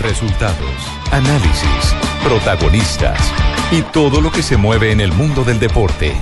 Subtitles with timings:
[0.00, 0.74] Resultados,
[1.10, 3.18] análisis, protagonistas
[3.70, 6.14] y todo lo que se mueve en el mundo del deporte.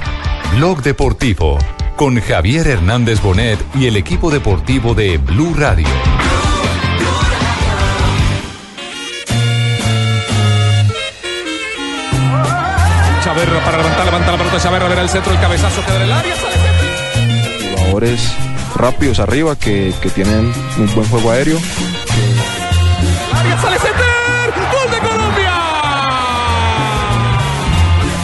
[0.55, 1.59] Blog Deportivo
[1.97, 5.87] con Javier Hernández Bonet y el equipo deportivo de Blue Radio.
[13.23, 16.37] Chaverra para levantar, levanta la pelota Chaverra, verá el centro, el cabezazo que el área,
[16.37, 18.33] sale Jugadores
[18.75, 21.59] rápidos arriba que, que tienen un buen juego aéreo.
[23.41, 25.53] Área, sale Center, gol de Colombia.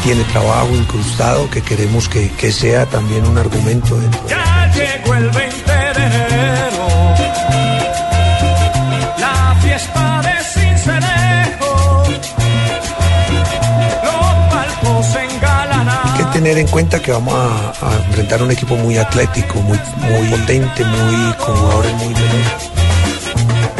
[0.03, 4.21] Tiene trabajo incrustado que queremos que, que sea también un argumento dentro.
[4.29, 6.87] Ya llegó el 20 de enero,
[9.19, 12.05] la fiesta de Cincelejo,
[14.05, 15.89] los palcos engalanan.
[15.89, 19.79] Hay que tener en cuenta que vamos a, a enfrentar un equipo muy atlético, muy,
[19.99, 22.76] muy potente, muy con jugadores muy veloces.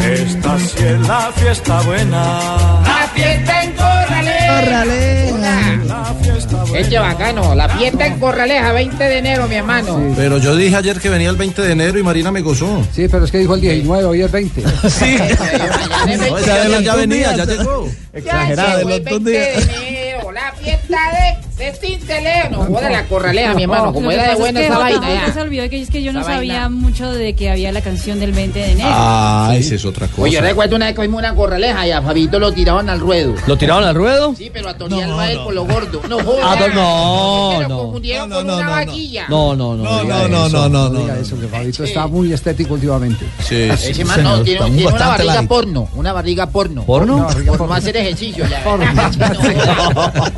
[0.07, 2.81] Esta sí es la fiesta buena.
[2.83, 4.61] La fiesta en Corraleja.
[4.61, 5.83] Corraleja.
[5.85, 6.79] La fiesta buena.
[6.79, 10.13] Eche bacano, la fiesta en Corraleja, 20 de enero, mi hermano.
[10.15, 12.83] Pero yo dije ayer que venía el 20 de enero y Marina me gozó.
[12.93, 14.63] Sí, pero es que dijo el 19, hoy es 20.
[14.89, 15.17] Sí.
[15.17, 16.79] Mañana es 20 de enero.
[16.81, 17.89] ya venía, ya llegó.
[18.23, 22.49] Ya llegó el 20 de enero, la fiesta de, de Cincelejo.
[22.51, 25.41] No, joda la Corraleja, mi hermano, como era de buena es que esa vaina se
[25.41, 26.69] olvidó que es que yo no Esa sabía vaina.
[26.69, 28.89] mucho de que había la canción del 20 de enero.
[28.91, 30.21] Ah, esa es otra cosa.
[30.21, 32.99] Oye, yo recuerdo una vez que vimos una Corraleja y a Fabito lo tiraron al
[32.99, 33.33] ruedo.
[33.47, 34.35] ¿Lo tiraron al ruedo?
[34.37, 36.01] Sí, pero a Tony Alba por lo gordo.
[36.07, 36.41] No, joda.
[36.43, 37.77] Ah, no, no, Es que lo no.
[37.83, 38.75] confundieron No, con no, una no, no.
[38.75, 39.25] vaquilla.
[39.29, 39.83] No, no, no.
[39.83, 40.69] No, diga no, no, eso.
[40.69, 43.25] no, no, eso, que Fabito Está muy estético últimamente.
[43.39, 46.83] Sí, Ese man no, tiene, una barriga porno, una barriga porno.
[46.83, 47.27] ¿Porno?
[47.57, 48.63] Por no hacer ejercicio ya.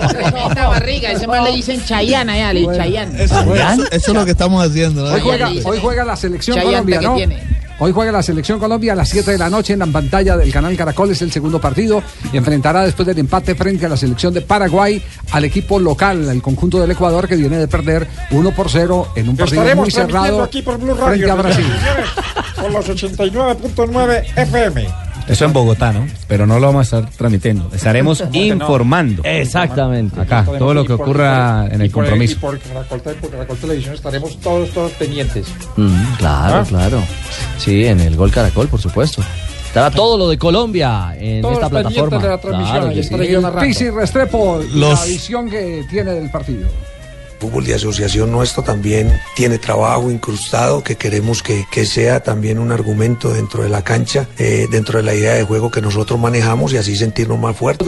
[0.09, 3.19] Tremenda barriga, ese man le dicen Chayana ya, le dicen Chayana.
[3.19, 5.03] Eso, es lo que estamos haciendo.
[5.03, 5.13] ¿no?
[5.13, 5.69] Hoy juega, Chayanne.
[5.69, 7.59] hoy juega la selección Chayanne Colombia, que ¿no?
[7.81, 10.51] Hoy juega la selección Colombia a las 7 de la noche en la pantalla del
[10.51, 12.03] canal Caracol, es el segundo partido.
[12.33, 16.41] Y enfrentará después del empate frente a la selección de Paraguay al equipo local, el
[16.41, 19.91] conjunto del Ecuador, que viene de perder 1 por 0 en un partido Estaremos muy
[19.91, 21.65] cerrado aquí por Blue frente Radio a Brasil.
[22.59, 25.08] por los 89.9 FM.
[25.29, 26.07] Eso en Bogotá, ¿no?
[26.28, 27.69] Pero no lo vamos a estar transmitiendo.
[27.73, 29.22] Estaremos informando.
[29.23, 30.19] Exactamente.
[30.19, 32.34] Acá, todo lo que ocurra en el compromiso.
[32.34, 35.45] Y por Caracol, por Caracol Televisión estaremos todos, todos pendientes.
[35.78, 36.66] Mm, claro, ¿Ah?
[36.68, 37.03] claro.
[37.57, 39.22] Sí, en el Gol Caracol, por supuesto.
[39.68, 42.23] Estará todo lo de Colombia en Todos esta pendientes plataforma.
[42.23, 43.89] de la transmisión, Claro sí.
[43.91, 46.68] Restrepo, Los- la visión que tiene del partido.
[47.39, 52.72] Fútbol de asociación nuestro también tiene trabajo incrustado que queremos que, que sea también un
[52.72, 56.73] argumento dentro de la cancha, eh, dentro de la idea de juego que nosotros manejamos
[56.73, 57.88] y así sentirnos más fuertes.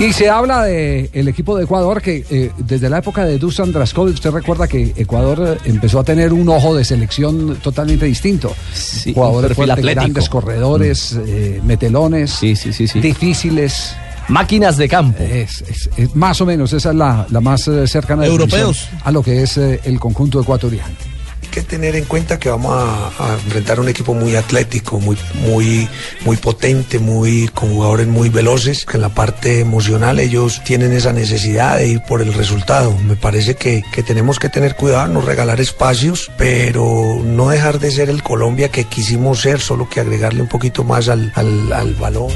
[0.00, 3.72] Y se habla de el equipo de Ecuador que eh, desde la época de Dusan
[3.72, 8.54] Draskov, usted recuerda que Ecuador eh, empezó a tener un ojo de selección totalmente distinto.
[9.06, 13.96] un Jugadores fuertes, grandes corredores, eh, metelones, difíciles.
[14.28, 15.22] Máquinas de campo.
[15.22, 18.88] Es, es- es más o menos, esa es la, la más eh, cercana Europeos.
[19.04, 20.94] a lo que es eh, el conjunto ecuatoriano.
[21.58, 25.88] Que tener en cuenta que vamos a, a enfrentar un equipo muy atlético, muy, muy,
[26.24, 31.12] muy potente, muy, con jugadores muy veloces, que en la parte emocional ellos tienen esa
[31.12, 32.96] necesidad de ir por el resultado.
[32.98, 37.90] Me parece que, que tenemos que tener cuidado, no regalar espacios, pero no dejar de
[37.90, 41.94] ser el Colombia que quisimos ser, solo que agregarle un poquito más al, al, al
[41.94, 42.28] balón.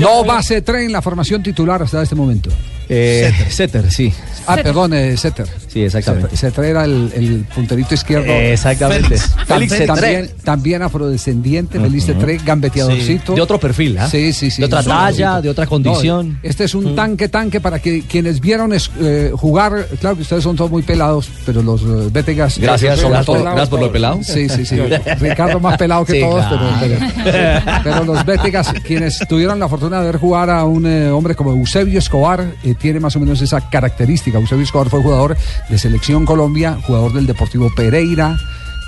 [0.00, 2.50] No base tren la formación titular hasta este momento.
[2.88, 4.12] Eh, Setter, sí.
[4.46, 5.46] Ah, perdón, eh, Setter.
[5.68, 6.36] Sí, exactamente.
[6.36, 8.26] Setter era el, el punterito izquierdo.
[8.26, 9.16] Eh, exactamente.
[9.16, 9.86] Tam- Félix Setter.
[9.86, 13.32] también, también afrodescendiente, Félix Setter, gambeteadorcito.
[13.32, 13.36] Sí.
[13.36, 14.08] De otro perfil, ¿ah?
[14.08, 14.60] Sí, sí, sí.
[14.60, 16.32] De otra Sí, talla, de otra condición.
[16.34, 20.22] No, este es un tanque, tanque para que quienes vieron es- eh, jugar, claro que
[20.22, 22.58] ustedes son todos muy pelados, pero los eh, Betegas.
[22.58, 24.20] Gracias, gracias por- todo- gracias por lo pelado.
[24.22, 24.76] Sí, sí, sí.
[25.20, 26.60] Ricardo más pelado que Sí, todos, pero-
[26.98, 27.12] claro.
[27.24, 31.34] pero, pero los Betegas, quienes tuvieron la fortuna de ver jugar a un eh, hombre
[31.34, 34.38] como Eusebio Escobar, tiene más o menos esa característica.
[34.38, 35.36] Eusebio Escobar fue jugador
[35.68, 38.36] de Selección Colombia, jugador del Deportivo Pereira.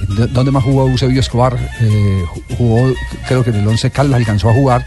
[0.08, 1.56] ¿Dó- ¿Dónde más jugó Eusebio Escobar?
[1.80, 2.92] Eh, ju- jugó,
[3.28, 4.84] creo que en el Once Caldas alcanzó a jugar,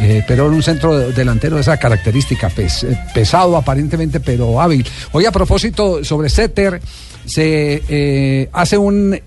[0.00, 2.68] eh, pero en un centro de- delantero de esa característica, eh,
[3.14, 4.86] pesado aparentemente, pero hábil.
[5.12, 6.80] Hoy a propósito sobre Setter,
[7.26, 9.18] se hace un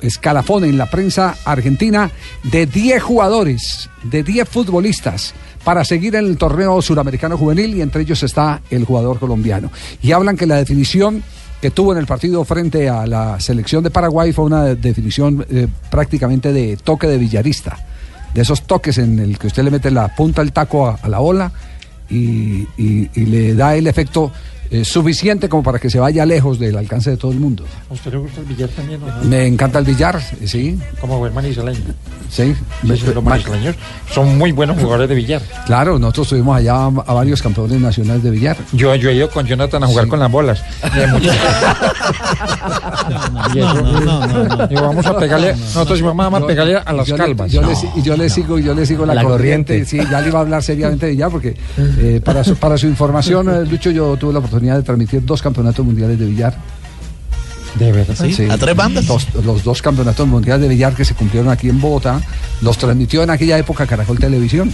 [0.00, 2.10] escalafón en la prensa argentina
[2.42, 5.34] de 10 jugadores, de 10 futbolistas
[5.66, 9.72] para seguir en el torneo suramericano juvenil y entre ellos está el jugador colombiano.
[10.00, 11.24] Y hablan que la definición
[11.60, 15.66] que tuvo en el partido frente a la selección de Paraguay fue una definición eh,
[15.90, 17.84] prácticamente de toque de villarista,
[18.32, 21.18] de esos toques en el que usted le mete la punta del taco a, la
[21.18, 21.50] bola
[22.08, 22.68] y
[23.16, 24.30] le da el efecto
[24.70, 27.64] eh, suficiente como para que se vaya lejos del alcance de todo el mundo.
[27.90, 29.02] ¿A usted le gusta el billar también?
[29.02, 29.24] o no?
[29.24, 31.80] Me encanta el billar, sí, Como buen manizaleño.
[32.30, 32.54] sí.
[32.86, 33.76] Sí, sí, los manizaleños
[34.12, 35.42] son muy buenos jugadores de billar.
[35.66, 38.56] Claro, nosotros tuvimos allá a, a varios campeones nacionales de billar.
[38.72, 40.62] Yo, yo he ido con Jonathan a jugar con las bolas.
[44.74, 47.52] Vamos a pegarle, nosotros vamos a pegarle a las yo le- calvas.
[47.52, 49.74] yo le, yo le sigo, yo le sigo la, La corriente.
[49.80, 50.04] corriente.
[50.04, 51.54] Sí, ya le iba a hablar seriamente de billar porque
[51.98, 55.42] eh, para su, para su información, eh, Lucho, yo tuve la oportunidad de transmitir dos
[55.42, 56.56] campeonatos mundiales de billar.
[57.78, 58.14] De verdad.
[58.14, 59.04] Sí, ¿A tres bandas?
[59.44, 62.20] Los dos campeonatos mundiales de billar que se cumplieron aquí en Bogotá,
[62.62, 64.72] los transmitió en aquella época Caracol Televisión.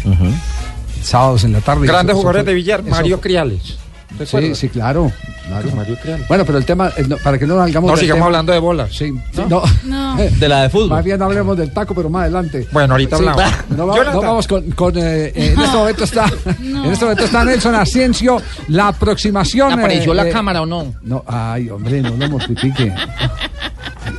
[1.03, 1.87] Sábados en la tarde.
[1.87, 3.77] Grandes Eso- eso jugadores fue- de billar, Mario fue- Criales.
[4.19, 5.11] ¿Te Sí, sí, claro.
[5.47, 5.71] claro.
[5.75, 6.29] Mario Criales.
[6.29, 8.53] Bueno, pero el tema, eh, no, para que no nos hagamos No, sigamos tema- hablando
[8.53, 8.91] de bolas.
[8.95, 9.13] Sí,
[9.49, 9.63] no.
[9.85, 10.17] No.
[10.39, 10.91] De la de fútbol.
[10.91, 12.67] Más bien hablemos del taco, pero más adelante.
[12.73, 13.53] Bueno, ahorita Sí, hablamos.
[13.77, 16.27] No, va- no vamos con, con, eh, eh, en este momento está
[16.61, 20.95] en este momento está Nelson Asensio la aproximación ¿Apareció eh, la eh, cámara o no?
[21.03, 22.93] no ay hombre no lo mortifique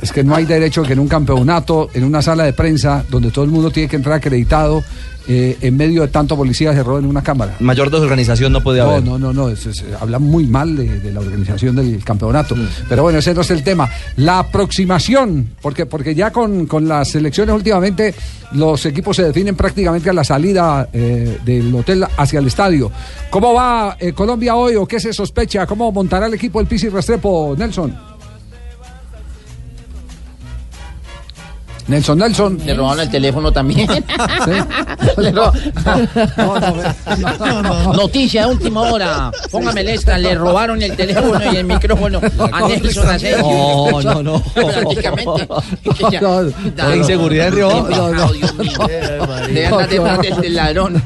[0.02, 3.30] es que no hay derecho que en un campeonato en una sala de prensa donde
[3.30, 4.82] todo el mundo tiene que entrar acreditado
[5.26, 8.90] eh, en medio de tanto policía se roben una cámara Mayor desorganización no puede no,
[8.90, 9.04] haber.
[9.04, 12.54] no, no, no, es- habla muy mal de, de la organización del campeonato.
[12.56, 12.66] Mm.
[12.88, 13.88] Pero bueno, ese no es el tema.
[14.16, 18.14] La aproximación, porque, porque ya con, con las elecciones últimamente
[18.52, 22.90] los equipos se definen prácticamente a la salida eh, del hotel hacia el estadio.
[23.30, 25.66] ¿Cómo va eh, Colombia hoy o qué se sospecha?
[25.66, 28.13] ¿Cómo montará el equipo el Pisi Restrepo, Nelson?
[31.86, 32.58] Nelson, Nelson.
[32.64, 33.88] Le robaron el teléfono también.
[35.18, 35.32] Le
[37.94, 39.30] Noticia de última hora.
[39.50, 40.18] Póngame esta.
[40.18, 42.20] Le robaron el teléfono y el micrófono
[42.52, 43.42] a Nelson Asensio.
[43.42, 44.40] No, no, no.
[44.40, 45.48] Prácticamente.
[46.20, 46.42] No,
[46.76, 47.68] La inseguridad en Río.
[47.68, 48.32] no, no, no.
[49.48, 51.02] De andar detrás del, ladrón.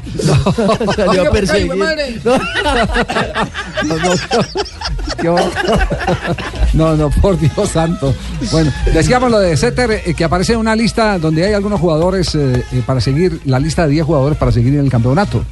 [0.95, 1.69] Salió a perseguir.
[6.73, 8.13] no, no, por Dios santo.
[8.51, 12.33] Bueno, decíamos lo de Setter, eh, que aparece en una lista donde hay algunos jugadores
[12.35, 15.43] eh, eh, para seguir, la lista de 10 jugadores para seguir en el campeonato.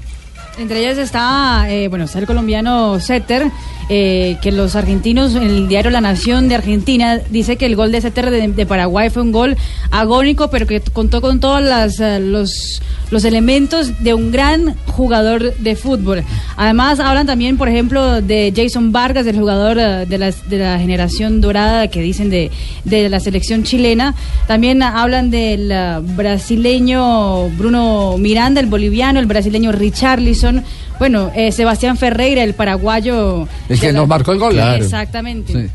[0.58, 3.52] Entre ellas está, eh, bueno, está el colombiano Setter,
[3.90, 7.92] eh, que los argentinos, en el diario La Nación de Argentina, dice que el gol
[7.92, 9.56] de Setter de, Paraguay fue un gol
[9.92, 11.62] agónico, pero que contó con todos
[12.00, 12.82] eh, los,
[13.12, 16.24] los elementos de un gran jugador de fútbol.
[16.56, 21.40] Además, hablan también, por ejemplo, de Jason Vargas, del jugador de, la, de la generación
[21.40, 22.50] dorada que dicen de,
[22.84, 24.16] de la selección chilena.
[24.48, 25.72] También hablan del
[26.16, 30.47] brasileño Bruno Miranda, el boliviano, el brasileño Richarlison.
[31.00, 33.48] Bueno, eh, Sebastián Ferreira, el paraguayo.
[33.70, 34.58] El que la- nos marcó el gol.
[34.60, 35.54] Exactamente.
[35.54, 35.72] Sí.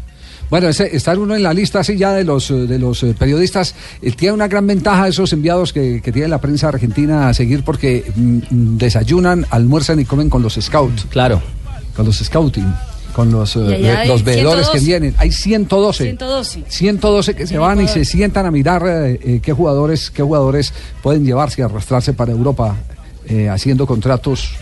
[0.51, 3.75] Bueno, ese, estar uno en la lista así ya de los, de los eh, periodistas
[4.03, 7.65] eh, tiene una gran ventaja esos enviados que, que tiene la prensa argentina a seguir
[7.65, 11.07] porque mm, mm, desayunan, almuerzan y comen con los scouts.
[11.09, 11.41] Claro.
[11.97, 12.71] Con los scouting.
[13.15, 14.87] Con los, eh, los veedores que 112.
[14.87, 15.15] vienen.
[15.19, 16.05] Hay 112.
[16.05, 16.65] 112.
[16.69, 20.73] 112 que se van y se sientan a mirar eh, eh, qué jugadores qué jugadores
[21.03, 22.77] pueden llevarse y arrastrarse para Europa
[23.29, 24.55] eh, haciendo contratos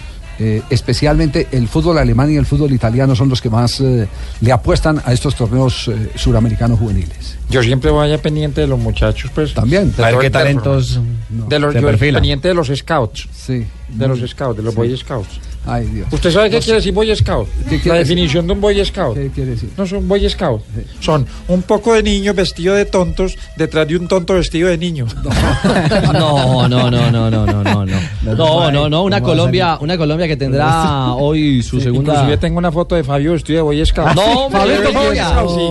[0.42, 4.08] eh, especialmente el fútbol alemán y el fútbol italiano son los que más eh,
[4.40, 7.36] le apuestan a estos torneos eh, suramericanos juveniles.
[7.50, 9.52] Yo siempre voy allá pendiente de los muchachos, pues.
[9.52, 9.94] También.
[9.94, 11.48] de A ver qué talentos performance.
[11.50, 13.28] De los, yo pendiente de los scouts.
[13.34, 13.66] Sí.
[13.90, 15.40] De los scouts, de los Boy Scouts.
[15.66, 16.08] Ay, Dios.
[16.10, 17.46] ¿Usted sabe qué quiere decir Boy Scout?
[17.68, 18.16] ¿Qué La quiere decir?
[18.16, 19.14] definición de un Boy Scout.
[19.14, 19.70] ¿Qué quiere decir?
[19.76, 20.62] No son Boy Scout.
[21.00, 25.06] Son un poco de niños vestidos de tontos detrás de un tonto vestido de niño.
[26.12, 28.00] No, no, no, no, no, no, no, no.
[28.36, 32.12] No, no, no, una Colombia, una Colombia que tendrá hoy su segunda.
[32.14, 34.14] Inclusive tengo una foto de Fabio vestido de Boy Scout.
[34.14, 35.16] No, Fabito fue Boy.
[35.16, 35.68] Scout, sí.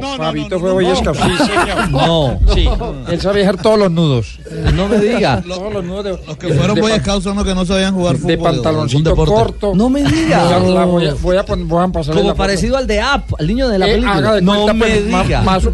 [0.00, 1.90] No, Fabito fue Boy Scout, sí, señor.
[1.90, 2.38] No.
[2.54, 2.68] Sí,
[3.10, 4.38] él sabe dejar todos los nudos.
[4.74, 5.42] No me diga.
[5.46, 8.16] Todos los nudos de, Los que fueron Boy Scouts son los que no sabían jugar
[8.16, 8.28] fútbol.
[8.28, 9.32] de pantaloncito deporte.
[9.34, 9.72] corto.
[9.74, 10.44] No me diga.
[10.44, 11.82] La- la voy, a, voy, a voy a
[12.12, 12.36] Como la foto.
[12.36, 14.32] parecido al de App, al niño de la Eh, película.
[14.34, 15.42] de no cuenta, me pues, diga.
[15.42, 15.64] Más,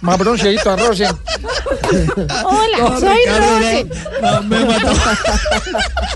[0.00, 1.08] Más bronceadito a Rosen.
[2.44, 3.88] Hola, No, soy Ricardo,
[4.22, 4.42] no.
[4.42, 4.88] Me mató.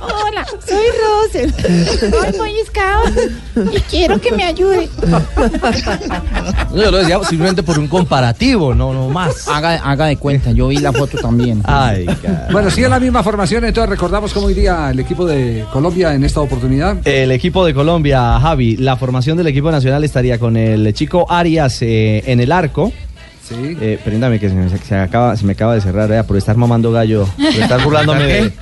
[0.02, 1.54] Hola, soy Rosel.
[1.98, 4.88] Soy Boy Scout y quiero que me ayude.
[5.06, 9.48] No, yo lo decía simplemente por un comparativo, no, no más.
[9.48, 11.62] Haga, haga de cuenta, yo vi la foto también.
[11.64, 12.48] Ay, cara.
[12.52, 16.24] Bueno, si es la misma formación, entonces recordamos cómo iría el equipo de Colombia en
[16.24, 16.96] esta oportunidad.
[17.06, 21.78] El equipo de Colombia, Javi, la formación del equipo nacional estaría con el chico Arias
[21.82, 22.92] eh, en el arco.
[23.50, 23.76] Sí.
[23.80, 26.56] Eh, permítame que se me, se acaba, se me acaba de cerrar eh, por estar
[26.56, 28.52] mamando gallo, por estar burlándome de,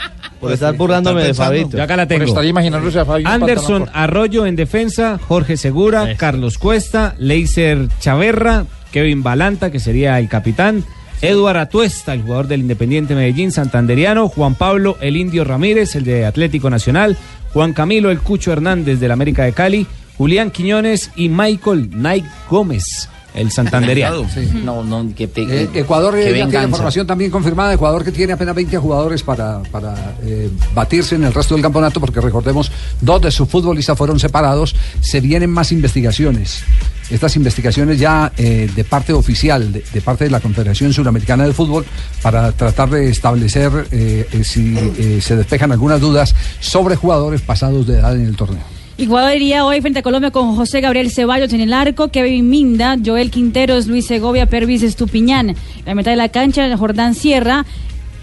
[0.40, 1.76] por estar burlándome de Fabito.
[1.76, 2.21] Yo acá la tengo.
[2.21, 7.88] Por estar imaginándose a Fabio un Anderson Arroyo en defensa, Jorge Segura, Carlos Cuesta, Leiser
[8.00, 10.85] Chaverra, Kevin Balanta, que sería el capitán,
[11.21, 16.25] Eduard Atuesta, el jugador del Independiente Medellín, santanderiano, Juan Pablo el Indio Ramírez, el de
[16.25, 17.16] Atlético Nacional,
[17.52, 23.09] Juan Camilo el Cucho Hernández del América de Cali, Julián Quiñones y Michael Nike Gómez,
[23.35, 24.26] el santanderiano.
[24.64, 27.73] No, no, que te, Eh, Ecuador que ya tiene formación también confirmada.
[27.73, 32.00] Ecuador que tiene apenas 20 jugadores para, para eh, batirse en el resto del campeonato,
[32.00, 32.70] porque recordemos,
[33.00, 34.75] dos de sus futbolistas fueron separados.
[35.00, 36.62] Se vienen más investigaciones.
[37.11, 41.54] Estas investigaciones ya eh, de parte oficial, de, de parte de la Confederación Suramericana de
[41.54, 41.87] Fútbol,
[42.23, 47.87] para tratar de establecer eh, eh, si eh, se despejan algunas dudas sobre jugadores pasados
[47.87, 48.77] de edad en el torneo.
[49.00, 53.31] Ecuador hoy frente a Colombia con José Gabriel Ceballos en el arco, Kevin Minda, Joel
[53.31, 55.50] Quinteros, Luis Segovia, Pervis Estupiñán.
[55.50, 57.64] En la mitad de la cancha, Jordán Sierra,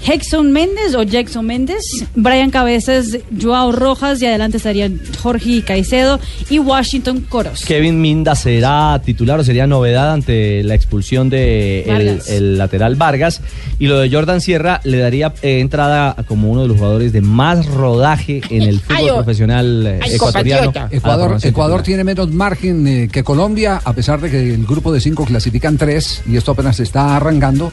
[0.03, 1.83] Hexon Méndez o Jackson Méndez,
[2.15, 7.65] Brian Cabezas, Joao Rojas y adelante estarían Jorge Caicedo y Washington Coros.
[7.65, 13.41] Kevin Minda será titular o sería novedad ante la expulsión de el, lateral Vargas
[13.79, 17.21] y lo de Jordan Sierra le daría eh, entrada como uno de los jugadores de
[17.21, 20.65] más rodaje en el fútbol Ay, profesional eh, Ay, ecuatoriano.
[20.65, 20.85] compatriota.
[20.85, 24.65] a la Ecuador, Ecuador tiene menos margen eh, que Colombia, a pesar de que el
[24.65, 27.71] grupo de cinco clasifican tres, y esto apenas se está arrancando.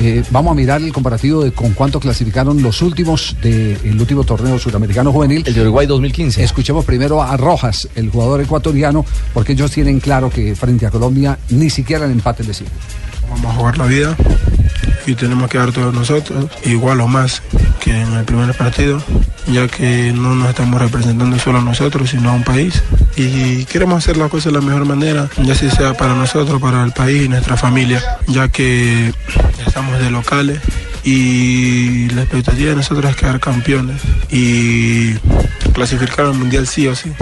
[0.00, 4.58] Eh, vamos a mirar el comparativo de con cuánto clasificaron los últimos del último torneo
[4.58, 5.42] suramericano juvenil.
[5.44, 6.42] El de Uruguay 2015.
[6.42, 11.38] Escuchemos primero a Rojas, el jugador ecuatoriano, porque ellos tienen claro que frente a Colombia
[11.50, 12.72] ni siquiera el empate les sirve.
[13.28, 14.16] Vamos a jugar la vida
[15.06, 17.42] y tenemos que dar todos nosotros, igual o más
[17.78, 19.02] que en el primer partido,
[19.46, 22.82] ya que no nos estamos representando solo a nosotros, sino a un país.
[23.16, 26.82] Y queremos hacer las cosas de la mejor manera, ya si sea para nosotros, para
[26.84, 29.12] el país y nuestra familia, ya que
[29.66, 30.58] estamos de locales
[31.04, 35.14] y la expectativa de nosotros es quedar campeones y
[35.72, 37.12] clasificar al mundial sí o sí.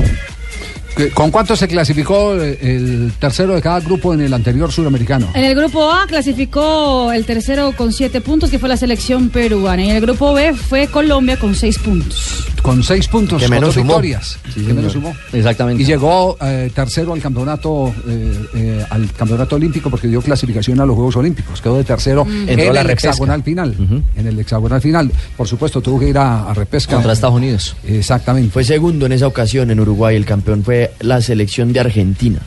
[0.98, 5.28] ¿Qué- ¿Con cuánto se clasificó eh, el tercero de cada grupo en el anterior suramericano?
[5.32, 9.82] En el grupo A clasificó el tercero con siete puntos, que fue la selección peruana.
[9.84, 12.44] Y en el grupo B fue Colombia con seis puntos.
[12.62, 13.94] Con seis puntos, Que con menos sumó.
[13.94, 14.38] victorias.
[14.52, 15.14] Sí, que menos señor.
[15.14, 15.14] sumó.
[15.32, 15.82] Exactamente.
[15.82, 20.84] Y llegó eh, tercero al campeonato eh, eh, al campeonato olímpico porque dio clasificación a
[20.84, 21.60] los Juegos Olímpicos.
[21.62, 22.48] Quedó de tercero Mm.
[22.48, 23.10] en la el repesca.
[23.10, 23.74] hexagonal final.
[24.16, 25.10] En el hexagonal final.
[25.36, 26.94] Por supuesto, tuvo que ir a, a repesca.
[26.94, 27.76] Contra Estados Unidos.
[27.86, 28.50] Exactamente.
[28.50, 30.16] Fue segundo en esa ocasión en Uruguay.
[30.16, 32.38] El campeón fue la selección de Argentina.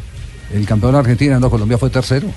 [0.53, 2.27] El campeón de Argentina, no, Colombia fue tercero.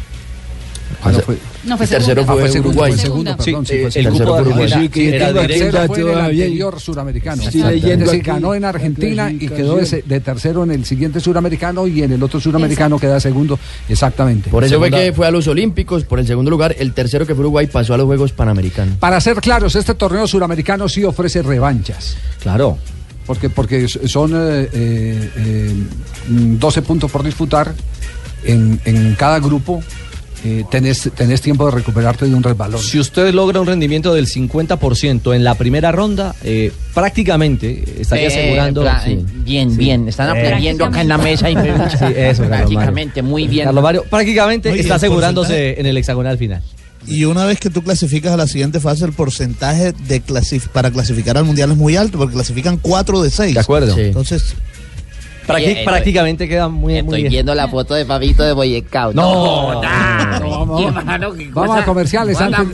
[1.03, 2.33] Ah, no, fue, No, fue El tercero segundo.
[2.33, 2.93] ah, fue fue Uruguay.
[2.93, 4.25] fue segundo, perdón, sí, Sí, fue el segundo.
[4.25, 4.91] grupo de Tercero fue Uruguay.
[4.95, 5.87] Y el era tercero directo.
[5.87, 7.43] fue en el anterior suramericano.
[7.43, 11.21] Es leyendo decir, aquí ganó en Argentina y quedó de, de tercero en el siguiente
[11.21, 13.59] suramericano y en el otro suramericano queda segundo.
[13.89, 14.51] Exactamente.
[14.51, 16.77] Por eso fue que fue a los Olímpicos, por el segundo lugar.
[16.79, 18.97] El tercero que fue Uruguay pasó a los Juegos Panamericanos.
[18.99, 22.17] Para ser claros, este torneo suramericano sí ofrece revanchas.
[22.41, 22.79] Claro.
[23.27, 25.73] Porque, porque son eh, eh, eh,
[26.29, 27.73] 12 puntos por disputar
[28.45, 29.83] en, en cada grupo.
[30.47, 32.79] eh, tenés, tenés tiempo de recuperarte de un resbalón.
[32.79, 38.27] Si usted logra un rendimiento del 50% en la primera ronda, eh, prácticamente estaría Eh,
[38.27, 38.85] asegurando.
[39.03, 39.25] Sí.
[39.37, 40.07] Bien, bien.
[40.07, 40.41] Están Eh.
[40.47, 41.49] aplaudiendo acá en la mesa.
[41.49, 42.45] Y Sí, eso.
[42.45, 43.65] Prácticamente, muy bien.
[43.65, 46.61] Carlos Mario prácticamente está asegurándose en el hexagonal final.
[47.07, 50.91] Y una vez que tú clasificas a la siguiente fase, el porcentaje de clasif- para
[50.91, 53.55] clasificar al mundial es muy alto, porque clasifican 4 de 6.
[53.55, 53.95] De acuerdo.
[53.95, 54.01] Sí.
[54.03, 54.55] Entonces,
[55.47, 57.31] Eh, prácticamente queda muy, muy Estoy bien.
[57.33, 59.15] viendo la foto de Fabito de Boy Scout.
[59.15, 59.81] No,
[61.53, 62.41] Vamos a comerciales.
[62.41, 62.67] Antes-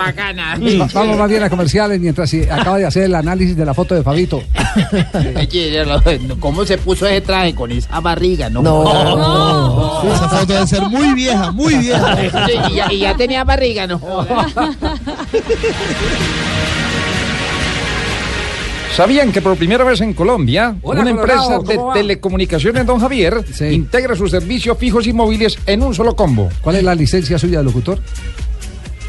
[0.95, 4.03] Vamos más bien a comerciales mientras acaba de hacer el análisis de la foto de
[4.03, 4.43] Fabito.
[6.41, 8.49] ¿Cómo se puso ese traje con esa barriga?
[8.51, 10.03] No.
[10.13, 12.17] esa foto debe ser muy vieja, muy vieja.
[12.17, 14.01] Sí, y, ya, y ya tenía barriga, ¿no?
[18.97, 23.45] ¿Sabían que por primera vez en Colombia Hola, una Colorado, empresa de telecomunicaciones, don Javier,
[23.53, 23.67] Sí.
[23.67, 26.49] integra sus servicios fijos y móviles en un solo combo?
[26.61, 27.99] ¿Cuál es la licencia suya de locutor?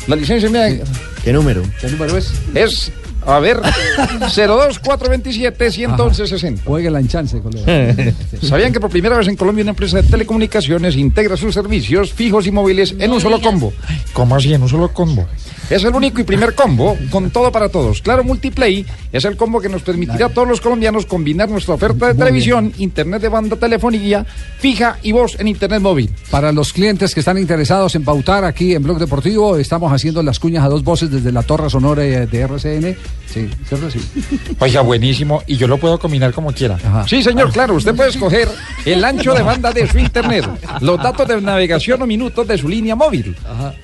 [0.07, 0.79] La licencia mía
[1.23, 1.61] ¿Qué número?
[1.79, 2.31] ¿Qué número es?
[2.55, 2.91] es
[3.25, 6.59] A ver, 02427-111-60.
[6.65, 7.95] Juegue la enchance, colega.
[8.41, 12.47] ¿Sabían que por primera vez en Colombia una empresa de telecomunicaciones integra sus servicios fijos
[12.47, 13.73] y móviles en un solo combo?
[14.13, 15.27] ¿Cómo así en un solo combo?
[15.71, 18.01] Es el único y primer combo con todo para todos.
[18.01, 22.07] Claro, Multiplay es el combo que nos permitirá a todos los colombianos combinar nuestra oferta
[22.07, 24.25] de Muy televisión, internet de banda telefonía
[24.59, 26.09] fija y voz en internet móvil.
[26.29, 30.39] Para los clientes que están interesados en pautar aquí en Blog Deportivo, estamos haciendo las
[30.39, 32.97] cuñas a dos voces desde la Torre Sonora eh, de RCN.
[33.31, 33.89] Sí, ¿cierto?
[33.89, 33.99] Sí.
[34.59, 35.41] Oiga, buenísimo.
[35.47, 36.77] Y yo lo puedo combinar como quiera.
[37.07, 37.75] Sí, señor, claro.
[37.75, 38.49] Usted puede escoger
[38.85, 40.45] el ancho de banda de su internet,
[40.81, 43.33] los datos de navegación o minutos de su línea móvil.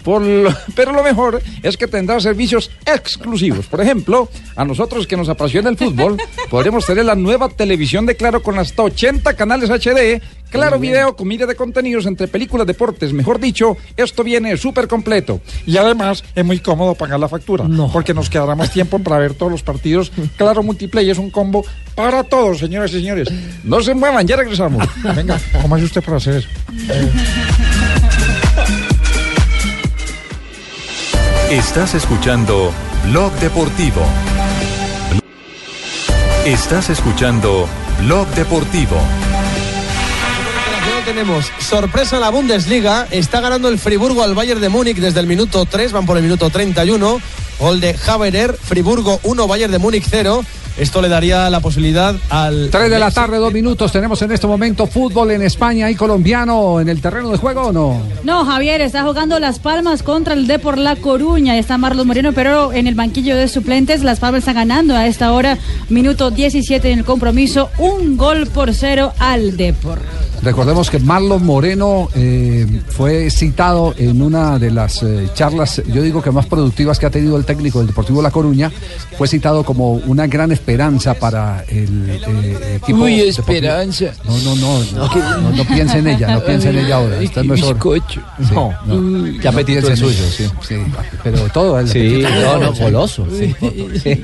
[0.04, 3.68] Por lo- pero lo mejor es que tendrá servicios exclusivos.
[3.68, 6.18] Por ejemplo, a nosotros que nos apasiona el fútbol,
[6.50, 10.22] podremos tener la nueva televisión de Claro con hasta 80 canales HD.
[10.50, 15.42] Claro video con miles de contenidos entre películas, deportes, mejor dicho, esto viene súper completo.
[15.66, 19.34] Y además es muy cómodo pagar la factura, porque nos quedará más tiempo para ver
[19.34, 20.12] todos los partidos.
[20.38, 21.66] Claro, Multiplay es un combo
[21.96, 23.28] para todos, señoras y señores.
[23.64, 24.88] No se muevan, ya regresamos.
[25.16, 26.48] Venga, ¿cómo hace usted para hacer eso?
[31.50, 32.74] Estás escuchando
[33.06, 34.02] Blog Deportivo.
[36.46, 37.70] Estás escuchando
[38.02, 38.98] Blog Deportivo.
[41.06, 43.08] Tenemos sorpresa en la Bundesliga.
[43.12, 46.24] Está ganando el Friburgo al Bayern de Múnich desde el minuto 3, van por el
[46.24, 47.22] minuto 31.
[47.60, 50.44] Gol de Haverer, Friburgo 1, Bayern de Múnich 0.
[50.78, 52.70] Esto le daría la posibilidad al.
[52.72, 53.92] 3 de la tarde, dos minutos.
[53.92, 57.72] Tenemos en este momento fútbol en España y colombiano en el terreno de juego o
[57.72, 58.02] no?
[58.24, 61.58] No, Javier, está jugando Las Palmas contra el Depor La Coruña.
[61.58, 65.32] Está Marlos Moreno, pero en el banquillo de suplentes, Las Palmas está ganando a esta
[65.32, 65.58] hora,
[65.90, 70.00] minuto 17 en el compromiso, un gol por cero al Depor.
[70.42, 76.22] Recordemos que Marlon Moreno eh, fue citado en una de las eh, charlas, yo digo
[76.22, 78.72] que más productivas que ha tenido el técnico del Deportivo La Coruña.
[79.18, 83.00] Fue citado como una gran esperanza para el eh, equipo.
[83.00, 84.08] Uy, esperanza.
[84.26, 87.22] No, no, no, no, no, no piense en ella, no piense en ella ahora.
[87.22, 87.74] Esta no es hora.
[87.76, 88.22] Bizcocho.
[88.38, 88.74] Sí, No.
[88.86, 89.40] no.
[89.40, 90.46] Qué apetito el suyo, sí.
[90.68, 90.76] sí,
[91.24, 91.80] pero todo.
[91.80, 92.82] el Sí, no, no, sí.
[92.84, 93.26] goloso.
[93.32, 93.56] Sí.
[94.04, 94.22] Sí.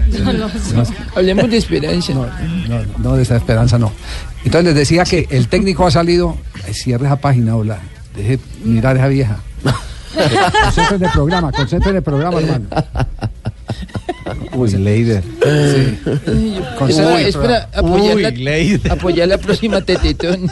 [1.16, 2.14] Hablemos de esperanza.
[2.14, 2.26] No,
[2.68, 3.94] no, no, de esa esperanza no.
[4.44, 6.36] Entonces les decía que el técnico ha salido.
[6.68, 7.80] Ay, cierre esa página, hola.
[8.18, 9.38] Deje mirar a esa vieja.
[10.14, 12.66] Concentren en el programa, concentren en el programa, hermano.
[14.54, 15.24] Uy, Leider.
[15.24, 16.00] Sí.
[16.90, 20.50] Espera, espera, apoyar, Uy, la, apoyar la próxima tetetón.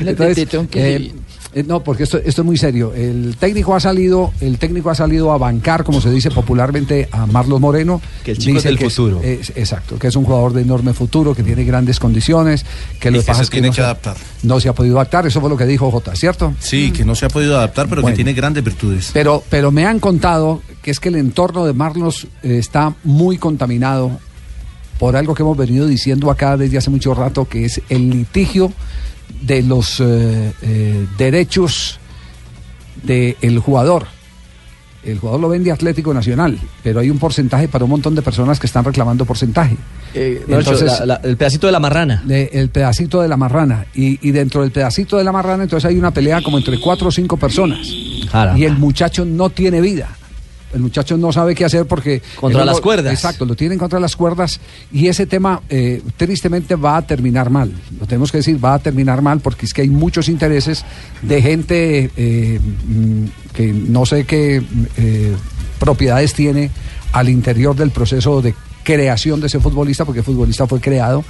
[0.00, 1.12] la tetetón que eh,
[1.54, 2.92] eh, no, porque esto, esto es muy serio.
[2.94, 7.26] El técnico ha salido, el técnico ha salido a bancar, como se dice popularmente, a
[7.26, 8.00] Marlos Moreno.
[8.24, 9.20] Que el chico es del que futuro.
[9.22, 12.64] es- exacto, que es un jugador de enorme futuro, que tiene grandes condiciones,
[13.00, 14.16] que lo Y que pasa se es que tiene no que se- adaptar.
[14.42, 16.54] No se ha podido adaptar, eso fue lo que dijo Jota, ¿cierto?
[16.58, 18.14] Sí, que no se ha podido adaptar, pero Bueno.
[18.14, 19.10] que tiene grandes virtudes.
[19.12, 23.38] Pero, pero me han contado que es que el entorno de Marlos eh, está muy
[23.38, 24.10] contaminado
[24.98, 28.72] por algo que hemos venido diciendo acá desde hace mucho rato, que es el litigio
[29.42, 31.98] de los eh, eh, derechos
[33.02, 34.06] del jugador.
[35.04, 38.58] El jugador lo vende Atlético Nacional, pero hay un porcentaje para un montón de personas
[38.58, 39.76] que están reclamando porcentaje.
[40.48, 40.56] No,
[41.00, 42.22] la- la- el pedacito de la marrana.
[42.24, 43.84] de- el pedacito de la marrana.
[43.94, 47.08] Y, y dentro del pedacito de la marrana, entonces hay una pelea como entre cuatro
[47.08, 47.86] o cinco personas.
[48.32, 48.58] Caramba.
[48.58, 50.08] Y el muchacho no tiene vida.
[50.74, 52.20] El muchacho no sabe qué hacer porque...
[52.40, 53.12] Contra el las cuerdas.
[53.12, 54.60] Exacto, lo tienen contra las cuerdas
[54.92, 57.72] y ese tema eh, tristemente va a terminar mal.
[57.98, 60.84] Lo tenemos que decir, va a terminar mal porque es que hay muchos intereses
[61.22, 64.62] de gente eh, mm, que no sé qué
[64.96, 65.36] eh,
[65.78, 66.70] propiedades tiene
[67.12, 71.24] al interior del proceso de creación de ese futbolista, porque el futbolista fue creado.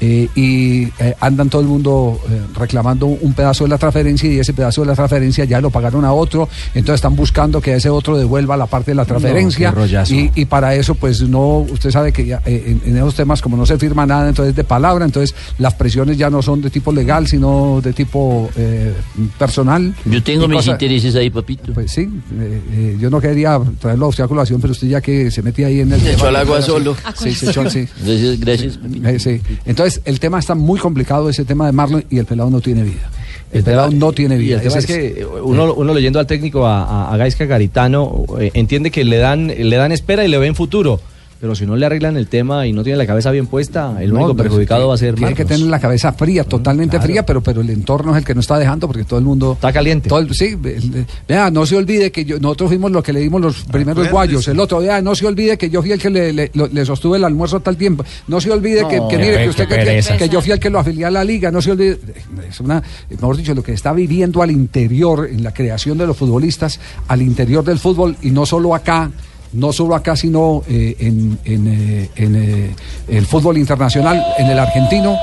[0.00, 4.38] Eh, y eh, andan todo el mundo eh, reclamando un pedazo de la transferencia y
[4.38, 7.88] ese pedazo de la transferencia ya lo pagaron a otro, entonces están buscando que ese
[7.90, 9.72] otro devuelva la parte de la transferencia
[10.14, 13.40] y, y para eso pues no, usted sabe que ya, eh, en, en esos temas
[13.42, 16.70] como no se firma nada, entonces de palabra, entonces las presiones ya no son de
[16.70, 18.92] tipo legal, sino de tipo eh,
[19.38, 19.94] personal.
[20.04, 21.72] Yo tengo mis cosa- intereses ahí, papito.
[21.72, 25.00] Pues sí, eh, eh, yo no quería traerlo a usted a colación, pero usted ya
[25.00, 26.00] que se mete ahí en el...
[26.00, 26.96] Se echó al agua solo.
[27.16, 27.86] Sí, se echó, sí.
[28.04, 28.78] Gracias, gracias.
[29.04, 29.40] Eh, sí.
[29.66, 32.82] Entonces, el tema está muy complicado, ese tema de Marlon, y el pelado no tiene
[32.82, 33.10] vida.
[33.52, 34.56] El pelado no tiene Y vida.
[34.56, 38.50] el tema es que uno, uno leyendo al técnico, a, a, a Gaisca Garitano, eh,
[38.54, 41.00] entiende que le dan, le dan espera y le ven futuro.
[41.44, 44.14] Pero si no le arreglan el tema y no tiene la cabeza bien puesta, el
[44.14, 45.58] No, único perjudicado va a ser Tiene que Marcos.
[45.58, 47.04] tener la cabeza fría, totalmente claro.
[47.04, 49.52] fría, pero, pero el entorno es el que no está dejando porque todo el mundo.
[49.52, 50.08] Está caliente.
[50.08, 50.56] Todo el- sí,
[51.28, 54.48] vea, no se olvide que yo- nosotros fuimos los que le dimos los primeros guayos.
[54.48, 56.86] El otro, vea, no se olvide que yo fui el que le, le- lo- le
[56.86, 58.06] sostuve el almuerzo tal tiempo.
[58.26, 60.58] No se olvide que, No, que qué mire que usted que, que yo fui el
[60.58, 61.50] que lo afilié a la liga.
[61.50, 61.98] No se olvide.
[62.48, 66.16] Es una, mejor dicho, lo que está viviendo al interior, en la creación de los
[66.16, 69.10] futbolistas, al interior del fútbol y no solo acá
[69.54, 72.74] no solo acá, sino eh, en, en, eh, en, eh,
[73.08, 75.16] el fútbol internacional, en el argentino,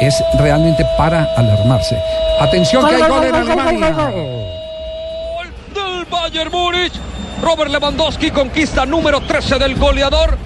[0.00, 1.96] es realmente para alarmarse.
[2.40, 4.12] Atención que hay gol en Alemania.
[5.74, 6.92] del Bayern Múnich.
[7.42, 10.36] Robert Lewandowski conquista número 13 del goleador.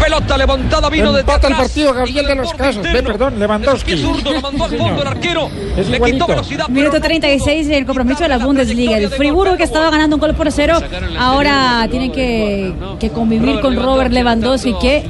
[0.00, 2.82] Pelota levantada vino de Empata el partido Gabriel de los Casas.
[2.82, 3.96] Ve, perdón, Lewandowski.
[3.96, 5.50] zurdo lo mandó al fondo el arquero.
[5.76, 6.68] Es Le quitó velocidad.
[6.68, 8.98] Minuto 36 del compromiso de la Bundesliga.
[8.98, 10.78] El Friburgo que estaba ganando un gol por cero,
[11.18, 15.04] ahora tiene que, que convivir con Robert Lewandowski que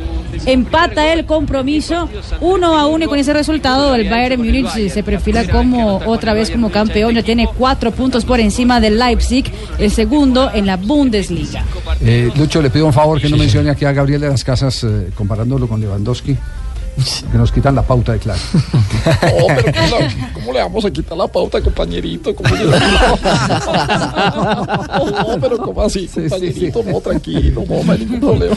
[0.46, 2.08] empata el compromiso
[2.40, 6.50] uno a uno y con ese resultado el Bayern Múnich se- perfila como otra vez
[6.50, 7.14] como campeón.
[7.14, 9.44] Ya tiene cuatro puntos por encima del Leipzig,
[9.78, 11.64] el segundo en la Bundesliga.
[12.00, 14.84] Eh, Lucho, le pido un favor que no mencione aquí a Gabriel de las Casas
[14.84, 16.36] eh, comparándolo con Lewandowski.
[17.32, 18.42] Que nos quitan la pauta de clase.
[19.38, 19.98] Oh, pero
[20.34, 22.34] ¿cómo, le vamos a quitar la pauta, compañerito?
[22.34, 22.64] ¿Cómo le-
[25.24, 26.82] Oh, pero ¿cómo así, compañerito?
[26.84, 28.56] No, tranquilo, no, no hay ningún problema.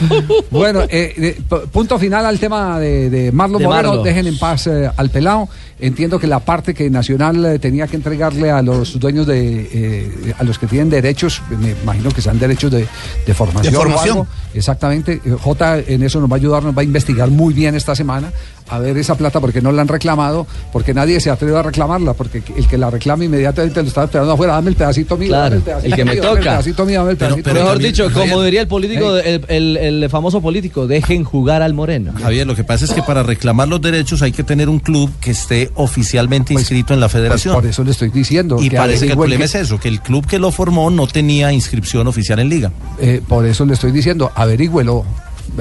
[0.50, 1.40] Bueno, eh,
[1.72, 3.88] punto final al tema de, de Marlon De Moreno.
[3.88, 4.04] Marlon.
[4.04, 5.48] Dejen en paz eh, al pelado.
[5.78, 10.34] Entiendo que la parte que Nacional eh, tenía que entregarle a los dueños de, eh,
[10.38, 12.86] a los que tienen derechos, me imagino que sean derechos de,
[13.26, 13.72] de formación.
[13.72, 14.16] De o formación.
[14.18, 14.26] algo.
[14.52, 15.20] Exactamente.
[15.40, 18.29] J en eso nos va a ayudar, nos va a investigar muy bien esta semana
[18.68, 22.14] a ver esa plata porque no la han reclamado, porque nadie se atreve a reclamarla,
[22.14, 25.42] porque el que la reclama inmediatamente lo está esperando afuera, dame el pedacito mío, Claro,
[25.44, 26.50] dame el pedacito el que me mío, dame el toca.
[26.52, 27.62] pedacito mío, dame el Pero- pedacito pero mío.
[27.64, 31.74] Mejor Javier, dicho, como diría el político, el, el- el famoso político, dejen jugar al
[31.74, 32.12] Moreno.
[32.22, 35.10] Javier, lo que pasa es que para reclamar los derechos hay que tener un club
[35.20, 37.54] que esté oficialmente inscrito en la federación.
[37.54, 38.58] Pues por eso le estoy diciendo.
[38.62, 40.90] y que parece que el problema que- es eso, que el club que lo formó
[40.90, 42.70] no tenía inscripción oficial en liga.
[43.00, 44.30] Eh, por eso le estoy diciendo,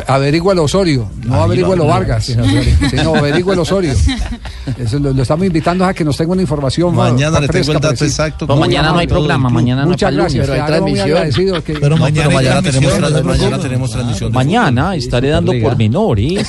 [0.07, 0.13] averígüelo.
[0.13, 1.95] Averígüelo Osorio, no averígüelo va.
[1.99, 2.25] Vargas.
[2.25, 3.93] sino averígüelo Osorio.
[4.77, 6.93] Eso lo, lo estamos invitando a que nos tenga una información.
[6.95, 8.25] Mañana más le tengo el dato precisa.
[8.27, 8.47] exacto.
[8.47, 10.47] Pero mañana no hay programa, mañana no hay Muchas palumia, gracias.
[10.47, 11.61] pero hay transmisión.
[11.63, 13.67] que- Pero No, mañana pero mañana transmisión, tenemos, no mañana preocupe.
[13.67, 14.31] tenemos transmisión.
[14.31, 15.69] Mañana estaré dando Superliga.
[15.69, 16.47] pormenores.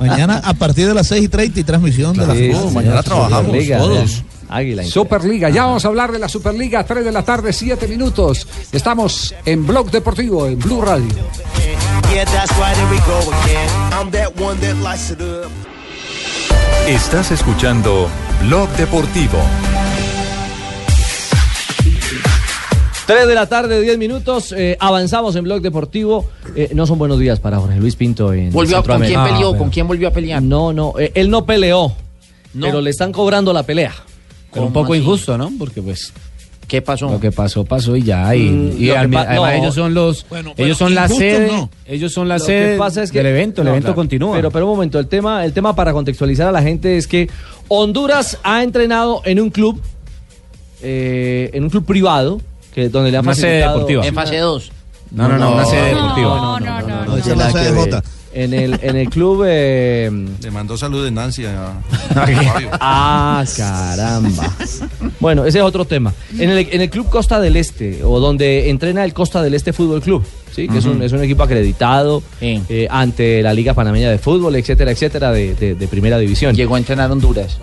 [0.00, 2.72] Mañana a partir de las 6 y 30 y transmisión de la Sí, fútbol.
[2.72, 4.24] mañana trabajamos todos.
[4.48, 4.84] Águila.
[4.84, 8.46] Superliga, ya vamos a hablar de la Superliga, 3 de la tarde, 7 minutos.
[8.72, 11.08] Estamos en Blog Deportivo, en Blue Radio.
[16.88, 18.08] Estás escuchando
[18.46, 19.38] Blog Deportivo.
[23.06, 24.52] 3 de la tarde, 10 minutos.
[24.56, 26.26] eh, avanzamos en Blog Deportivo.
[26.54, 29.24] Eh, no son buenos días para Jorge Luis Pinto en Volvió a- ¿Con quién Centroamérica.
[29.34, 29.54] peleó?
[29.54, 30.42] Ah, ¿Con quién volvió a pelear?
[30.42, 31.92] No, no, eh, él no peleó.
[32.54, 32.66] No.
[32.66, 33.94] Pero le están cobrando la pelea.
[34.58, 35.02] Pero un ¿Cómo poco así?
[35.02, 35.50] injusto, ¿no?
[35.58, 36.12] Porque pues
[36.66, 37.10] ¿Qué pasó?
[37.10, 38.34] lo que pasó, pasó y ya.
[38.34, 39.58] Y, Mm, y lo que al- pa- además no.
[39.62, 41.70] ellos son los, Bueno, ellos son la sede, no.
[41.86, 43.96] ellos son la Lo sede que pasa es que del evento, el No, evento claro.
[43.96, 44.36] continúa.
[44.36, 47.30] Pero, pero un momento, el tema, el tema para contextualizar a la gente es que
[47.68, 49.80] Honduras ha entrenado en un club,
[50.82, 52.40] eh, en un club privado,
[52.74, 54.06] que donde le han Una sede facilitado- deportiva.
[54.06, 54.72] En fase 2.
[55.10, 56.34] no, no, no, una sede No, deportiva.
[56.36, 57.04] no, no, no.
[57.06, 57.16] No,
[58.38, 59.44] En el, en el club.
[59.46, 60.10] eh,
[60.42, 62.68] Le mandó salud de Nancy a, a Fabio.
[62.80, 64.54] Ah, caramba.
[65.20, 66.12] Bueno, ese es otro tema.
[66.38, 69.72] En el, en el Club Costa del Este, o donde entrena el Costa del Este
[69.72, 70.24] Fútbol Club,
[70.54, 70.68] ¿sí?
[70.68, 72.62] que es, un, es un equipo acreditado Sí.
[72.68, 76.54] eh, ante la Liga Panameña de Fútbol, etcétera, etcétera, de, de- de primera división.
[76.54, 77.58] Llegó a entrenar Honduras.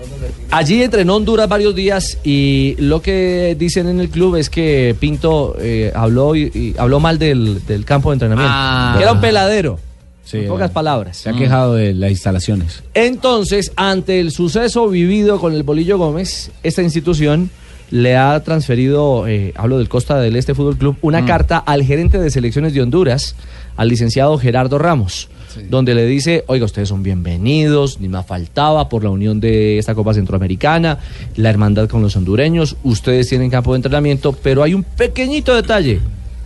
[0.51, 5.55] Allí entrenó Honduras varios días y lo que dicen en el club es que Pinto
[5.59, 8.93] eh, habló y, y habló mal del, del campo de entrenamiento, Ah.
[8.97, 9.79] que era un peladero.
[10.25, 11.17] Sí, en pocas eh, palabras.
[11.17, 12.83] Se ha quejado de las instalaciones.
[12.93, 17.49] Entonces, ante el suceso vivido con el Bolillo Gómez, esta institución
[17.91, 21.25] le ha transferido, eh, hablo del Costa del Este Fútbol Club, una Mm.
[21.27, 23.35] carta al gerente de selecciones de Honduras,
[23.77, 25.29] al licenciado Gerardo Ramos,
[25.69, 29.93] donde le dice, oiga, ustedes son bienvenidos, ni más faltaba por la unión de esta
[29.93, 30.97] Copa Centroamericana,
[31.37, 35.99] la hermandad con los hondureños, ustedes tienen campo de entrenamiento, pero hay un pequeñito detalle,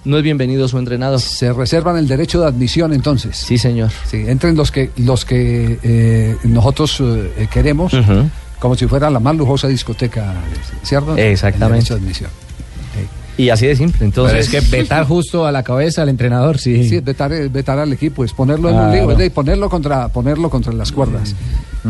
[0.06, 1.20] no es bienvenido su entrenador.
[1.20, 3.38] Se reservan el derecho de admisión entonces.
[3.38, 3.92] Sí, señor.
[4.06, 7.94] Sí, entren los que los que eh, nosotros eh, queremos,
[8.60, 10.34] como si fuera la más lujosa discoteca,
[10.84, 11.18] ¿cierto?
[11.18, 11.66] Exactamente.
[11.66, 12.30] El derecho de admisión.
[13.40, 14.50] Y así de simple, entonces...
[14.50, 16.90] Pero es que vetar justo a la cabeza al entrenador, sí.
[16.90, 19.70] Sí, es vetar, es vetar al equipo, es ponerlo en un lío, es de ponerlo
[19.70, 21.34] contra, ponerlo contra las cuerdas.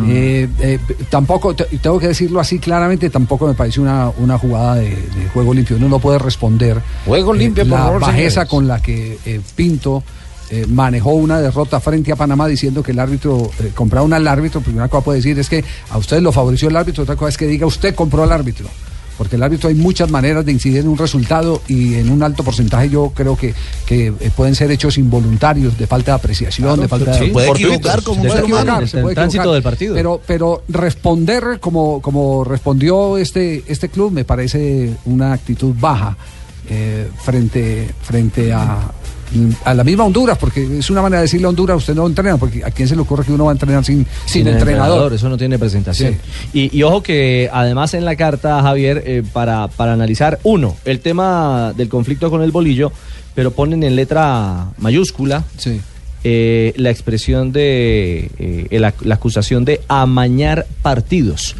[0.08, 4.76] Eh, eh, tampoco, te- tengo que decirlo así claramente, tampoco me parece una, una jugada
[4.76, 5.78] de, de juego limpio.
[5.78, 8.50] Uno no puede responder Juego limpio, eh, por la favor, bajeza señores.
[8.50, 10.04] con la que eh, Pinto
[10.52, 14.88] eh, manejó una derrota frente a Panamá diciendo que el árbitro compraba al árbitro, una
[14.88, 17.48] cosa puede decir es que a usted lo favoreció el árbitro, otra cosa es que
[17.48, 18.68] diga usted compró al árbitro.
[19.20, 22.42] Porque el árbitro hay muchas maneras de incidir en un resultado y en un alto
[22.44, 23.54] porcentaje yo creo que,
[23.86, 27.32] que eh, pueden ser hechos involuntarios, de falta de apreciación, de falta se de...
[27.32, 28.62] puede equivocar como un de ser humano.
[28.62, 29.94] equivocar, se puede tránsito del partido.
[29.94, 36.18] Pero, pero responder como, como respondió este, este club me parece una actitud baja.
[36.70, 38.92] eh, frente, frente a,
[39.64, 42.38] a la misma Honduras, porque es una manera de decirle a Honduras, usted no entrena,
[42.38, 45.14] porque a quién se le ocurre que uno va a entrenar sin, sin, entrenador.
[45.14, 46.18] Eso no tiene presentación.
[46.54, 51.00] Y, y ojo que además en la carta, Javier, eh, para, para analizar, uno, el
[51.00, 52.92] tema del conflicto con el bolillo,
[53.36, 55.44] pero ponen en letra mayúscula
[56.24, 61.56] eh, la expresión de eh, la, la acusación de amañar partidos.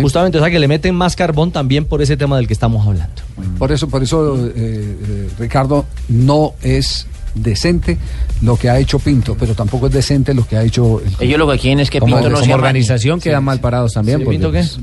[0.00, 2.86] Justamente, o sea que le meten más carbón también por ese tema del que estamos
[2.86, 3.22] hablando.
[3.58, 7.98] Por eso, por eso, eh, Ricardo, no es decente
[8.42, 11.38] lo que ha hecho Pinto, pero tampoco es decente lo que ha hecho el Ellos
[11.38, 12.54] lo que quieren es que Pinto no como se amañe.
[12.54, 14.18] organización quedan mal parados también.
[14.18, 14.58] Sí, porque, ¿Pinto qué?
[14.60, 14.78] pues,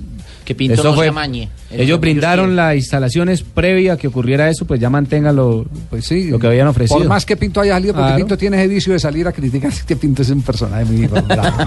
[0.46, 1.50] Que Pinto eso no fue- se amañe.
[1.74, 6.30] Ellos brindaron las instalaciones previa a que ocurriera eso, pues ya mantengan lo, pues sí,
[6.30, 7.00] lo que habían ofrecido.
[7.00, 8.18] Por más que Pinto haya salido, porque Claro.
[8.18, 11.58] Pinto tiene ese vicio de salir a criticar, que Pinto es un personaje muy bravo.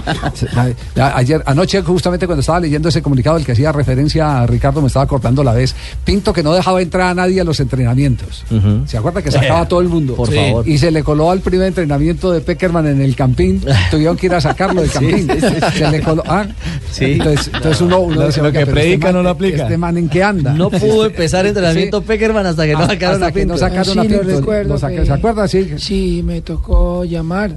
[1.15, 4.87] Ayer, anoche, justamente cuando estaba leyendo ese comunicado, el que hacía referencia a Ricardo, me
[4.87, 5.75] estaba cortando la vez.
[6.03, 8.43] Pinto que no dejaba entrar a nadie a los entrenamientos.
[8.85, 10.15] ¿Se acuerda que sacaba a todo el mundo?
[10.15, 10.67] Por favor.
[10.67, 13.61] Y se le coló al primer entrenamiento de Peckerman en el Campín.
[13.91, 15.27] Tuvieron que ir a sacarlo del Campín.
[15.29, 15.77] sí.
[15.77, 16.23] Se le coló.
[16.27, 16.45] ah,
[16.91, 17.05] Sí.
[17.13, 19.63] Entonces, entonces uno, uno Lo- dice, lo "Oiga, que este predica man- no lo aplica".
[19.63, 20.53] Este man en qué anda.
[20.53, 23.53] No pudo empezar entrenamiento Peckerman hasta que no Hasta- sacaron hasta a que Pinto.
[23.53, 24.23] no sacaron Sí, lo Pinto.
[24.39, 25.47] recuerdo Lo saca- que- ¿Se acuerda?
[25.47, 25.71] Sí.
[25.77, 27.51] Sí, me tocó llamar.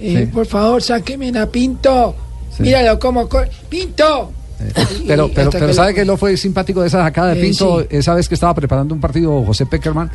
[0.00, 0.32] Eh, Sí.
[0.32, 2.14] Por favor, sáquenme a Pinto.
[2.56, 2.62] Sí.
[2.64, 3.50] Míralo cómo corre.
[3.68, 4.32] ¡Pinto!
[5.06, 7.40] Pero, Y pero, pero que ¿sabe lo- que lo fue simpático de esa sacada de
[7.40, 7.80] Eh, Pinto?
[7.80, 7.86] sí.
[7.90, 10.10] Esa vez que estaba preparando un partido José Peckerman,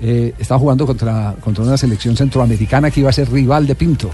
[0.00, 4.08] eh, estaba jugando contra, contra una selección centroamericana que iba a ser rival de Pinto,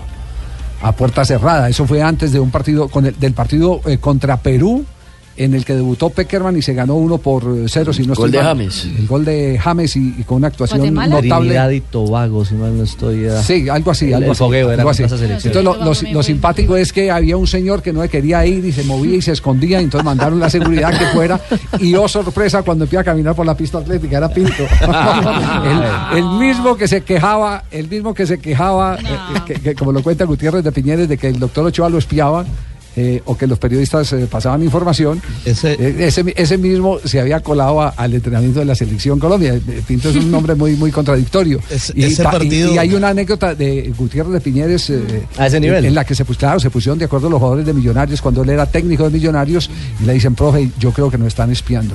[0.83, 1.69] a puerta cerrada.
[1.69, 4.85] Eso fue antes de un partido, con el- del partido eh, contra Perú,
[5.37, 7.93] en el que debutó Peckerman y se ganó uno por eh, cero.
[7.93, 8.47] Si no Gol estoy de mal.
[8.57, 8.89] James.
[8.99, 11.77] El gol de James y, y con una actuación Trinidad notable.
[11.77, 13.25] y Tobago, si mal no estoy.
[13.25, 14.39] era- Sí, algo así, El- algo el así.
[14.39, 15.03] fogueo era algo así.
[15.03, 18.65] Entonces, lo, lo- lo simpático es que había un señor que no le quería ir
[18.65, 21.41] y se movía y se escondía, y entonces mandaron la seguridad que fuera.
[21.81, 24.63] Y oh, sorpresa, cuando empieza a caminar por la pista atlética, era Pinto.
[26.13, 29.01] el, el mismo que se quejaba, el mismo que se quejaba, eh,
[29.47, 32.45] que, que como lo cuenta Gutiérrez de Piñeres, de que el doctor Ochoa lo espiaba.
[32.97, 37.83] Eh, o que los periodistas eh, pasaban información, ese, ese, ese mismo se había colado
[37.83, 39.55] a- al entrenamiento de la selección Colombia.
[39.55, 41.61] Eh, Pinto es un nombre muy, muy contradictorio.
[41.71, 45.47] Es- y, ese ta- partido- y hay una anécdota de Gutiérrez de Piñeres eh, A
[45.47, 45.85] ese nivel.
[45.85, 48.51] en la que se, claro, se pusieron de acuerdo los jugadores de Millonarios cuando él
[48.51, 49.71] era técnico de Millonarios
[50.03, 51.95] y le dicen, profe, yo creo que nos están espiando.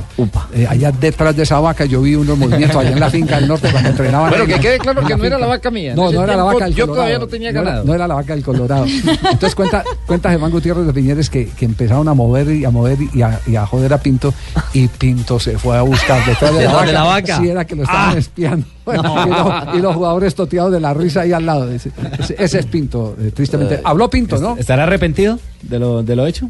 [0.53, 3.47] Eh, allá detrás de esa vaca yo vi unos movimientos allá en la finca del
[3.47, 4.29] norte cuando entrenaban.
[4.29, 5.93] Bueno, en que quede claro que no era la vaca mía.
[5.95, 6.95] No, no era la vaca del yo Colorado.
[7.07, 7.83] todavía no tenía ganado.
[7.85, 8.85] No era la vaca del Colorado.
[8.85, 12.97] Entonces cuenta, cuenta Germán Gutiérrez de Piñeres que, que empezaron a mover y a mover
[13.13, 14.33] y a, y a joder a Pinto
[14.73, 16.85] y Pinto se fue a buscar detrás de la ¿Detrás vaca.
[16.87, 17.37] de la vaca?
[17.37, 18.19] Sí, era que lo estaban Ah.
[18.19, 18.65] espiando.
[18.91, 19.25] No.
[19.25, 21.71] Y, los, y los jugadores toteados de la risa ahí al lado.
[21.71, 21.91] Ese,
[22.37, 23.75] es Pinto, eh, tristemente.
[23.75, 24.57] Eh, Habló Pinto, ¿no?
[24.57, 26.49] ¿Estará arrepentido de lo, de lo hecho?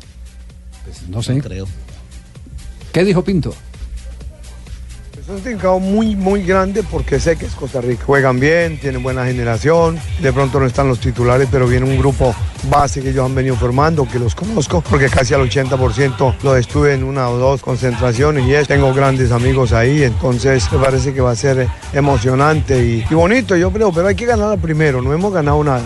[1.10, 1.40] No sé.
[1.40, 1.68] creo.
[2.92, 3.54] ¿Qué dijo Pinto?
[5.32, 8.04] Es un trincado muy, muy grande porque sé que es Costa Rica.
[8.06, 9.98] Juegan bien, tienen buena generación.
[10.20, 12.36] De pronto no están los titulares, pero viene un grupo
[12.70, 16.96] base que ellos han venido formando, que los conozco, porque casi al 80% lo estuve
[16.96, 21.22] en una o dos concentraciones y es, tengo grandes amigos ahí, entonces me parece que
[21.22, 25.32] va a ser emocionante y, bonito, yo creo, pero hay que ganar primero, no hemos
[25.32, 25.84] ganado nada.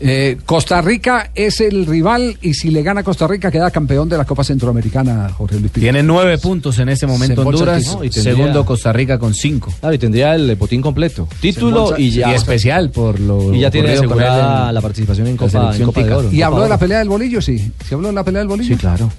[0.00, 4.16] Eh, Costa Rica es el rival y si le gana Costa Rica queda campeón de
[4.16, 5.80] la Copa Centroamericana, Jorge Luis Pinto.
[5.80, 7.98] Tiene nueve puntos en ese momento Se Honduras, título.
[7.98, 9.72] No, y tendría- segundo Costa Rica con cinco.
[9.80, 11.26] Claro, y tendría el botín completo.
[11.40, 12.30] Título y ya.
[12.30, 16.04] y especial por lo Y ya tiene asegurada la participación en Copa, en Copa de
[16.06, 16.16] tica.
[16.18, 16.28] Oro.
[16.28, 17.42] en ¿Y Copa habló de la pelea del bolillo?
[17.42, 17.72] Sí.
[17.88, 18.74] ¿Se habló de la pelea del bolillo?
[18.74, 19.10] Sí, claro.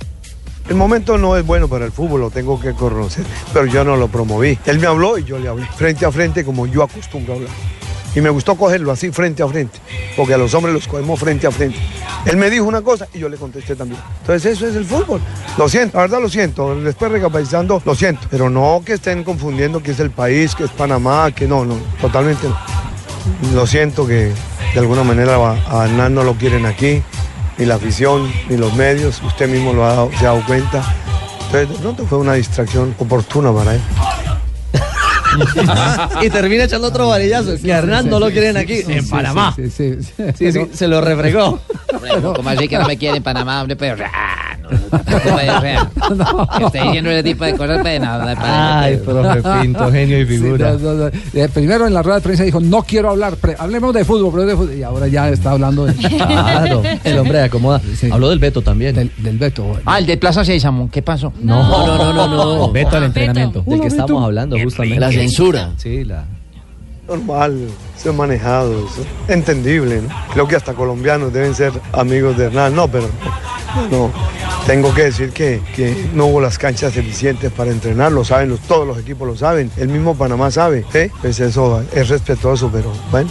[0.70, 3.98] El momento no es bueno para el fútbol, lo tengo que conocer, pero yo no
[3.98, 4.56] lo promoví.
[4.68, 7.52] Él me habló y yo le hablé, frente a frente como yo acostumbro a hablar.
[8.16, 9.80] Y me gustó cogerlo así frente a frente,
[10.18, 11.78] porque a los hombres los cogemos frente a frente.
[12.26, 14.02] Él me dijo una cosa y yo le contesté también.
[14.22, 15.22] Entonces eso es el fútbol.
[15.58, 16.76] Lo siento, la verdad lo siento.
[16.76, 18.28] Después recapacitando, lo siento.
[18.32, 21.76] Pero no que estén confundiendo que es el país, que es Panamá, que no, no,
[22.02, 22.48] totalmente.
[23.54, 24.34] Lo siento que
[24.74, 27.02] de alguna manera a a Hernán no lo quieren aquí,
[27.58, 29.22] ni la afición, ni los medios.
[29.22, 30.84] Usted mismo lo ha dado- se ha dado cuenta.
[31.46, 33.82] Entonces de pronto fue una distracción oportuna para él.
[36.22, 37.58] y termina echando otro varillazo.
[37.62, 39.56] Que a Hernán no lo quieren aquí, en Panamá.
[39.56, 41.62] Sí, sí, se lo refregó.
[42.36, 43.76] ¿Cómo así que no me quiere en Panamá, hombre?
[43.76, 44.04] Pero,
[44.92, 46.58] ah.
[46.58, 48.54] Que esté diciendo ese tipo de cosas, pues, no, no me parece.
[48.58, 50.74] Ay, profe Pinto, genio y Sí, figura.
[50.74, 51.08] no, no, no.
[51.08, 54.46] Eh, primero en la rueda de prensa dijo, no quiero hablar, hablemos de fútbol, pero
[54.46, 54.76] de fútbol.
[54.76, 55.94] Y ahora ya está hablando de...
[55.94, 57.82] Claro, el hombre acomoda.
[58.12, 58.96] Habló del Beto también.
[58.96, 59.64] Del, del Beto.
[59.64, 59.82] bueno.
[59.86, 61.34] Ah, el de Plaza Sésamo, ¿qué pasó?
[61.42, 62.28] No, no, no, no,
[62.58, 62.72] no.
[62.72, 63.64] Veto al entrenamiento.
[63.66, 65.00] Del que estamos hablando, justamente.
[65.00, 65.72] La censura.
[65.78, 66.26] Sí, la.
[67.10, 67.68] Normal,
[67.98, 70.10] ser manejado, eso, entendible, ¿no?
[70.34, 73.08] Creo que hasta colombianos deben ser amigos de Hernán, no, pero
[73.92, 74.12] no,
[74.66, 75.60] tengo que decir que,
[76.14, 79.72] no hubo las canchas eficientes para entrenar, lo saben, los- todos los equipos lo saben,
[79.78, 81.10] el mismo Panamá sabe, ¿eh?
[81.22, 83.30] pues eso es respetuoso, pero bueno.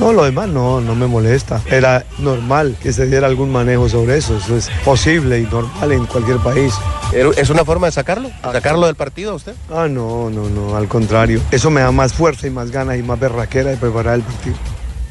[0.00, 1.60] No, lo demás no, no me molesta.
[1.66, 4.34] Era normal que se diera algún manejo sobre eso.
[4.38, 6.72] Eso es posible y normal en cualquier país.
[7.12, 8.30] ¿Es una forma de sacarlo?
[8.40, 9.54] ¿Sacarlo del partido a usted?
[9.70, 11.42] Ah, no, no, no, al contrario.
[11.50, 14.56] Eso me da más fuerza y más ganas y más berraquera de preparar el partido.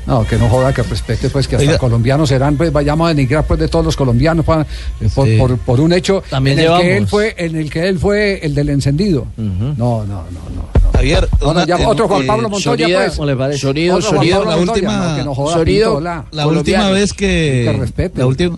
[0.09, 3.45] No, que no joda, que respete, pues que hasta colombianos serán, pues vayamos a denigrar
[3.45, 4.65] pues de todos los colombianos pa-
[4.99, 5.37] eh, por, Sí.
[5.37, 8.39] por- por un hecho También en el, que él fue, en el que él fue
[8.45, 9.27] el del encendido.
[9.37, 10.23] No, no, no,
[10.55, 10.69] no.
[10.93, 13.11] Javier, No, no, una- ya, otro Juan eh, Pablo Montoya, pues.
[13.13, 13.59] ¿cómo le parece?
[13.59, 16.47] Sonido, Otro sonido, Juan Pablo la Montoya, última, no, que no joda, Sonido, Pinto, la,
[16.47, 18.19] última vez que, Que respete.
[18.19, 18.57] la última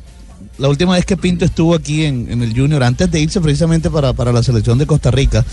[0.58, 3.90] la última vez que Pinto estuvo aquí en, en el Junior, antes de irse precisamente
[3.90, 5.44] para, para la selección de Costa Rica,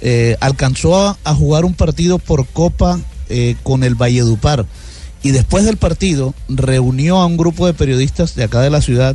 [0.00, 4.64] eh, alcanzó a, a jugar un partido por Copa eh, con el Valledupar.
[5.22, 9.14] Y después del partido reunió a un grupo de periodistas de acá de la ciudad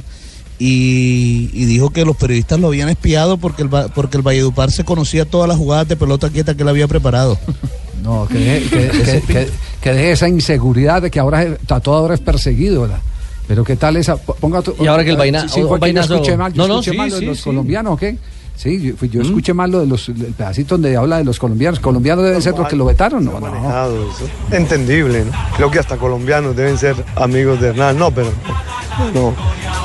[0.59, 4.71] y, y dijo que los periodistas lo habían espiado porque el, Va- porque el Valledupar
[4.71, 7.37] se conocía todas las jugadas de pelota quieta que él había preparado.
[8.03, 9.49] No, que deje, que, que- que-
[9.81, 12.99] que deje esa inseguridad de que ahora es- a toda hora es perseguido, ¿verdad?
[13.47, 16.37] Pero qué tal esa ponga tu- Y ahora que el vaina- sí, sí, vainazo- escuché
[16.37, 17.43] mal, yo No, no, escuché sí, mal los sí.
[17.43, 18.17] colombianos, ¿o qué?
[18.57, 21.37] Sí, yo, fui- yo escuché mal lo de los el pedacito donde habla de los
[21.37, 21.79] colombianos.
[21.79, 23.39] Colombianos deben ser los que lo vetaron, no, no.
[23.39, 24.27] manejado, eso.
[24.51, 25.31] Entendible, ¿no?
[25.55, 27.99] Creo que hasta colombianos deben ser amigos de Hernán.
[27.99, 28.29] No, pero
[29.13, 29.33] no,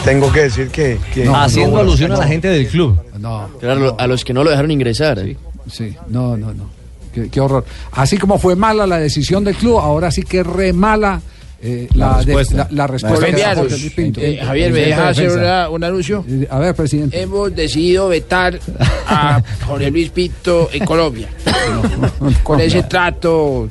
[0.06, 0.98] tengo que decir que...
[1.12, 2.98] que Haciendo no, alusión a la gente del club.
[3.20, 3.48] No.
[3.60, 5.22] Claro, a los que no lo dejaron ingresar.
[5.70, 6.70] Sí, no, no, no.
[7.12, 7.66] Qué, qué horror.
[7.92, 11.20] Así como fue mala la decisión del club, ahora sí que re mala
[11.62, 12.56] eh, la, respuesta.
[12.56, 13.18] la- la respuesta.
[13.20, 13.58] de Colombianos.
[13.64, 14.20] Jorge Luis Pinto.
[14.20, 16.24] Eh, Javier, ¿me deja hacer una- un anuncio?
[16.28, 17.20] Eh, A ver, presidente.
[17.22, 18.58] Hemos decidido vetar
[19.06, 21.28] a Jorge Luis Pinto en Colombia.
[22.42, 23.68] Con ese trato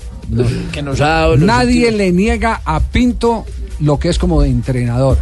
[0.71, 1.37] que nos ha dado.
[1.37, 3.45] Nadie últimos- le niega a Pinto
[3.81, 5.17] lo que es como de entrenador.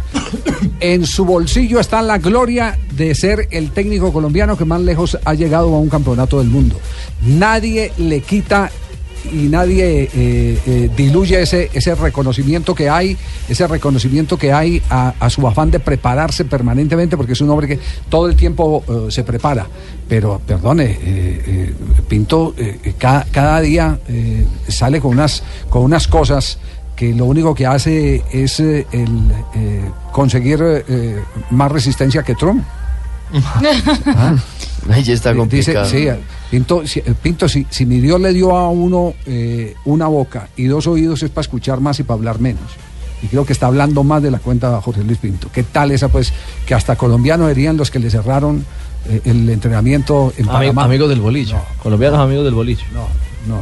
[0.80, 5.32] En su bolsillo está la gloria de ser el técnico colombiano que más lejos ha
[5.34, 6.78] llegado a un campeonato del mundo.
[7.22, 8.70] Nadie le quita
[9.32, 13.16] y nadie eh, eh, diluye ese, ese reconocimiento que hay,
[13.48, 17.68] ese reconocimiento que hay a, a su afán de prepararse permanentemente, porque es un hombre
[17.68, 17.78] que
[18.08, 19.66] todo el tiempo eh, se prepara.
[20.08, 20.98] Pero, perdone,
[22.08, 22.54] Pinto
[22.98, 23.96] cada, cada día
[24.66, 26.58] sale con unas, con unas cosas
[26.96, 28.84] que lo único que hace es el,
[30.10, 30.84] conseguir
[31.50, 32.64] más resistencia que Trump.
[33.32, 34.34] Ah.
[34.90, 35.86] Ahí ya está Dice, complicado.
[35.86, 36.08] sí,
[36.50, 40.64] Pinto, si, Pinto, si, si mi Dios le dio a uno eh, una boca y
[40.64, 42.62] dos oídos es para escuchar más y para hablar menos.
[43.22, 45.48] Y creo que está hablando más de la cuenta Jorge Luis Pinto.
[45.52, 46.32] ¿Qué tal esa, pues,
[46.66, 48.64] que hasta colombianos serían los que le cerraron
[49.08, 50.84] eh, el entrenamiento en Ami- Panamá?
[50.84, 51.54] amigos del boliche.
[51.82, 52.84] Colombianos amigos del boliche.
[52.92, 53.06] No,
[53.46, 53.60] no.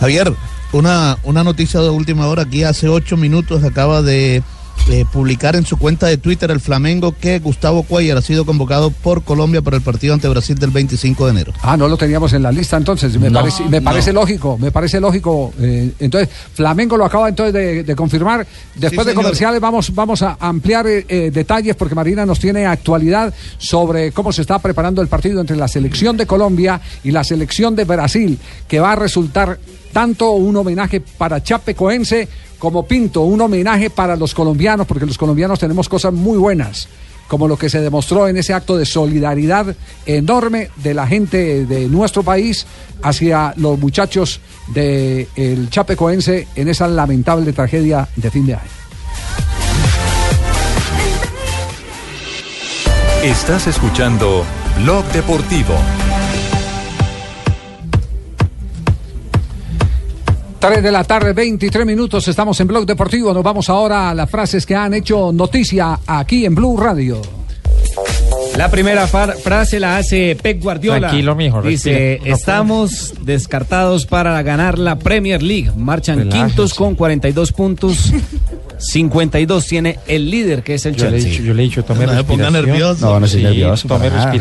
[0.00, 0.32] Javier,
[0.72, 2.42] una, una noticia de última hora.
[2.42, 4.42] Aquí hace ocho minutos acaba de
[4.88, 8.90] eh, publicar en su cuenta de Twitter el Flamengo que Gustavo Cuellar ha sido convocado
[8.90, 11.52] por Colombia para el partido ante Brasil del 25 de enero.
[11.62, 13.18] Ah, no lo teníamos en la lista entonces.
[13.18, 13.84] Me No, parece, me no.
[13.84, 15.52] parece lógico, me parece lógico.
[15.60, 18.46] eh, entonces, Flamengo lo acaba entonces de, de confirmar.
[18.76, 24.12] Después de comerciales vamos, vamos a ampliar eh, detalles porque Marina nos tiene actualidad sobre
[24.12, 27.84] cómo se está preparando el partido entre la selección de Colombia y la selección de
[27.84, 29.58] Brasil, que va a resultar
[29.92, 35.58] tanto un homenaje para Chapecoense como Pinto, un homenaje para los colombianos, porque los colombianos
[35.58, 36.88] tenemos cosas muy buenas
[37.28, 39.74] como lo que se demostró en ese acto de solidaridad
[40.06, 42.66] enorme de la gente de nuestro país
[43.02, 48.70] hacia los muchachos del Chapecoense en esa lamentable tragedia de fin de año.
[53.22, 54.44] Estás escuchando
[54.82, 55.74] Blog Deportivo.
[60.68, 63.32] 3 de la tarde, 23 minutos, estamos en Blog Deportivo.
[63.32, 67.22] Nos vamos ahora a las frases que han hecho noticia aquí en Blue Radio.
[68.56, 70.98] La primera frase la hace Pep Guardiola.
[71.08, 72.30] Tranquilo, mijo, Dice, respira.
[72.30, 75.70] No estamos descartados para ganar la Premier League.
[75.76, 76.46] Marchan Relájese.
[76.46, 78.12] quintos con 42 puntos.
[78.78, 81.30] 52 tiene el líder, que es el Yo le he Chelsea.
[81.30, 82.66] dicho, yo le he dicho, tome No me ponga respiración.
[82.66, 83.06] nervioso.
[83.06, 84.32] No, no soy Sí, nervioso, Tome para nada.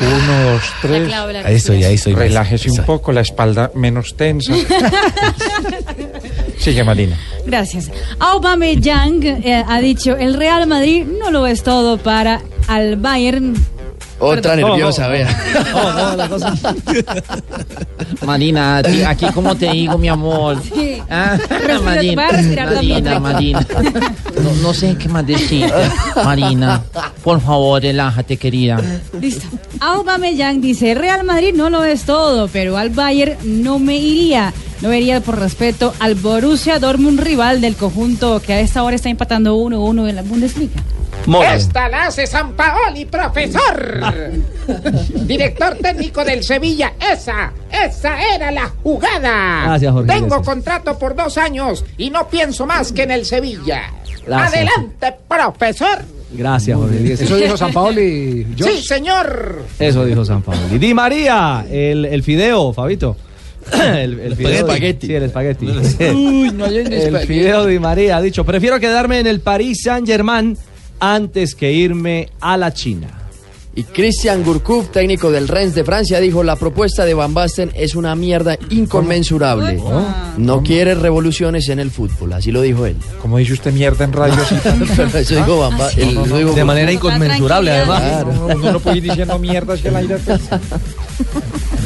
[0.00, 1.08] Uno, dos, tres.
[1.08, 2.14] clave la Ahí estoy, ahí estoy.
[2.14, 4.54] Relájese un poco, la espalda menos tensa.
[6.58, 7.18] Sigue, Marina.
[7.46, 7.90] Gracias.
[8.18, 13.54] Aubameyang eh, ha dicho, el Real Madrid no lo es todo para al Bayern.
[14.24, 14.70] Otra Perdón.
[14.70, 15.28] nerviosa, vea.
[18.24, 20.58] Marina, a ti- aquí como te digo, mi amor.
[20.62, 20.98] Sí.
[21.10, 23.20] Ah, Respira- Marina, a respirar Marina.
[23.20, 23.66] Marina.
[24.42, 25.72] No, no sé qué más decirte.
[26.24, 26.82] Marina,
[27.22, 28.80] por favor, relájate, querida.
[29.20, 29.46] Listo.
[29.80, 34.52] Aubameyang dice, Real Madrid no lo es todo, pero al Bayern no me iría.
[34.80, 39.08] no vería por respeto al Borussia Dortmund rival del conjunto que a esta hora está
[39.08, 40.82] empatando 1-1 en la Bundesliga.
[41.54, 44.00] Esta la hace San Paoli, profesor.
[45.26, 46.92] Director técnico del Sevilla.
[47.00, 49.64] Esa, esa era la jugada.
[49.66, 53.90] Gracias, Jorge Tengo contrato por dos años y no pienso más que en el Sevilla.
[54.26, 54.54] Gracias.
[54.54, 55.98] Adelante, profesor.
[56.32, 57.12] Gracias, Jorge.
[57.12, 58.46] Eso dijo San Paoli.
[58.58, 59.62] Sí, señor.
[59.78, 60.60] Eso dijo San Paolo.
[60.72, 63.16] Y Di María, el, el fideo, Fabito.
[63.72, 64.66] El, el fideo.
[64.66, 65.06] espagueti.
[65.06, 65.66] Sí, el espagueti.
[65.66, 67.26] Uy, no hay El espagueti.
[67.32, 70.54] fideo Di María ha dicho, prefiero quedarme en el Paris Saint Germain
[71.12, 73.23] antes que irme a la China.
[73.76, 77.96] Y Christian Gourcuff, técnico del Rennes de Francia, dijo la propuesta de Van Basten es
[77.96, 79.82] una mierda inconmensurable.
[80.36, 82.96] No quiere revoluciones en el fútbol, así lo dijo él.
[83.20, 84.34] Como dice usted mierda en radio.
[84.96, 88.00] Pero eso dijo Van dijo De manera inconmensurable, además.
[88.02, 88.54] Claro.
[88.72, 90.18] No puede ir diciendo mierdas que el aire.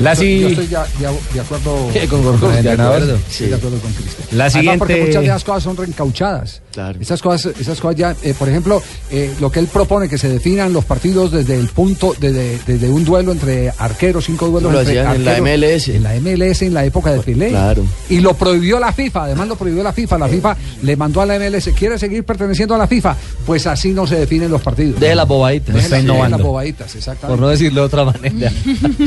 [0.01, 2.43] La yo, si- yo estoy ya- ya- de acuerdo ¿Qué, con Gorgos?
[2.57, 3.03] el De entrenador.
[3.03, 3.19] acuerdo.
[3.29, 4.29] Estoy de acuerdo con Cristian.
[4.39, 6.63] La Además, porque muchas de esas cosas son reencauchadas.
[6.73, 7.01] Claro.
[7.01, 8.81] Esas cosas, esas cosas ya, eh, por ejemplo,
[9.11, 12.89] eh, lo que él propone que se definan los partidos desde el punto, desde, desde
[12.89, 15.87] un duelo entre arqueros, cinco duelos Lo entre en la MLS.
[15.87, 17.51] En la MLS en la época de Pelé.
[17.51, 17.85] Claro.
[18.11, 20.19] Y lo prohibió la FIFA, además lo prohibió la FIFA.
[20.19, 23.17] La FIFA le mandó a la MLS, ¿quiere seguir perteneciendo a la FIFA?
[23.47, 24.99] Pues así no se definen los partidos.
[24.99, 25.73] Deje las bobaditas.
[25.77, 26.39] Las- deje innovando.
[26.39, 27.29] las bobaditas, exactamente.
[27.39, 28.53] Por no decirlo de otra manera.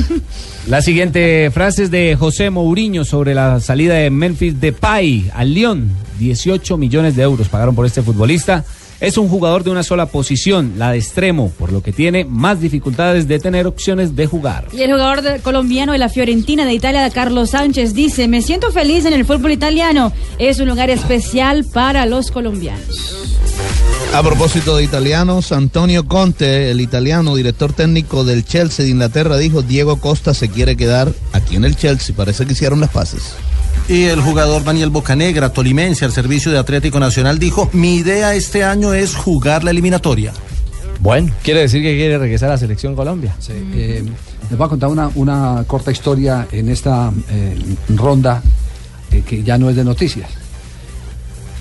[0.70, 5.90] La siguiente frase es de José Mourinho sobre la salida de Memphis Depay al Lyon.
[6.20, 8.64] 18 millones de euros pagaron por este futbolista.
[9.02, 12.62] Es un jugador de una sola posición, la de extremo, por lo que tiene más
[12.62, 14.68] dificultades de tener opciones de jugar.
[14.72, 18.72] Y el jugador de- colombiano de la Fiorentina de Italia, Carlos Sánchez, dice, me siento
[18.72, 20.14] feliz en el fútbol italiano.
[20.38, 23.18] Es un lugar especial para los colombianos.
[24.14, 29.62] A propósito de italianos, Antonio Conte, el italiano director técnico del Chelsea de Inglaterra, dijo
[29.64, 32.14] Diego Costa se quiere quedar aquí en el Chelsea.
[32.16, 33.34] Parece que hicieron las paces.
[33.88, 38.64] Y el jugador Daniel Bocanegra, tolimense, al servicio de Atlético Nacional, dijo, mi idea este
[38.64, 40.34] año es jugar la eliminatoria.
[41.02, 43.36] Bueno, quiere decir que quiere regresar a la selección Colombia.
[43.40, 44.04] Sí, eh,
[44.50, 47.58] les voy a contar una, una corta historia en esta eh,
[47.90, 48.42] ronda
[49.12, 50.30] eh, que ya no es de noticias.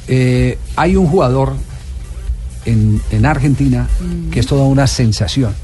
[0.08, 1.54] Eh, hay un jugador
[2.64, 3.88] en, en Argentina
[4.30, 5.54] que es toda una sensación.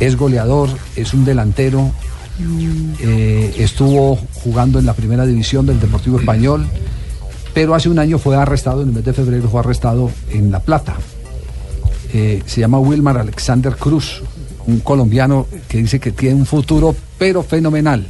[0.00, 1.92] Es goleador, es un delantero,
[3.00, 6.66] eh, estuvo jugando en la primera división del Deportivo Español,
[7.54, 10.60] pero hace un año fue arrestado, en el mes de febrero fue arrestado en La
[10.60, 10.96] Plata.
[12.12, 14.22] Eh, se llama Wilmar Alexander Cruz,
[14.66, 18.06] un colombiano que dice que tiene un futuro pero fenomenal.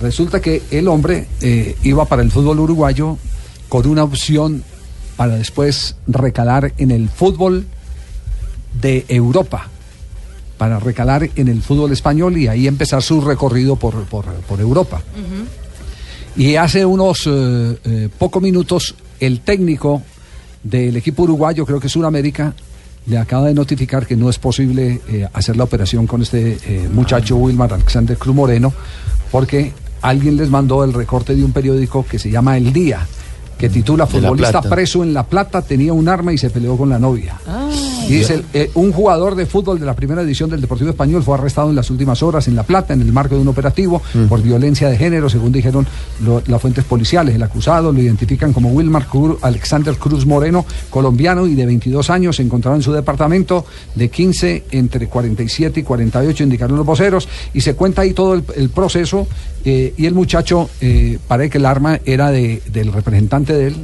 [0.00, 3.16] Resulta que el hombre eh, iba para el fútbol uruguayo
[3.68, 4.62] con una opción
[5.16, 7.66] para después recalar en el fútbol
[8.80, 9.70] de Europa,
[10.58, 15.02] para recalar en el fútbol español y ahí empezar su recorrido por, por, por Europa.
[16.36, 20.02] Y hace unos eh, eh, pocos minutos el técnico
[20.62, 22.54] del equipo uruguayo, creo que es Sudamérica,
[23.06, 26.58] le acaba de notificar que no es posible eh, hacer la operación con este
[26.92, 28.72] muchacho Wilmar Alexander Cruz Moreno,
[29.30, 33.06] porque alguien les mandó el recorte de un periódico que se llama El Día,
[33.56, 36.98] que titula Futbolista preso en La Plata, tenía un arma y se peleó con la
[36.98, 37.36] novia.
[38.08, 41.34] Y dice, eh, un jugador de fútbol de la primera edición del Deportivo Español fue
[41.34, 44.40] arrestado en las últimas horas en La Plata, en el marco de un operativo por
[44.42, 45.86] violencia de género, según dijeron
[46.24, 47.34] lo- las fuentes policiales.
[47.34, 52.36] El acusado lo identifican como Wilmar Cruz- Alexander Cruz Moreno, colombiano y de 22 años.
[52.36, 57.28] Se encontraba en su departamento de 15, entre 47 y 48, indicaron los voceros.
[57.54, 59.26] Y se cuenta ahí todo el, el proceso.
[59.68, 63.76] eh, y el muchacho, eh, parece que el arma era de- del representante de él.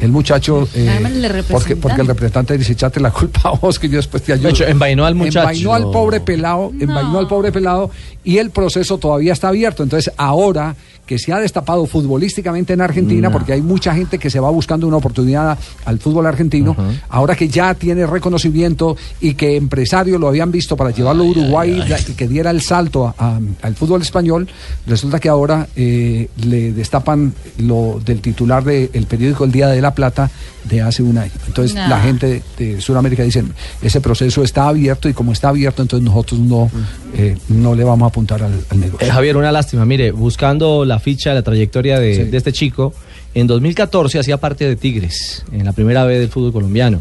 [0.00, 3.96] El muchacho, eh, porque, porque el representante dice, echate la culpa a vos que yo
[3.96, 4.48] después te ayudo.
[4.48, 5.40] De hecho, envainó al muchacho.
[5.40, 7.90] Envainó al pobre pelado, envainó al pobre pelado
[8.24, 9.82] y el proceso todavía está abierto.
[9.82, 10.74] Entonces, ahora
[11.10, 13.32] que se ha destapado futbolísticamente en Argentina, No.
[13.32, 16.76] porque hay mucha gente que se va buscando una oportunidad al fútbol argentino,
[17.08, 21.82] ahora que ya tiene reconocimiento y que empresarios lo habían visto para llevarlo a Uruguay
[22.08, 24.46] y que diera el salto a- a- al fútbol español,
[24.86, 29.92] resulta que ahora eh, le destapan lo del titular del periódico El Día de la
[29.92, 30.30] Plata
[30.62, 31.32] de hace un año.
[31.48, 33.52] Entonces, la gente de, de Sudamérica dicen,
[33.82, 36.70] ese proceso está abierto y como está abierto, entonces nosotros no,
[37.16, 39.06] eh, no le vamos a apuntar al, al negocio.
[39.06, 39.84] Eh, Javier, una lástima.
[39.84, 42.94] Mire, buscando la ficha, la trayectoria de, de este chico,
[43.34, 47.00] en 2014 hacía parte de Tigres, en la primera B del fútbol colombiano.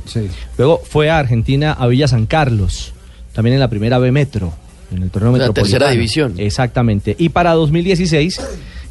[0.57, 2.93] Luego fue a Argentina, a Villa San Carlos,
[3.33, 4.53] también en la primera B Metro,
[4.95, 5.69] en el torneo La metropolitano.
[5.79, 6.33] tercera división.
[6.37, 7.15] Exactamente.
[7.17, 8.39] Y para 2016,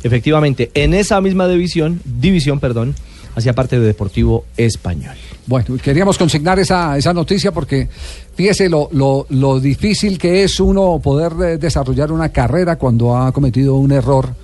[0.02, 2.94] efectivamente, en esa misma división, división, perdón,
[3.38, 5.14] hacía parte de Deportivo Español.
[5.46, 7.88] Bueno, queríamos consignar esa, esa noticia porque
[8.34, 13.32] fíjese lo, lo, lo difícil que es uno poder eh, desarrollar una carrera cuando ha
[13.32, 14.34] cometido un error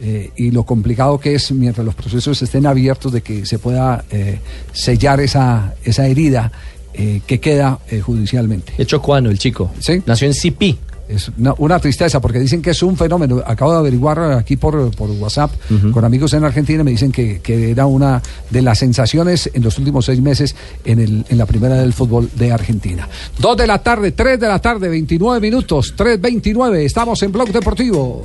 [0.00, 4.04] eh, y lo complicado que es mientras los procesos estén abiertos de que se pueda
[4.10, 4.38] eh,
[4.72, 6.52] sellar esa, esa herida
[6.94, 8.74] eh, que queda judicialmente.
[8.78, 9.72] Hecho cuano, el chico.
[9.80, 10.02] Sí.
[10.06, 10.78] Nació en Cipí.
[11.08, 13.42] Es una, una tristeza porque dicen que es un fenómeno.
[13.46, 15.50] Acabo de averiguar aquí por, por WhatsApp
[15.92, 16.84] con amigos en Argentina.
[16.84, 20.54] Me dicen que, que era una de las sensaciones en los últimos seis meses
[20.84, 23.08] en, el, en la primera del fútbol de Argentina.
[23.38, 26.76] Dos de la tarde, tres de la tarde, 29 minutos, 3.29.
[26.84, 28.22] Estamos en Blog Deportivo.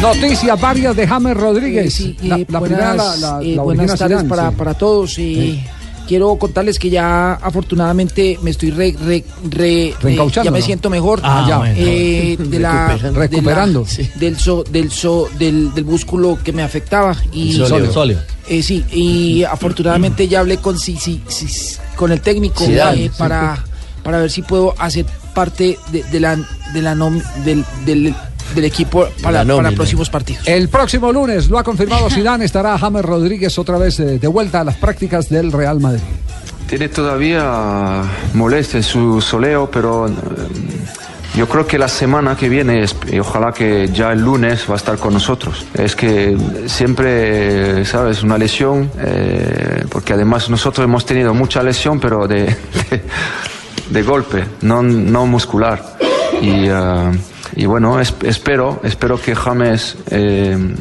[0.00, 1.92] Noticias varias de James Rodríguez.
[1.94, 4.50] Sí, la, eh, la buenas, primera, la, la- eh, la buenas origina tardes Zidane, para,
[4.50, 4.54] sí.
[4.56, 5.10] para todos.
[5.12, 5.64] eh, Sí.
[6.06, 9.92] Quiero contarles que ya afortunadamente me estoy re, re, re-
[10.44, 11.18] ya me siento mejor.
[11.24, 11.58] Ah, ya.
[11.58, 11.74] bueno.
[11.76, 13.08] Eh, de la, Recuperando.
[13.08, 13.86] de la- Recuperando.
[14.14, 17.16] del, so- del, so- del, del músculo que me afectaba.
[17.32, 17.92] Y, El sóleo.
[17.92, 18.18] Sóleo.
[18.48, 21.48] Eh, sí, y afortunadamente ya hablé con, sí, sí, sí,
[21.96, 23.18] con el técnico Zidane, eh, sí.
[23.18, 23.64] para,
[24.04, 26.36] para ver si puedo hacer parte de, de la,
[26.72, 28.14] de la nom- del, del,
[28.54, 30.46] del equipo para, para próximos partidos.
[30.46, 34.60] El próximo lunes, lo ha confirmado Zidane, estará James Rodríguez otra vez eh, de vuelta
[34.60, 36.00] a las prácticas del Real Madrid.
[36.68, 38.02] Tiene todavía
[38.34, 40.12] molestia su soleo, pero eh,
[41.36, 44.74] yo creo que la semana que viene, es- y ojalá que ya el lunes va
[44.74, 45.66] a estar con nosotros.
[45.74, 46.36] Es que
[46.66, 48.22] siempre, ¿sabes?
[48.22, 52.44] Una lesión, eh, porque además nosotros hemos tenido mucha lesión, pero de,
[52.90, 53.02] de,
[53.90, 55.96] de golpe, no, no muscular.
[56.40, 57.10] Y, eh,
[57.56, 59.96] y bueno, es- espero, espero que James...
[60.10, 60.74] eh,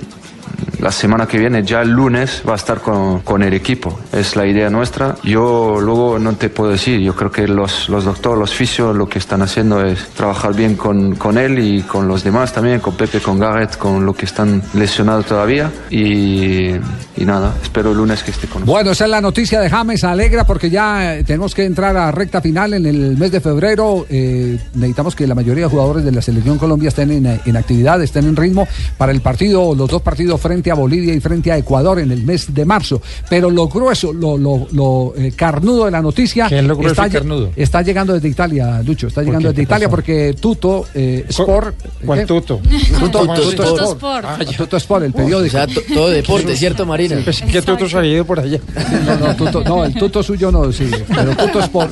[0.86, 4.00] la semana que viene, ya el lunes, va a estar con, con el equipo.
[4.14, 5.16] Es la idea nuestra.
[5.24, 9.10] Yo luego no te puedo decir, yo creo que los, los doctores, los fisios, lo
[9.10, 12.94] que están haciendo es trabajar bien con, con él y con los demás también, con
[12.94, 15.72] Pepe, con Garrett, con lo que están lesionados todavía.
[15.90, 16.76] Y,
[17.18, 18.76] y nada, espero el lunes que esté con nosotros.
[18.76, 22.12] Bueno, esa es la noticia de James, alegra porque ya eh, tenemos que entrar a
[22.12, 24.06] recta final en el mes de febrero.
[24.08, 28.04] Eh, necesitamos que la mayoría de jugadores de la selección Colombia estén en, en actividad,
[28.04, 28.68] estén en ritmo
[29.00, 32.24] para el partido, los dos partidos frente a Bolivia y frente a Ecuador en el
[32.24, 33.02] mes de marzo.
[33.30, 36.92] Pero lo grueso, lo, lo, lo, eh, carnudo de la noticia ¿Qué es lo grueso
[36.94, 37.50] está, y carnudo?
[37.56, 39.96] está llegando desde Italia, Lucho, está llegando desde ¿Qué Italia pasó?
[39.96, 41.76] porque Tuto eh, Sport.
[42.06, 42.26] ¿Cuál ¿qué?
[42.26, 42.60] Tuto?
[43.00, 43.94] Tuto, Tuto Tuto Sport.
[43.96, 44.26] Sport.
[44.28, 45.48] Ah, Tuto Sport, el periódico.
[45.48, 47.18] O sea, to- todo deporte, ¿cierto, Marina?
[47.52, 48.60] Que Tuto se había ido por allá.
[49.06, 51.92] No, no, Tuto, no, el Tuto suyo no, sí, pero Tuto Sport.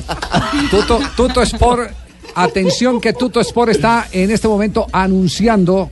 [0.70, 1.90] Tuto, Tuto Sport,
[2.34, 5.90] atención que Tuto Sport está en este momento anunciando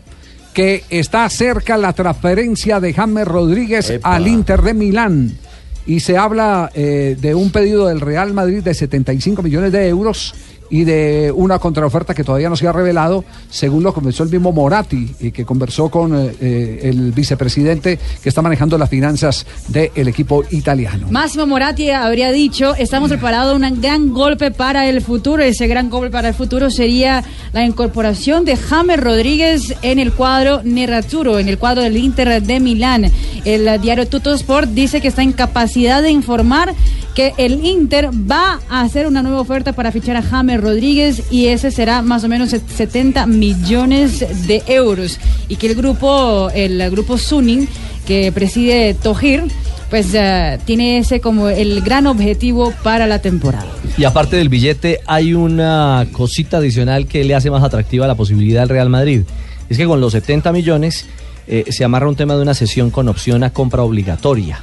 [0.53, 5.39] que está cerca la transferencia de James Rodríguez al Inter de Milán.
[5.85, 10.35] Y se habla eh, de un pedido del Real Madrid de 75 millones de euros
[10.73, 14.53] y de una contraoferta que todavía no se ha revelado, según lo conversó el mismo
[14.53, 20.09] Moratti, y que conversó con eh, eh, el vicepresidente que está manejando las finanzas del
[20.09, 21.09] equipo italiano.
[21.11, 25.43] Máximo Moratti habría dicho, estamos preparados un gran golpe para el futuro.
[25.43, 30.63] Ese gran golpe para el futuro sería la incorporación de James Rodríguez en el cuadro
[30.65, 33.11] Nerazzurro, en el cuadro del Inter de Milán.
[33.45, 36.75] El diario Tutto Sport dice que está en capacidad de informar
[37.15, 41.49] que el Inter va a hacer una nueva oferta para fichar a James Rodríguez y
[41.49, 47.19] ese será más o menos 70 millones de euros y que el grupo el grupo
[47.19, 47.69] Suning
[48.07, 49.45] que preside Tojir
[49.93, 53.71] pues eh, tiene ese como el gran objetivo para la temporada.
[53.99, 58.63] Y aparte del billete, hay una cosita adicional que le hace más atractiva la posibilidad
[58.63, 59.25] al Real Madrid.
[59.69, 61.05] Es que con los 70 millones
[61.47, 64.61] eh, se amarra un tema de una sesión con opción a compra obligatoria.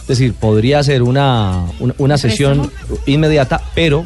[0.00, 2.68] Es decir, podría ser una, una, una sesión
[3.06, 4.04] inmediata, pero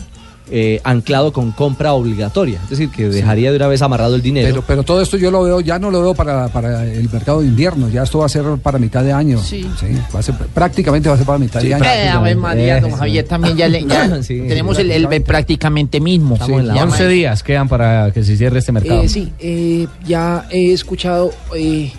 [0.51, 2.61] eh, anclado con compra obligatoria.
[2.65, 4.49] Es decir, que dejaría de una vez amarrado el dinero.
[4.49, 7.41] Pero, pero todo esto yo lo veo, ya no lo veo para, para el mercado
[7.43, 9.39] de invierno, ya esto va a ser para mitad de año.
[9.43, 9.67] Sí.
[10.15, 11.85] va a ser, prácticamente va a ser para mitad de año.
[11.85, 16.35] Eh, Ave María, don Javier también ya, le, ya Sí, tenemos el, el prácticamente mismo.
[16.37, 19.03] Estamos en la 11 días quedan para que se cierre este mercado.
[19.03, 21.93] Eh, sí, eh, ya he escuchado eh,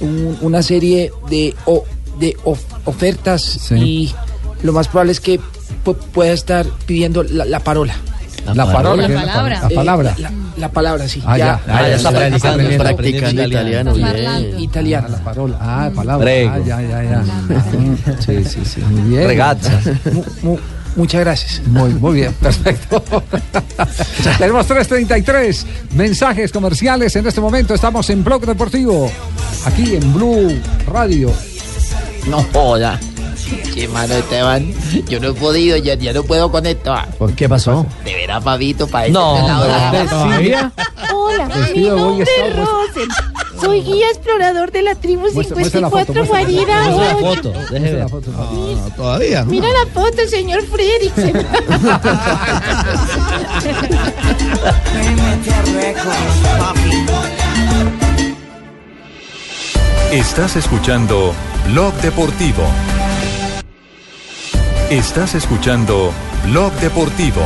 [0.00, 1.84] un- una serie de, o-
[2.18, 4.12] de of- ofertas y
[4.62, 5.40] lo más probable es que
[5.72, 7.94] pueda estar pidiendo la, la parola.
[8.54, 9.14] La parola, La ¿qué?
[9.14, 9.60] palabra.
[9.62, 10.14] La palabra.
[10.18, 11.22] Eh, la, la palabra, sí.
[11.24, 11.60] Ah, ya.
[11.68, 14.06] Ah, ya está practicando, Está practicando italiano, bien.
[14.08, 14.58] parlando.
[14.58, 15.08] Italiana.
[15.08, 15.58] La parola.
[15.60, 16.24] Ah, palabra.
[16.24, 16.50] Prego.
[16.52, 17.22] Ah, ya, ya, ya.
[18.18, 18.80] Sí, sí, sí.
[18.80, 19.26] Muy bien.
[19.28, 19.80] Regazza.
[20.96, 21.62] Muchas gracias.
[21.68, 23.02] Muy, muy bien, perfecto.
[24.38, 25.64] Tenemos 3.33
[25.94, 27.74] mensajes comerciales en este momento.
[27.74, 29.10] Estamos en Blog Deportivo,
[29.64, 30.60] aquí en Blue
[30.92, 31.32] Radio.
[32.28, 32.98] No joda.
[33.74, 34.72] Che, mano, Esteban,
[35.08, 36.92] yo no he podido, ya, ya no puedo con esto.
[36.92, 37.06] ah.
[37.18, 37.86] ¿Por qué pasó?
[38.04, 39.86] De ver a Pavito para No, la hora.
[39.86, 40.72] hombre, ¿Todavía?
[41.14, 42.56] Hola, mi nombre es.
[42.56, 43.08] Rosen.
[43.60, 47.14] Soy guía explorador de la tribu Muestra- muestra la foto, 54 muestra- Guarida muestra la
[47.30, 47.52] 8.
[47.52, 48.06] foto, deje ver.
[48.36, 49.44] Ah, todavía.
[49.44, 51.46] Mira la foto, señor Fredricksen.
[60.10, 61.34] Estás escuchando
[61.68, 62.62] Blog Deportivo.
[64.92, 66.12] Estás escuchando
[66.44, 67.40] Blog Deportivo.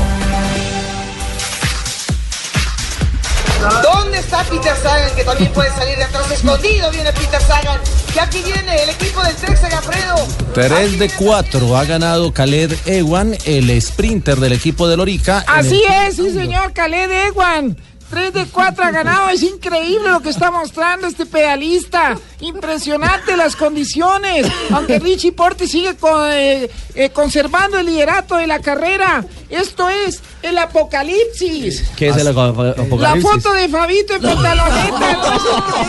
[3.84, 6.90] ¿Dónde está Peter Sagan que también puede salir de atrás escondido?
[6.90, 7.78] Viene Peter Sagan.
[8.12, 10.16] Que aquí viene el equipo del Texas Gafredo.
[10.54, 15.44] 3 de 4 ha ganado Khaled Ewan, el sprinter del equipo de Lorica.
[15.46, 17.76] Así el- es, sí, señor, Khaled Ewan.
[18.10, 22.16] 3 de 4 ha ganado, es increíble lo que está mostrando este pedalista.
[22.40, 24.46] Impresionante las condiciones.
[24.70, 29.24] Aunque Richie Porte sigue con, eh, eh, conservando el liderato de la carrera.
[29.48, 31.84] Esto es el apocalipsis.
[31.96, 33.22] ¿Qué es el La apocalipsis?
[33.22, 35.18] foto de Fabito en pantaloneta,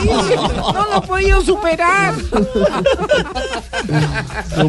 [0.05, 0.73] no.
[0.73, 2.13] No lo he podido superar.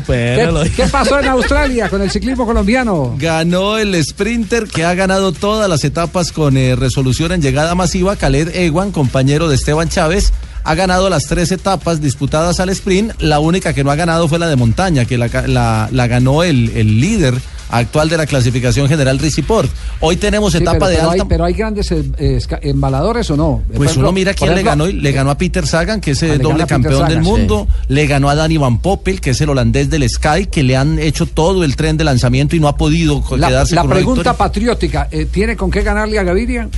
[0.06, 3.14] ¿Qué, qué pasó en Australia con el ciclismo colombiano?
[3.18, 8.16] Ganó el sprinter que ha ganado todas las etapas con eh, resolución en llegada masiva.
[8.16, 10.32] Khaled Ewan, compañero de Esteban Chávez,
[10.64, 13.12] ha ganado las tres etapas disputadas al sprint.
[13.20, 16.42] La única que no ha ganado fue la de montaña, que la, la- la ganó
[16.42, 17.34] el, el líder
[17.70, 19.70] actual de la clasificación general, Richie Port.
[20.00, 21.22] Hoy tenemos Sí, etapa pero, de pero alta.
[21.22, 23.62] hay, pero hay grandes eh, eh, embaladores o no.
[23.68, 24.86] Pues ejemplo- uno mira quién le ganó.
[24.86, 27.68] y Le ganó a Peter Sagan, que es el Ah, le doble campeón del mundo.
[27.88, 30.98] Le ganó a Danny Van Poppel, que es el holandés del Sky, que le han
[30.98, 34.34] hecho todo el tren de lanzamiento y no ha podido La, quedarse la con pregunta
[34.34, 36.68] patriótica, eh, ¿tiene con qué ganarle a Gaviria?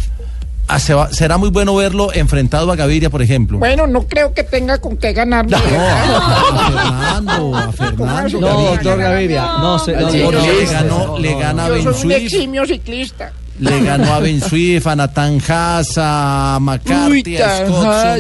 [0.73, 3.59] Ah, será muy bueno verlo enfrentado a Gaviria, por ejemplo.
[3.59, 5.57] Bueno, no creo que tenga con qué ganarme.
[5.57, 8.41] Fernando, a Fernando.
[8.41, 8.71] No, Gaviria.
[8.71, 9.43] doctor Gaviria.
[9.61, 11.69] No, se, no, Sí, no, no, no, le no, ganó, no, le no, gana a
[11.79, 13.33] Yo soy un eximio ciclista.
[13.61, 17.23] Le ganó a Ben Swift, a Nathan Haas, a McCarthy,
[17.71, 18.17] Uy, a.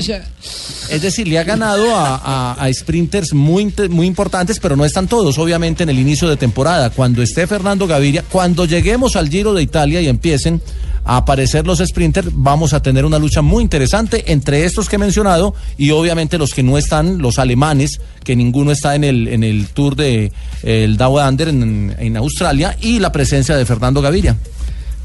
[0.90, 5.06] Es decir, le ha ganado a, a- a sprinters muy, muy importantes, pero no están
[5.08, 6.90] todos, obviamente, en el inicio de temporada.
[6.90, 10.60] Cuando esté Fernando Gaviria, cuando lleguemos al Giro de Italia y empiecen
[11.04, 14.98] a aparecer los sprinters, vamos a tener una lucha muy interesante entre estos que he
[14.98, 19.44] mencionado y obviamente los que no están, los alemanes, que ninguno está en el, en
[19.44, 20.32] el Tour de
[20.62, 24.36] el Dow Under en, en Australia, y la presencia de Fernando Gaviria.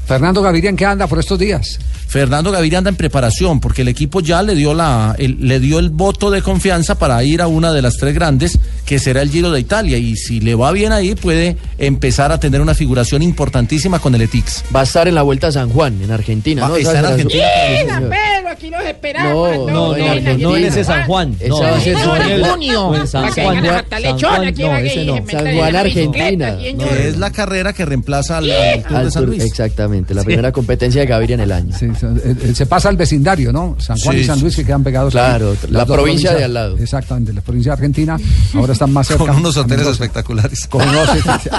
[0.06, 1.80] Fernando Gaviria, ¿en qué anda por estos días?
[2.06, 5.90] Fernando Gaviria anda en preparación porque el equipo ya le dio la le dio el
[5.90, 9.50] voto de confianza para ir a una de las tres grandes que será el Giro
[9.50, 13.98] de Italia y si le va bien ahí puede empezar a tener una figuración importantísima
[13.98, 14.62] con el Etix.
[14.74, 16.62] Va a estar en la Vuelta a San Juan, en Argentina.
[16.62, 16.76] Va- ¿no?
[16.76, 17.44] está en su- Argentina.
[17.68, 18.10] Sí, señor.
[18.10, 19.56] Pero aquí los esperamos.
[19.58, 20.48] No, no, en no, Argentina.
[20.48, 21.36] no en ese San Juan.
[21.40, 22.72] Esa No, ese su- no en junio.
[22.72, 23.34] no, en San Juan.
[23.34, 25.16] San Juan, no, ese no.
[25.28, 26.56] San en Juan, Argentina.
[26.60, 28.48] es la carrera que reemplaza al,
[28.88, 29.42] Tour de San Luis.
[29.42, 31.76] exactamente, la primera competencia de Gaviria en el año.
[31.76, 33.76] Se, eh, se pasa al vecindario, ¿no?
[33.80, 34.40] San Juan y San.
[34.40, 35.12] Luis que quedan pegados.
[35.12, 36.76] Claro, la provincia de al lado.
[36.78, 38.16] Exactamente, la provincia de Argentina
[38.54, 39.24] ahora están más cerca.
[39.26, 40.66] Con unos hoteles espectaculares.
[40.66, 41.08] Con unos-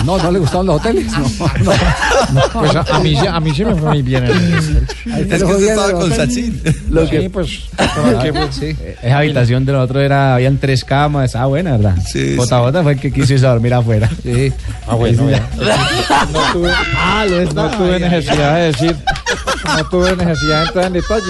[0.05, 1.11] no, no le gustaron los hoteles.
[1.11, 1.71] No, no,
[2.33, 2.41] no.
[2.53, 4.23] Pues a, a mí, sí- a mí sí me fue muy bien.
[4.25, 6.11] Es que usted estaba con.
[6.15, 6.61] Sachin.
[6.89, 8.55] Lo Sí, que, pues, ¿para qué, pues?
[8.55, 8.75] Sí.
[9.01, 11.95] Esa habitación de nosotros era, habían tres camas, ah, buena, ¿verdad?
[12.05, 14.09] Sí, JJ fue el que quiso irse a dormir afuera.
[14.23, 14.51] Sí.
[14.87, 15.47] Ah, bueno, ya.
[16.33, 18.95] No tuve, Ah, lo no necesidad de decir,
[19.77, 21.21] no tuve necesidad de entrar en detalle.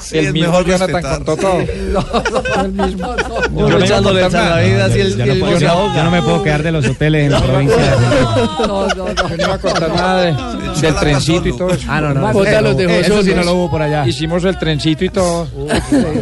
[0.00, 1.16] Sí, el mismo mejor Jonathan respetar.
[1.16, 1.58] contó todo.
[2.62, 3.16] El mismo.
[3.56, 4.12] Yo no
[5.12, 7.26] el, Yo y no, el puedo- yo no- no me puedo quedar de los hoteles
[7.26, 7.76] en la provincia.
[7.76, 8.66] de.
[8.66, 8.94] No, no, no.
[9.14, 11.86] Yo no iba a contar nada de- del trencito y todo eso.
[11.88, 12.30] Ah, no, no.
[12.30, 14.06] Eso- los dejó Eso sí no lo hubo por allá.
[14.06, 15.48] Hicimos el trencito y todo.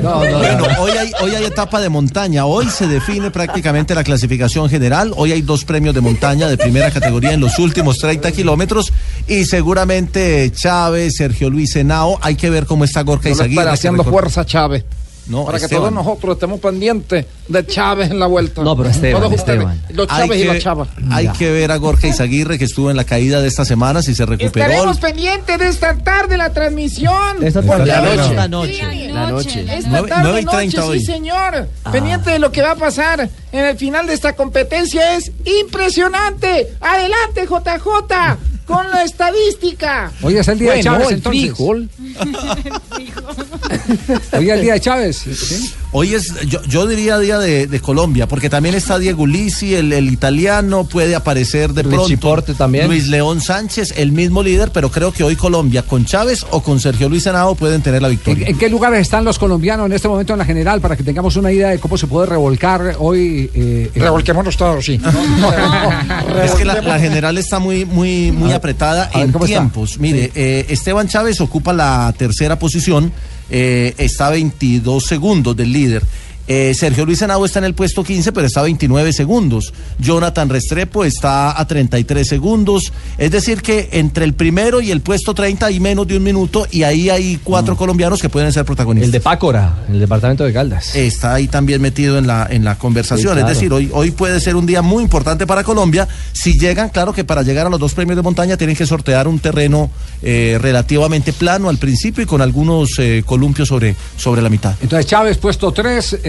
[0.03, 0.83] No, no, Bueno, no.
[0.83, 2.47] hoy hay, hoy hay etapa de montaña.
[2.47, 5.13] Hoy se define prácticamente la clasificación general.
[5.17, 8.93] Hoy hay dos premios de montaña de primera categoría en los últimos 30 kilómetros.
[9.27, 12.19] Y seguramente Chávez, Sergio Luis Henao.
[12.23, 13.65] Hay que ver cómo está Gorka Izaguirre.
[13.65, 14.85] que haciendo fuerza, Chávez.
[15.29, 15.93] No, para que Esteban.
[15.93, 18.63] todos nosotros estemos pendientes de Chávez en la vuelta.
[18.63, 19.83] No, pero Esteban, Todos ustedes, Esteban.
[19.91, 20.87] Los Hay Chávez y que, la Chava.
[21.11, 24.15] hay que ver a Gorka Izaguirre que estuvo en la caída de esta semana, si
[24.15, 24.65] se recuperó.
[24.67, 27.43] Estaremos pendientes de esta tarde la transmisión.
[27.43, 29.09] Esta tarde, hoy- esta noche.
[29.13, 29.67] la noche.
[29.69, 31.05] Esta tarde nueve y noche, treinta sí hoy.
[31.05, 31.69] señor.
[31.91, 36.73] Pendiente de lo que va a pasar en el final de esta competencia es impresionante.
[36.81, 40.11] Adelante, JJ, con la estadística.
[40.23, 41.43] Hoy es el día de Chávez, el entonces.
[41.43, 41.89] frijol.
[44.33, 45.17] Hoy es el día de Chávez.
[45.19, 45.73] ¿sí?
[45.93, 49.93] Hoy es, yo, yo diría día de, de Colombia, porque también está Diego Lisi, el,
[49.93, 52.09] el italiano, puede aparecer de Luis pronto.
[52.09, 52.87] Chiporte también.
[52.89, 56.81] Luis León Sánchez, el mismo líder, pero creo que hoy Colombia con Chávez o con
[56.81, 58.49] Sergio Luis Henao pueden tener la ¿En, victoria.
[58.49, 61.37] en qué lugares están los colombianos en este momento en la general para que tengamos
[61.37, 63.51] una idea de cómo se puede revolcar hoy?
[63.55, 65.01] eh, Revolquémonos todos, sí.
[66.45, 69.99] Es que la, la general está muy, muy, muy apretada en tiempos.
[69.99, 73.13] Mire, eh, Esteban Chávez ocupa la tercera posición
[73.49, 76.03] eh, está a 22 segundos del líder.
[76.49, 79.73] Eh, Sergio Luis Henao está en el puesto 15, pero está a 29 segundos.
[79.99, 82.93] Jonathan Restrepo está a 33 segundos.
[83.19, 86.67] Es decir, que entre el primero y el puesto 30 hay menos de un minuto
[86.71, 89.07] y ahí hay cuatro colombianos que pueden ser protagonistas.
[89.07, 90.95] El de Pácora, en el departamento de Caldas.
[90.95, 93.19] Está ahí también metido en la, en la conversación.
[93.19, 93.49] Sí, claro.
[93.49, 96.07] Es decir, hoy, hoy puede ser un día muy importante para Colombia.
[96.33, 99.27] Si llegan, claro que para llegar a los dos premios de montaña tienen que sortear
[99.27, 99.91] un terreno
[100.23, 104.75] eh, relativamente plano al principio y con algunos eh, columpios sobre, sobre la mitad.
[104.81, 106.21] Entonces Chávez puesto 3,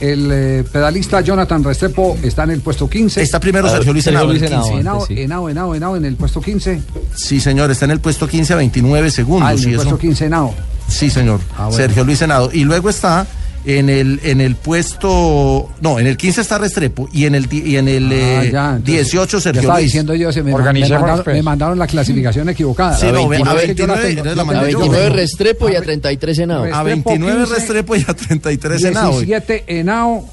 [0.00, 3.22] el eh, pedalista Jonathan Restrepo está en el puesto 15.
[3.22, 4.46] Está primero Sergio Luis Henao, el 15.
[4.78, 6.80] Henao, Henao, Henao, Henao en el puesto 15.
[7.14, 9.48] Sí, señor, está en el puesto 15 a 29 segundos.
[9.48, 10.54] Ah, en y el eso- puesto 15 Henao.
[10.88, 11.40] Sí, señor.
[11.56, 11.76] Ah, bueno.
[11.76, 12.50] Sergio Luis Senado.
[12.52, 13.26] Y luego está
[13.66, 15.68] en el, en el puesto.
[15.80, 18.66] No, en el 15 está Restrepo y en el, y en el Ah, eh, ya,
[18.76, 19.86] entonces, 18 ya Sergio estaba Luis.
[19.86, 21.36] diciendo yo, se me, me Organicemos, mandaron, pues.
[21.36, 22.96] me mandaron la clasificación equivocada.
[22.96, 24.78] Sí, a Es que yo la 29, tengo, entonces yo la tengo- mandé A yo.
[24.78, 26.64] 29 Restrepo y a 33 Henao.
[26.72, 29.10] A 29 Restrepo y a 33 Henao.
[29.20, 30.28] 17 Henao.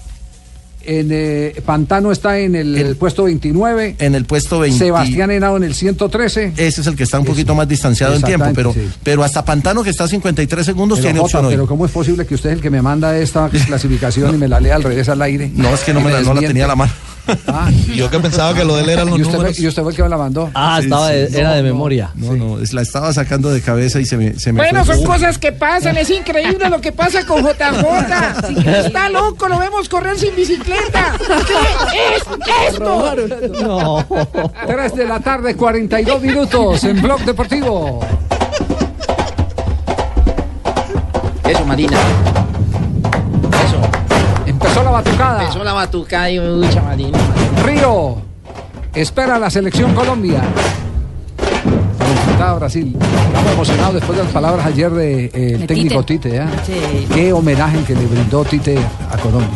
[0.86, 3.96] En eh, Pantano está en el, puesto 29.
[4.00, 4.78] En el puesto 20.
[4.78, 6.54] Sebastián Henao en el 113.
[6.58, 8.90] Ese es el que está un poquito más distanciado en tiempo, pero, sí.
[9.02, 11.54] pero hasta Pantano, que está a 53 segundos, Pero, tiene Jota, opción hoy.
[11.54, 14.48] pero ¿cómo es posible que usted es el que me manda esta clasificación y me
[14.48, 15.52] la lea al revés al aire?
[15.56, 16.92] No, es que no, me la, no la tenía a la mano.
[17.48, 17.70] Ah.
[17.96, 19.92] Yo que pensaba que lo de él eran los ¿Y usted, fue, y usted fue
[19.92, 20.50] el que me la mandó.
[20.54, 21.16] Ah, Sí, estaba sí.
[21.34, 22.10] era No, de no, memoria.
[22.16, 24.96] No, no, es- la estaba sacando de cabeza y se me, se me Bueno, fue.
[24.96, 28.58] son cosas que pasan, es increíble lo que pasa con JJ.
[28.86, 31.14] Está loco, lo vemos correr sin bicicleta.
[31.18, 32.16] ¿Qué
[32.68, 33.16] es esto?
[33.64, 34.06] No.
[34.68, 38.00] 3 de la tarde, 42 minutos en Blog Deportivo.
[41.46, 41.98] Eso, Marina.
[44.84, 45.42] Empezó la batucada.
[45.42, 46.40] Empezó la batucada y.
[47.66, 48.18] Río
[48.94, 50.42] espera la selección Colombia.
[52.40, 52.94] A Brasil.
[53.00, 56.42] Estamos emocionados después de las palabras ayer del de, De técnico Tite.
[56.42, 56.50] ¿ah?
[56.66, 57.08] Sí.
[57.14, 58.78] Qué homenaje que le brindó Tite
[59.10, 59.48] a Colombia.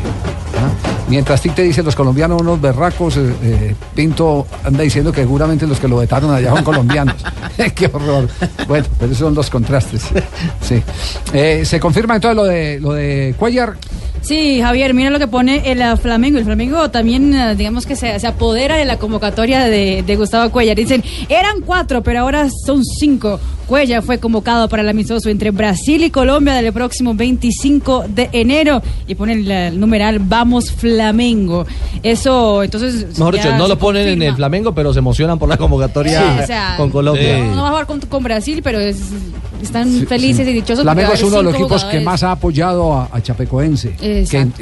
[0.55, 1.03] ¿ah?
[1.09, 5.81] Mientras Tite dice los colombianos unos berracos, eh, eh, Pinto anda diciendo que seguramente los
[5.81, 7.15] que lo vetaron allá son colombianos.
[7.75, 8.29] Qué horror.
[8.67, 10.03] Bueno, pero esos son los contrastes.
[10.61, 10.81] Sí.
[11.33, 13.75] Eh, Se confirma entonces lo de lo de Cuellar.
[14.21, 16.37] Sí, Javier, mira lo que pone el ah, Flamengo.
[16.37, 20.49] El Flamengo también, ah, digamos que se, se apodera de la convocatoria de, de Gustavo
[20.51, 20.75] Cuellar.
[20.75, 23.39] Dicen, eran cuatro, pero ahora son cinco.
[23.67, 28.81] Cuellar fue convocado para el amistoso entre Brasil y Colombia del próximo 25 de enero.
[29.07, 31.65] Y pone el, ah, numeral Vamos Flamengo.
[32.03, 33.17] Eso, entonces.
[33.17, 36.43] Mejor dicho, no lo ponen en el Flamengo, pero se emocionan por la convocatoria Sí,
[36.43, 37.39] o sea, con Colombia.
[37.39, 38.97] No, no va a jugar con, con Brasil, pero es-
[39.61, 40.83] están felices y dichosos.
[40.83, 43.95] Flamengo es uno de los equipos que más ha apoyado a, a Chapecoense.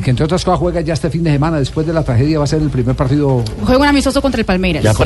[0.03, 2.43] Que, entre otras cosas juega ya este fin de semana, después de la tragedia, va
[2.45, 3.43] a ser el primer partido.
[3.63, 4.83] Juega un amistoso contra el Palmeiras.
[4.89, 4.97] Just-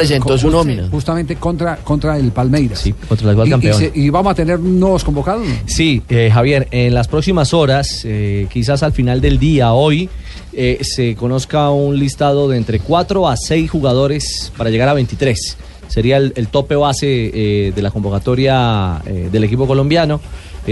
[0.90, 2.80] Justamente contra, contra el Palmeiras.
[2.80, 3.74] Sí, contra el actual y, campeón.
[3.76, 5.48] Y, se- y vamos a tener nuevos convocados.
[5.48, 5.54] ¿no?
[5.66, 10.10] Sí, eh, Javier, en las próximas horas, eh, quizás al final del día, hoy,
[10.54, 15.58] eh, se conozca un listado de entre 4 a 6 jugadores para llegar a 23.
[15.88, 20.22] Sería el, el tope base eh, de la convocatoria eh, del equipo colombiano.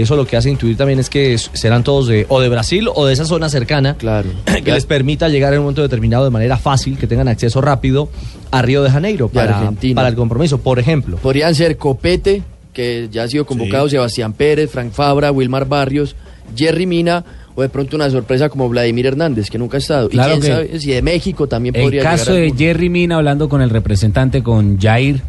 [0.02, 3.06] Eso lo que hace intuir también es que serán todos de, o de Brasil o
[3.06, 3.94] de esa zona cercana.
[3.94, 4.30] Claro.
[4.64, 8.08] Que les permita llegar en un momento determinado de manera fácil, que tengan acceso rápido
[8.50, 9.94] a Río de Janeiro para, Argentina.
[9.94, 10.58] para el compromiso.
[10.58, 12.42] Por ejemplo, Podrían ser Copete,
[12.72, 16.16] que ya ha sido convocado, Sebastián Pérez, Frank Fabra, Wilmar Barrios,
[16.56, 17.24] Jerry Mina,
[17.54, 20.08] o de pronto una sorpresa como Vladimir Hernández, que nunca ha estado.
[20.08, 22.64] Claro y quién que- sabe si de México también En podría caso llegar de.
[22.64, 25.22] Jerry Mina hablando con el representante, con Jair,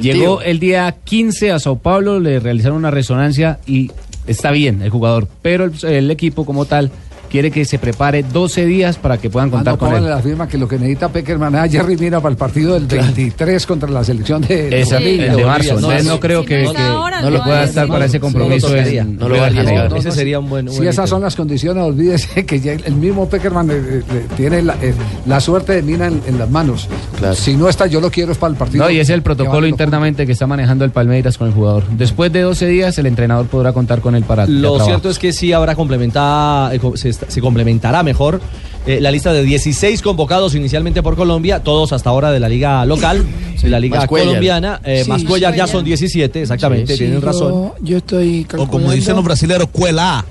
[0.00, 3.90] llegó el día 15 a Sao Paulo, le realizaron una resonancia y
[4.26, 6.90] está bien el jugador, pero el, el equipo como tal
[7.26, 10.08] quiere que se prepare 12 días para que puedan Ah, contar no, con él.
[10.08, 12.86] la firma que lo que necesita Peckerman es a Jerry Mina para el partido del
[12.86, 15.30] 23 contra la selección de, de Esa- Bolivia.
[15.32, 15.74] el de marzo.
[15.74, 17.68] Entonces no creo que, no está que ahora, no no lo pueda es.
[17.70, 18.68] estar para ese compromiso.
[18.68, 19.42] no lo No.
[19.42, 19.88] Janeiro.
[19.88, 21.10] No, Ese sería un buen- Si buen esas ítem.
[21.10, 24.02] son las condiciones, olvídese que ya el mismo Peckerman eh, eh,
[24.36, 24.94] tiene la, eh,
[25.26, 26.88] la suerte de Mina en, en las manos.
[27.34, 28.84] Si no está, yo lo quiero es para el partido.
[28.84, 31.84] No, y es el protocolo internamente que está manejando el Palmeiras con el jugador.
[31.90, 35.32] Después de 12 días, el entrenador podrá contar con él para Lo cierto es que
[35.32, 38.40] sí habrá complementada, eh, se, está- se complementará mejor
[38.86, 42.84] eh, la lista de 16 convocados inicialmente por Colombia, todos hasta ahora de la liga
[42.86, 43.24] local,
[43.60, 47.26] de la liga colombiana, eh, Sí, más Cuellar ya son 17, exactamente, Sí, tienen yo-
[47.26, 47.72] razón.
[47.82, 50.24] Yo estoy O como dicen los brasileños, cuela.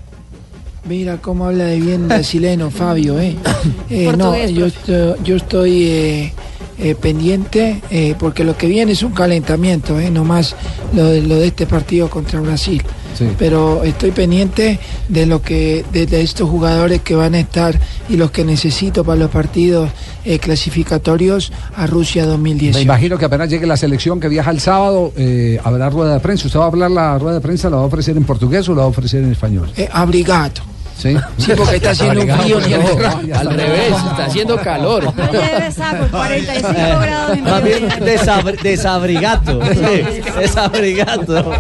[0.88, 3.36] Mira cómo habla de bien brasileño, Fabio, ¿eh?
[3.90, 6.34] Eh, no, Portugués, yo, estoy- yo estoy eh,
[6.78, 10.12] eh, pendiente eh, porque lo que viene es un calentamiento, ¿eh?
[10.12, 10.56] No más
[10.94, 12.84] lo de, lo de este partido contra Brasil.
[13.18, 13.28] Sí.
[13.38, 18.18] Pero estoy pendiente de lo que de, de estos jugadores que van a estar y
[18.18, 19.90] los que necesito para los partidos
[20.26, 22.80] eh, clasificatorios a Rusia Me 2018.
[22.82, 26.48] imagino que apenas llegue la selección que viaja el sábado, eh, habrá rueda de prensa.
[26.48, 27.70] ¿Usted va a hablar la rueda de prensa?
[27.70, 29.72] ¿La va a ofrecer en portugués o la va a ofrecer en español?
[29.78, 30.62] Eh, abrigato.
[30.98, 35.14] Sí, Sí, porque está haciendo un frío No, Al revés, está haciendo calor.
[35.14, 38.06] Debe saco, 45 grados en Más bien Medellín.
[38.08, 39.60] desabri- desabrigato.
[39.74, 41.52] Sí, desabrigato.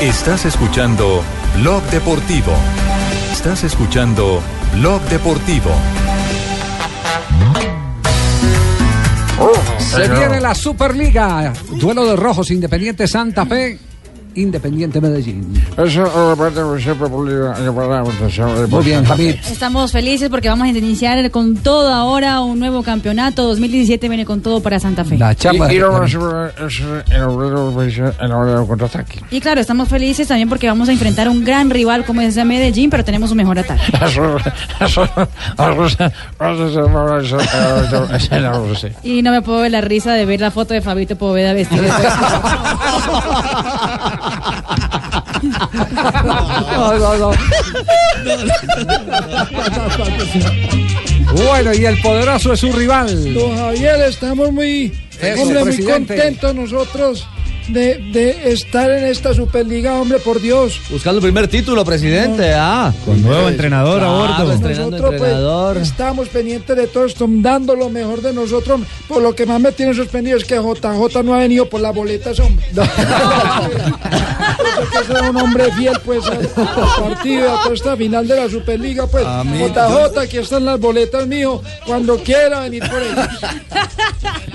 [0.00, 1.24] Estás escuchando
[1.56, 2.52] Blog Deportivo.
[3.32, 4.42] Estás escuchando
[4.74, 5.70] Blog Deportivo.
[9.78, 11.54] Se viene la Superliga.
[11.70, 13.78] Duelo de rojos, Independiente Santa Fe,
[14.36, 15.52] Independiente Medellín.
[18.68, 19.34] Muy bien, Javid.
[19.50, 23.44] Estamos felices porque vamos a iniciar con todo ahora un nuevo campeonato.
[23.46, 25.16] 2017 viene con todo para Santa Fe.
[25.18, 25.66] La charla.
[25.66, 29.20] Y, y de- lo vamos a hacer en el en la hora del contraataque.
[29.30, 32.36] Y claro, estamos felices también porque vamos a enfrentar a un gran rival como es
[32.44, 33.82] Medellín, pero tenemos un mejor ataque.
[39.02, 41.82] Y no me puedo ver la risa de ver la foto de Fabito Poveda vestido
[41.82, 41.88] de
[46.72, 47.30] No, no, no.
[51.32, 53.34] Bueno, y el poderoso es su rival.
[53.34, 56.14] Don Javier, estamos muy, Eso, hombre, muy presidente.
[56.14, 57.26] contentos nosotros
[57.68, 60.80] de, de estar en esta Superliga, hombre, por Dios.
[60.90, 62.52] Buscando el primer título, presidente.
[62.54, 64.52] Ah, Con nuevo entrenador a Claro, bordo.
[64.52, 65.76] estrenando Nosotros pues, entrenador.
[65.78, 68.80] estamos pendientes de todo esto, dando lo mejor de nosotros.
[69.08, 71.94] Por lo que más me tiene suspendido es que JJ no ha venido por las
[71.94, 72.64] boletas, hombre.
[74.92, 79.06] Que ser un hombre fiel, pues, al, partido, a toda esta final de la Superliga,
[79.06, 79.24] pues.
[79.24, 81.62] A JJ, aquí están las boletas, mío.
[81.86, 83.28] Cuando quiera venir por ellas.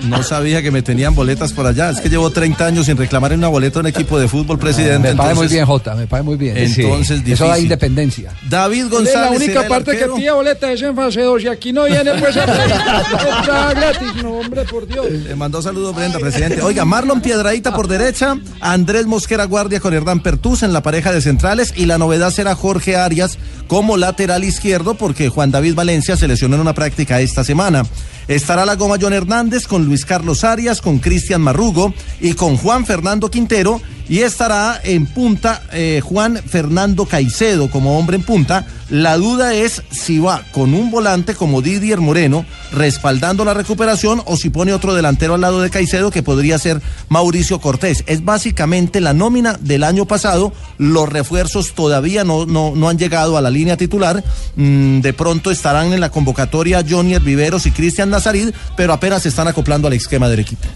[0.01, 1.91] No sabía que me tenían boletas por allá.
[1.91, 4.57] Es que llevo 30 años sin reclamar en una boleta a un equipo de fútbol,
[4.59, 5.09] presidente.
[5.09, 6.55] Me parece muy bien, Jota, me parece muy bien.
[6.57, 8.31] Entonces, Eso da independencia.
[8.49, 9.13] David Es González.
[9.15, 11.85] la era única el parte que pilla boleta es en fase 2 y aquí no
[11.85, 15.09] viene pues a entrada gratis, no hombre, por Dios.
[15.11, 16.61] Le mandó saludos Brenda, presidente.
[16.61, 21.21] Oiga, Marlon Piedradita por derecha, Andrés Mosquera Guardia con Hernán Pertús en la pareja de
[21.21, 23.37] centrales y la novedad será Jorge Arias
[23.67, 27.83] como lateral izquierdo porque Juan David Valencia se lesionó en una práctica esta semana.
[28.27, 32.85] Estará la goma John Hernández con Luis Carlos Arias, con Cristian Marrugo y con Juan
[32.91, 33.79] Fernando Quintero
[34.09, 38.67] y estará en punta eh, Juan Fernando Caicedo como hombre en punta.
[38.89, 44.35] La duda es si va con un volante como Didier Moreno respaldando la recuperación o
[44.35, 48.03] si pone otro delantero al lado de Caicedo que podría ser Mauricio Cortés.
[48.07, 50.51] Es básicamente la nómina del año pasado.
[50.77, 54.21] Los refuerzos todavía no, no, no han llegado a la línea titular.
[54.57, 59.29] Mm, de pronto estarán en la convocatoria Johnny Viveros y Cristian Nazarid, pero apenas se
[59.29, 60.67] están acoplando al esquema del equipo.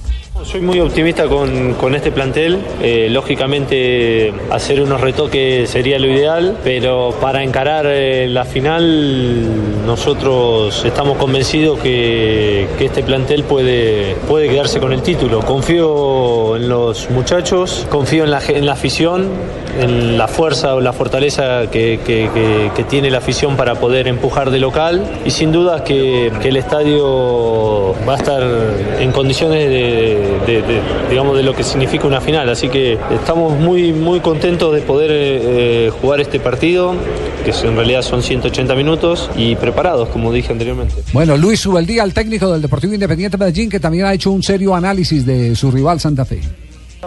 [0.44, 2.60] Soy muy optimista con, con este plantel.
[2.82, 10.84] Eh, lógicamente, hacer unos retoques sería lo ideal, pero para encarar eh, la final, nosotros
[10.86, 15.40] estamos convencidos que, que este plantel puede, puede quedarse con el título.
[15.40, 19.30] Confío en los muchachos, confío en la, en la afición,
[19.80, 22.00] en la fuerza o la fortaleza que,
[22.90, 25.04] tiene la afición para poder empujar de local.
[25.26, 28.44] Y sin duda que, el estadio va a estar
[29.00, 30.62] en condiciones de,
[31.10, 32.50] digamos de lo que significa una final.
[32.50, 36.94] Así que estamos muy muy contentos de poder eh, jugar este partido
[37.44, 40.96] que en realidad son 180 minutos y preparados como dije anteriormente.
[41.14, 44.76] Bueno, Luis Subeldía, el técnico del Deportivo Independiente Medellín, que también ha hecho un serio
[44.76, 46.42] análisis de su rival Santa Fe.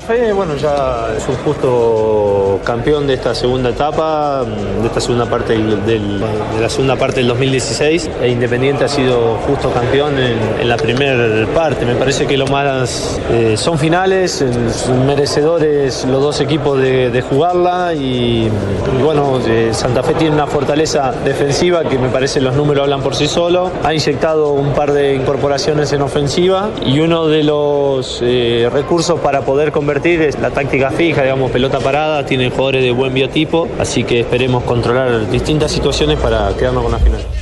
[0.01, 4.44] Fe, bueno, ya es un justo campeón de esta segunda etapa,
[4.80, 8.09] de esta segunda parte del, del- de la segunda parte del 2016.
[8.22, 11.84] E Independiente ha sido justo campeón en, la primera parte.
[11.84, 14.46] Me parece que lo más eh, son finales, eh,
[15.07, 18.49] merecedores los dos equipos de, jugarla y,
[19.03, 23.14] bueno, eh, Santa Fe tiene una fortaleza defensiva que me parece los números hablan por
[23.16, 23.70] sí solo.
[23.82, 28.20] Ha inyectado un par de incorporaciones en ofensiva y uno de los
[28.72, 33.14] recursos para poder convertir es la táctica fija, digamos, pelota parada, tienen jugadores de buen
[33.14, 37.38] biotipo, así que esperemos controlar distintas situaciones para quedarnos con la final.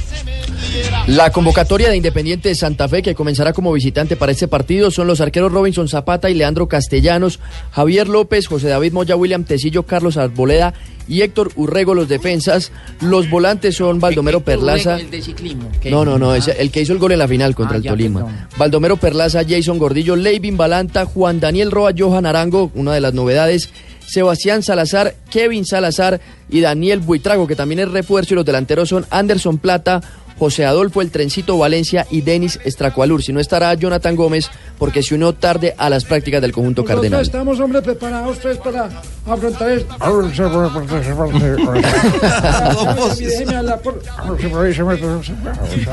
[1.07, 5.07] La convocatoria de Independiente de Santa Fe, que comenzará como visitante para este partido, son
[5.07, 7.39] los arqueros Robinson Zapata y Leandro Castellanos,
[7.71, 10.75] Javier López, José David Moya, William Tecillo, Carlos Arboleda
[11.07, 12.73] y Héctor Urrego, los defensas.
[13.01, 14.99] Los volantes son Baldomero Perlaza.
[14.99, 15.71] El de ciclismo.
[15.81, 17.79] que- No, no, no, ese- el que hizo el gol en la final contra Ah,
[17.79, 18.25] el Tolima.
[18.25, 18.49] perdón.
[18.57, 23.71] Baldomero Perlaza, Jason Gordillo, Leivin Balanta, Juan Daniel Roa, Johan Arango, una de las novedades.
[24.09, 29.05] Sebastián Salazar, Kevin Salazar y Daniel Buitrago, que también es refuerzo, y los delanteros son
[29.11, 30.01] Anderson Plata,
[30.39, 33.23] José Adolfo El Trencito Valencia y Denis Estracualur.
[33.23, 37.03] Si no estará Jonathan Gómez porque se unió tarde a las prácticas del conjunto Nosotros
[37.03, 37.23] cardenal.
[37.23, 38.89] estamos, hombre, preparados tres para
[39.27, 39.95] afrontar esto.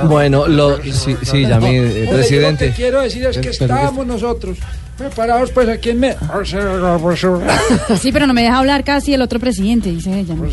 [0.07, 2.65] Bueno, lo, sí, sí, eh, Hombre, yo presidente.
[2.67, 4.57] Lo que quiero decir es que estamos nosotros
[4.97, 6.15] preparados, pues aquí en me.
[7.99, 10.35] Sí, pero no me deja hablar casi el otro presidente, dice ella.
[10.35, 10.43] ¿no?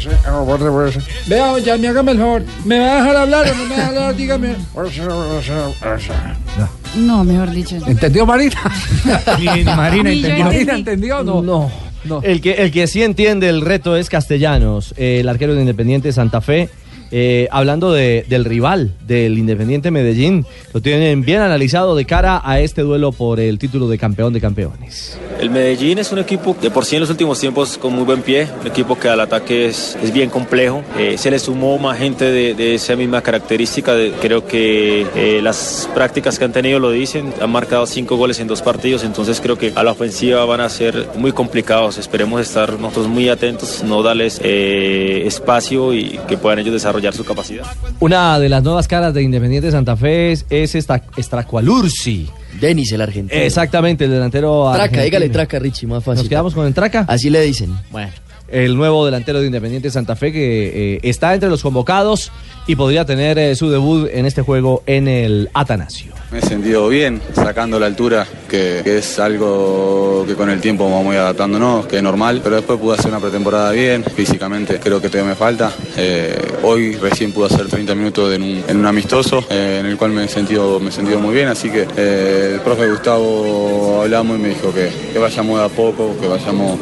[1.26, 2.42] Vea, ya me hágame el favor.
[2.64, 4.16] ¿Me va a dejar hablar o no me va a hablar?
[4.16, 4.56] Dígame.
[6.96, 7.76] No, mejor dicho.
[7.86, 8.60] ¿Entendió Marina?
[9.76, 10.44] Marina entendió.
[10.44, 11.42] ¿Marina entendió o no?
[11.42, 12.22] No.
[12.22, 16.12] El, que, el que sí entiende el reto es Castellanos, eh, el arquero de Independiente
[16.12, 16.70] Santa Fe.
[17.12, 22.60] Eh, hablando de- del rival del Independiente Medellín, lo tienen bien analizado de cara a
[22.60, 25.18] este duelo por el título de campeón de campeones.
[25.40, 28.22] El Medellín es un equipo de por sí en los últimos tiempos con muy buen
[28.22, 30.82] pie, un equipo que al ataque es, es bien complejo.
[30.98, 33.94] Eh, se le sumó más gente de, de esa misma característica.
[33.94, 37.32] de- creo que eh, las prácticas que han tenido lo dicen.
[37.40, 40.68] Han marcado cinco goles en dos partidos, entonces creo que a la ofensiva van a
[40.68, 41.98] ser muy complicados.
[41.98, 47.64] Esperemos estar nosotros muy atentos, no darles espacio y que puedan ellos desarrollar su capacidad.
[48.00, 52.28] Una de las nuevas caras de Independiente Santa Fe es, es esta Estracualursi.
[52.60, 53.40] Denis, el argentino.
[53.40, 55.04] Exactamente, el delantero Traca, argentino.
[55.04, 56.22] dígale traca, Richie, más fácil.
[56.24, 57.04] ¿Nos quedamos con el Traca?
[57.08, 57.74] Así le dicen.
[57.90, 58.10] Bueno.
[58.50, 62.32] El nuevo delantero de Independiente Santa Fe que eh, está entre los convocados
[62.66, 66.12] y podría tener eh, su debut en este juego en el Atanasio.
[66.30, 71.04] Me he sentido bien, sacando la altura, que, es algo que con el tiempo vamos
[71.04, 75.08] muy adaptándonos, que es normal, pero después pude hacer una pretemporada bien, físicamente creo que
[75.08, 75.72] todavía me falta.
[75.96, 80.28] Eh, hoy recién pude hacer 30 minutos en un, amistoso, en el cual me he
[80.28, 84.72] sentido, me he sentido muy bien, así que el profe Gustavo hablamos y me dijo
[84.72, 86.78] que, que vayamos de a poco, que vayamos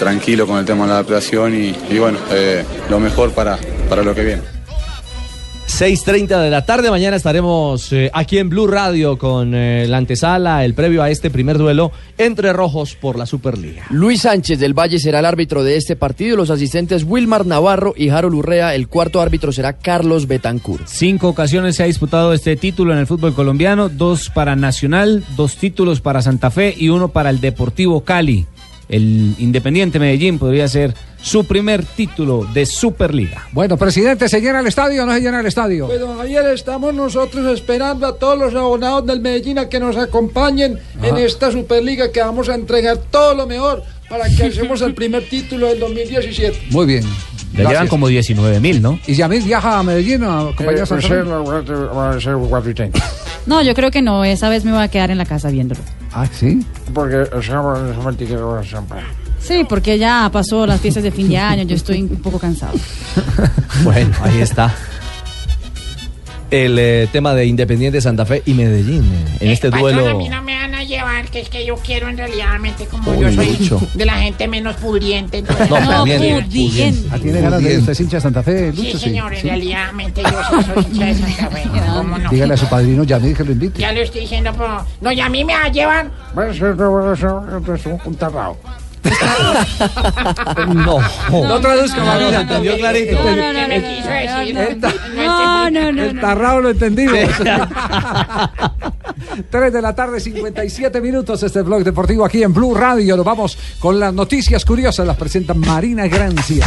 [0.00, 4.02] tranquilo con el tema de la adaptación y, y bueno, eh, lo mejor para, para
[4.02, 4.60] lo que viene.
[5.70, 10.64] 6.30 de la tarde, mañana estaremos eh, aquí en Blue Radio con eh, la antesala,
[10.64, 13.86] el previo a este primer duelo entre rojos por la Superliga.
[13.88, 16.36] Luis Sánchez del Valle será el árbitro de este partido.
[16.36, 18.74] Los asistentes Wilmar Navarro y Harold Urrea.
[18.74, 20.86] El cuarto árbitro será Carlos Betancourt.
[20.86, 25.56] Cinco ocasiones se ha disputado este título en el fútbol colombiano, dos para Nacional, dos
[25.56, 28.46] títulos para Santa Fe y uno para el Deportivo Cali.
[28.90, 33.46] El Independiente Medellín podría ser su primer título de Superliga.
[33.52, 35.86] Bueno, presidente, ¿se llena el estadio o no se llena el estadio?
[35.86, 39.96] Pues don Javier, estamos nosotros esperando a todos los abonados del Medellín a que nos
[39.96, 44.94] acompañen en esta Superliga que vamos a entregar todo lo mejor para que hacemos el
[44.94, 46.58] primer título del 2017.
[46.70, 47.04] Muy bien.
[47.52, 48.98] Ya llevan como 19 mil, ¿no?
[49.06, 51.24] ¿Y Yamil viaja a Medellín a acompañar a Santa Fe?
[53.46, 54.24] No, yo creo que no.
[54.24, 55.80] Esa vez me voy a quedar en la casa viéndolo.
[56.12, 56.64] Ah, ¿sí?
[56.94, 57.26] Porque
[59.40, 61.62] Sí, porque ya pasó las fiestas de fin de año.
[61.64, 62.74] Yo estoy un poco cansado.
[63.82, 64.74] Bueno, ahí está.
[66.50, 70.10] El eh, tema de Independiente Santa Fe y Medellín eh, en este Patrón, duelo.
[70.10, 72.86] a mí no me van a llevar, que es que yo quiero en realidad, mente,
[72.86, 73.80] como Uy, yo soy mucho.
[73.94, 75.38] de la gente menos pudriente.
[75.38, 77.08] entonces- No, No, pudiente, pudiente.
[77.12, 78.98] Ah, ¿Tiene ganas de usted es hincha de Santa Fe, Sí, Lucho?
[78.98, 79.46] señor, en Sí.
[79.48, 81.62] realidad, mente, yo soy, soy hincha de Santa Fe.
[81.94, 82.30] ¿Cómo no?
[82.30, 83.80] Dígale a su padrino Yamil que lo invite.
[83.80, 84.84] Ya le estoy diciendo, pero...
[85.00, 86.10] No, y a mí me va a llevar...
[88.04, 88.56] un tapado.
[90.68, 90.98] No.
[91.30, 92.40] No traduzca, Marina.
[92.42, 93.22] entendió clarito.
[93.22, 93.78] No, no, no.
[95.14, 96.02] No, no, no.
[96.02, 97.18] El tarrao lo entendimos.
[99.50, 101.42] 3 de la tarde, 57 minutos.
[101.42, 103.16] Este blog deportivo aquí en Blue Radio.
[103.16, 105.06] Nos vamos con las noticias curiosas.
[105.06, 106.66] Las presenta Marina Grancia.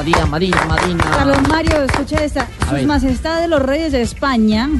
[0.00, 1.04] Madina, Madina, Madina.
[1.10, 2.48] Carlos Mario, escucha esta.
[2.70, 4.70] Sus majestades los reyes de España,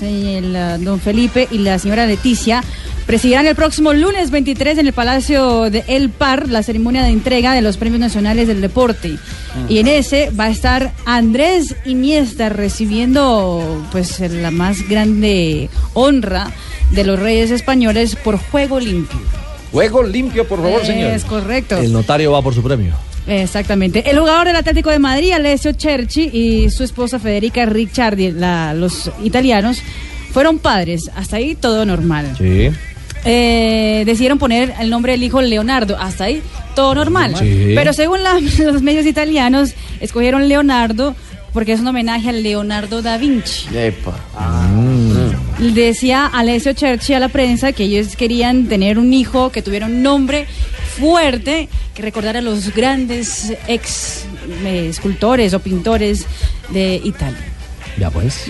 [0.00, 2.60] sí, el, uh, don Felipe y la señora Leticia,
[3.06, 7.54] presidirán el próximo lunes 23 en el Palacio de El Par la ceremonia de entrega
[7.54, 9.16] de los premios nacionales del deporte.
[9.68, 16.50] Y en ese va a estar Andrés Iniesta recibiendo pues la más grande honra
[16.90, 19.20] de los reyes españoles por juego limpio.
[19.70, 21.12] Juego limpio, por favor, señor.
[21.12, 21.76] Es correcto.
[21.76, 22.96] El notario va por su premio.
[23.26, 24.08] Exactamente.
[24.08, 29.10] El jugador del Atlético de Madrid, Alessio Cerci, y su esposa Federica Ricciardi, la- los
[29.22, 29.78] italianos,
[30.32, 31.10] fueron padres.
[31.16, 32.34] Hasta ahí todo normal.
[32.36, 32.70] Sí.
[33.26, 35.96] Eh, decidieron poner el nombre del hijo Leonardo.
[35.98, 36.42] Hasta ahí
[36.74, 37.34] todo normal.
[37.38, 37.72] Sí.
[37.74, 41.14] Pero según la- los medios italianos, escogieron Leonardo
[41.54, 43.68] porque es un homenaje a Leonardo da Vinci.
[45.72, 50.02] Decía Alessio Cerci a la prensa que ellos querían tener un hijo que tuviera un
[50.02, 50.46] nombre
[50.98, 54.24] fuerte, que recordara a los grandes ex
[54.64, 56.26] eh, escultores o pintores
[56.70, 57.44] de Italia.
[57.98, 58.46] Ya pues.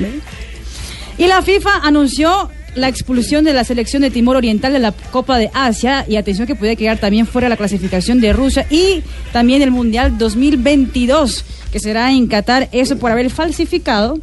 [1.17, 5.39] Y la FIFA anunció la expulsión de la selección de Timor Oriental de la Copa
[5.39, 9.63] de Asia y atención que puede quedar también fuera la clasificación de Rusia y también
[9.63, 14.19] el Mundial 2022 que será en Qatar, eso por haber falsificado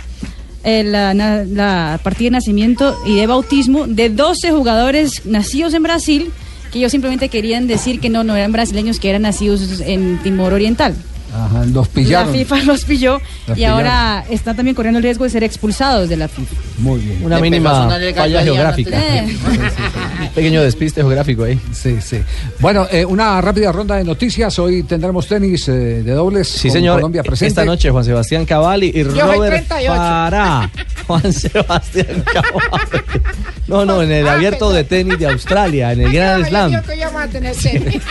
[0.63, 6.31] eh, la, la partida de nacimiento y de bautismo de 12 jugadores nacidos en Brasil
[6.71, 10.53] que ellos simplemente querían decir que no, no eran brasileños, que eran nacidos en Timor
[10.53, 10.95] Oriental.
[11.33, 12.31] Ajá, los pillaron.
[12.31, 16.09] La FIFA los pilló Los y ahora están también corriendo el riesgo de ser expulsados
[16.09, 16.55] de la FIFA.
[16.79, 17.23] Muy bien.
[17.23, 18.97] Una mínima falla geográfica.
[20.21, 21.59] Un pequeño despiste geográfico ahí.
[21.73, 22.21] Sí, sí.
[22.59, 24.57] Bueno, eh, una rápida ronda de noticias.
[24.59, 26.47] Hoy tendremos tenis eh, de dobles.
[26.47, 26.95] Sí, con señor.
[26.95, 27.49] Colombia presente.
[27.49, 29.93] Esta noche Juan Sebastián Cavalli y Yo soy Robert 38.
[29.93, 30.69] Farah.
[31.07, 33.01] Juan Sebastián Cavalli.
[33.67, 36.71] No, no, en el abierto de tenis de Australia, en el Grand Slam.
[36.73, 38.01] Yo que ya vamos a tener tenis.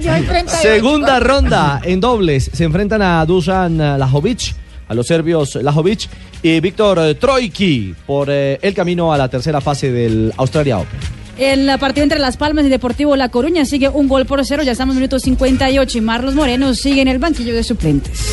[0.00, 0.50] Yo soy 38.
[0.62, 4.54] Segunda ronda en Se enfrentan a Dusan Lajovic,
[4.86, 6.08] a los serbios Lajovic
[6.42, 11.00] y Víctor Troiki por eh, el camino a la tercera fase del Australia Open.
[11.38, 14.62] En la partida entre Las Palmas y Deportivo La Coruña sigue un gol por cero,
[14.62, 18.26] ya estamos en el minuto 58 y Marlos Moreno sigue en el banquillo de suplentes.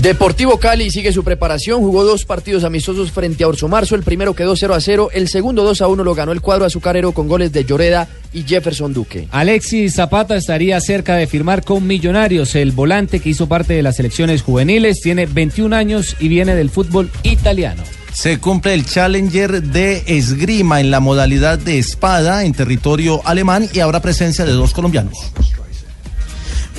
[0.00, 4.34] Deportivo Cali sigue su preparación, jugó dos partidos amistosos frente a Orso Marzo, el primero
[4.34, 7.28] quedó 0 a 0, el segundo 2 a 1 lo ganó el cuadro azucarero con
[7.28, 9.28] goles de Lloreda y Jefferson Duque.
[9.30, 12.54] Alexis Zapata estaría cerca de firmar con Millonarios.
[12.54, 16.70] El volante que hizo parte de las selecciones juveniles tiene 21 años y viene del
[16.70, 17.82] fútbol italiano.
[18.14, 23.80] Se cumple el Challenger de esgrima en la modalidad de espada en territorio alemán y
[23.80, 25.30] habrá presencia de dos colombianos.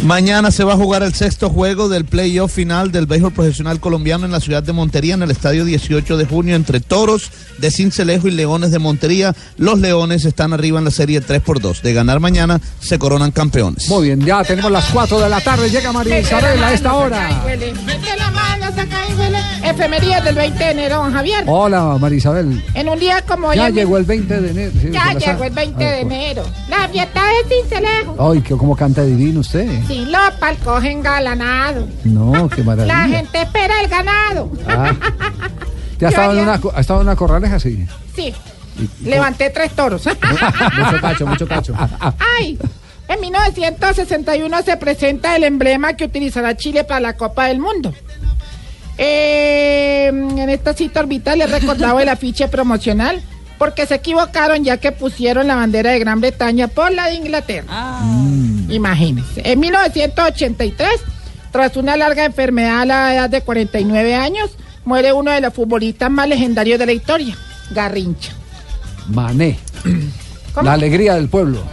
[0.03, 4.25] Mañana se va a jugar el sexto juego del playoff final del béisbol profesional colombiano
[4.25, 7.29] en la ciudad de Montería, en el estadio 18 de junio, entre Toros
[7.59, 9.35] de Cincelejo y Leones de Montería.
[9.57, 11.83] Los Leones están arriba en la serie 3 por 2.
[11.83, 13.87] De ganar mañana, se coronan campeones.
[13.89, 15.69] Muy bien, ya tenemos las 4 de la tarde.
[15.69, 17.43] Llega María Isabel a esta hora.
[17.45, 19.37] Mete la mano, saca y huele.
[19.63, 21.43] Efemerías del 20 de enero, don Javier.
[21.45, 22.63] Hola, María Isabel.
[22.73, 23.55] En un día como hoy.
[23.57, 24.71] Ya llegó el 20 de enero.
[24.81, 26.43] sí, Ya llegó el 20 Ah, de enero.
[26.69, 28.31] La fiesta de Cincelejo.
[28.31, 29.69] Ay, que cómo canta divino usted.
[29.91, 31.85] Sí, lo palcogen galanado.
[32.05, 33.07] No, qué La maravilla.
[33.09, 34.49] gente espera el ganado.
[34.65, 34.93] Ah.
[35.97, 37.85] ¿Te ha estado, en una, ha estado en una corraleja así?
[38.15, 38.33] Sí.
[39.03, 40.05] Levanté tres toros.
[40.77, 41.73] Mucho cacho, mucho cacho.
[42.39, 42.57] Ay,
[43.09, 47.93] en 1961 se presenta el emblema que utilizará Chile para la Copa del Mundo.
[48.97, 53.21] Eh, en esta cita orbital les recordaba el afiche promocional
[53.61, 58.01] porque se equivocaron ya que pusieron la bandera de Gran Bretaña por la de Inglaterra.
[58.69, 59.39] Imagínense.
[59.45, 60.89] En 1983,
[61.51, 64.49] tras una larga enfermedad a la edad de 49 años,
[64.83, 67.37] muere uno de los futbolistas más legendarios de la historia,
[67.69, 68.31] Garrincha.
[69.09, 69.59] Mané.
[70.55, 70.65] ¿Cómo?
[70.65, 71.63] La alegría del pueblo.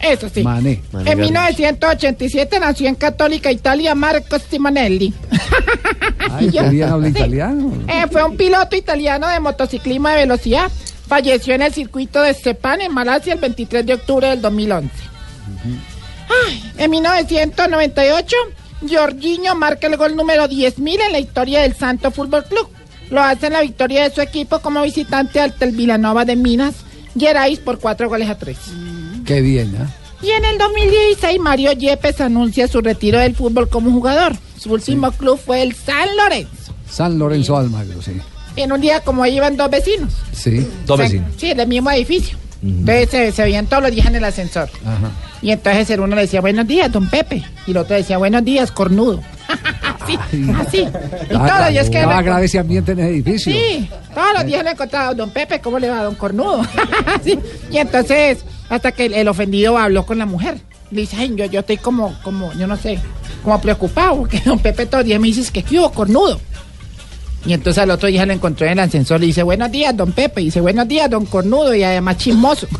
[0.00, 0.42] Eso sí.
[0.42, 0.82] Mané.
[1.06, 5.14] En 1987 nació en Católica Italia Marco Simonelli.
[6.30, 7.12] Ay, habla sí.
[7.12, 7.72] italiano.
[7.88, 10.70] Eh, fue un piloto italiano de motociclismo de velocidad.
[11.12, 14.88] Falleció en el circuito de Sepán en Malasia el 23 de octubre del 2011.
[16.46, 18.34] Ay, en 1998,
[18.90, 22.66] Jorginho marca el gol número 10.000 en la historia del Santo Fútbol Club.
[23.10, 26.76] Lo hace en la victoria de su equipo como visitante ante el Villanova de Minas
[27.14, 28.56] Gerais por cuatro goles a tres.
[29.26, 29.90] Qué bien, ¿ah?
[30.22, 34.32] Y en el 2016 Mario Yepes anuncia su retiro del fútbol como jugador.
[34.58, 36.72] Su último club fue el San Lorenzo.
[36.88, 38.12] San Lorenzo Almagro, sí.
[38.56, 40.12] En un día como ahí iban dos vecinos.
[40.32, 40.66] Sí.
[40.86, 41.30] Dos vecinos.
[41.36, 42.36] Sí, del mismo edificio.
[42.62, 44.68] Entonces se, se veían todos los días en el ascensor.
[44.84, 45.10] Ajá.
[45.40, 47.42] Y entonces el uno le decía buenos días, don Pepe.
[47.66, 49.20] Y el otro decía buenos días, cornudo.
[50.00, 50.16] así,
[50.60, 50.78] así.
[51.28, 53.52] Y todos los días que Ah, agradece ambiente en el edificio.
[53.52, 56.62] Sí, todos los días le encontraba don Pepe, ¿cómo le va don cornudo?
[57.24, 57.36] Sí,
[57.70, 60.58] Y entonces, hasta que el, el ofendido habló con la mujer.
[60.92, 62.98] Le dice, ay, yo, yo estoy como, como, yo no sé,
[63.42, 66.40] como preocupado, porque don Pepe todos los días me dice que ¿qué hubo, cornudo?
[67.44, 70.12] Y entonces al otro día le encontró en el ascensor y dice, buenos días, don
[70.12, 70.42] Pepe.
[70.42, 71.74] Y dice, buenos días, don Cornudo.
[71.74, 72.66] Y además chismoso.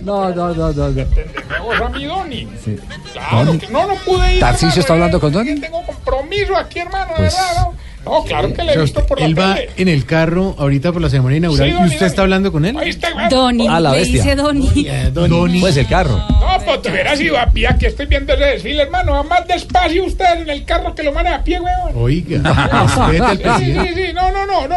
[0.00, 0.90] No, no, no, no.
[0.90, 1.04] no.
[1.50, 2.48] Vamos a mi Doni.
[2.62, 2.76] Sí.
[3.12, 3.58] Claro Doni.
[3.58, 4.40] que no, no pude ir.
[4.40, 5.60] ¿Tarcisio hermano, está hablando con Doni?
[5.60, 7.74] Tengo compromiso aquí, hermano, de Pues, verdad, ¿no?
[8.04, 9.70] No, claro que le he visto por la él va tele.
[9.78, 12.76] en el carro ahorita por la ceremonia inaugural Sí, y usted está hablando con él.
[12.78, 13.08] Ahí está.
[13.30, 14.22] Doni, Ah, la le bestia.
[14.22, 14.86] dice Doni.
[15.12, 15.60] Doni.
[15.60, 16.16] Pues el carro.
[16.18, 17.66] No, pues te hubieras ido a pie.
[17.68, 19.12] Aquí estoy viendo ese desfile, hermano.
[19.12, 21.92] Va más despacio usted en el carro que lo maneja a pie, weón.
[21.96, 22.38] Oiga,
[23.10, 23.42] respete al Sí, sí,
[23.72, 23.94] presidente.
[23.94, 24.12] sí, sí.
[24.12, 24.76] No, no, no, no.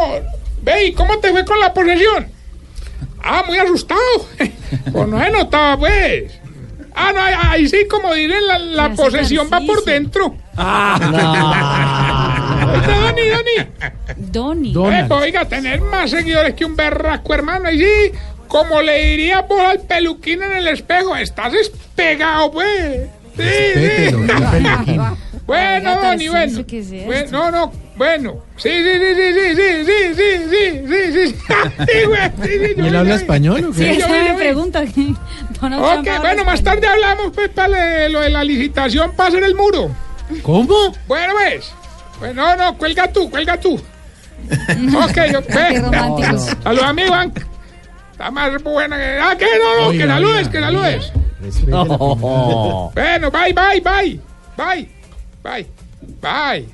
[0.62, 2.28] Ve, ¿y cómo te fue con la posesión?
[3.24, 4.00] Ah, muy asustado.
[4.92, 6.40] Pues no he notado, pues.
[6.94, 8.36] Ah, no, ahí, ahí sí, como diré,
[8.74, 9.94] la, posesión va por ejercicio.
[9.94, 10.36] dentro.
[12.88, 13.28] Doni,
[14.16, 14.72] Doni.
[14.74, 14.96] Doni.
[14.96, 17.70] Eh, pues, oiga, tener más seguidores que un berraco, hermano.
[17.72, 18.12] Y sí,
[18.48, 23.08] como le diría vos al peluquín en el espejo, estás despegado, pues.
[23.38, 23.80] Sí, sí.
[23.80, 25.02] Respételo, qué peluquín.
[25.46, 26.66] Bueno, Doni, bueno.
[27.06, 28.44] Bueno, No, no, bueno.
[28.58, 30.14] Sí, sí, sí, sí, sí, sí, sí,
[30.50, 31.36] sí, sí, sí, sí.
[31.88, 32.00] Sí,
[32.44, 33.98] sí, sí, ¿Y él habla español o Sí, qué?
[33.98, 34.82] yo esa me pregunta.
[34.82, 39.90] Ok, bueno, más tarde hablamos pues para lo de la licitación para hacer el muro.
[40.42, 40.94] ¿Cómo?
[41.08, 41.72] Bueno, ves.
[42.20, 43.76] Bueno, no, no, cuelga tú, cuelga tú.
[43.76, 45.80] ok, yo, Qué ve.
[45.80, 46.50] románticos.
[46.64, 47.34] Saludos a mi Iván.
[48.12, 49.20] Está más buena que.
[49.22, 51.14] Ah, que no, no, que saludes, que saludes.
[51.68, 52.92] No.
[52.94, 54.20] Bueno, bye, bye, bye.
[54.58, 54.90] Bye.
[55.44, 55.68] Bye.
[56.22, 56.66] Bye.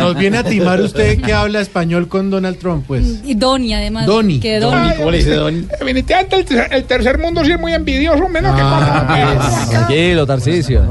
[0.00, 3.20] Nos viene a timar usted que habla español con Donald Trump, pues.
[3.24, 4.06] Y Doni, además.
[4.06, 4.40] Doni.
[4.40, 4.76] Que Doni.
[4.76, 9.70] Ay, Definitivamente el, ter- el tercer mundo sí es muy envidioso, menos que Ah, cuatro.
[9.70, 10.82] Tranquilo, Tarcicio.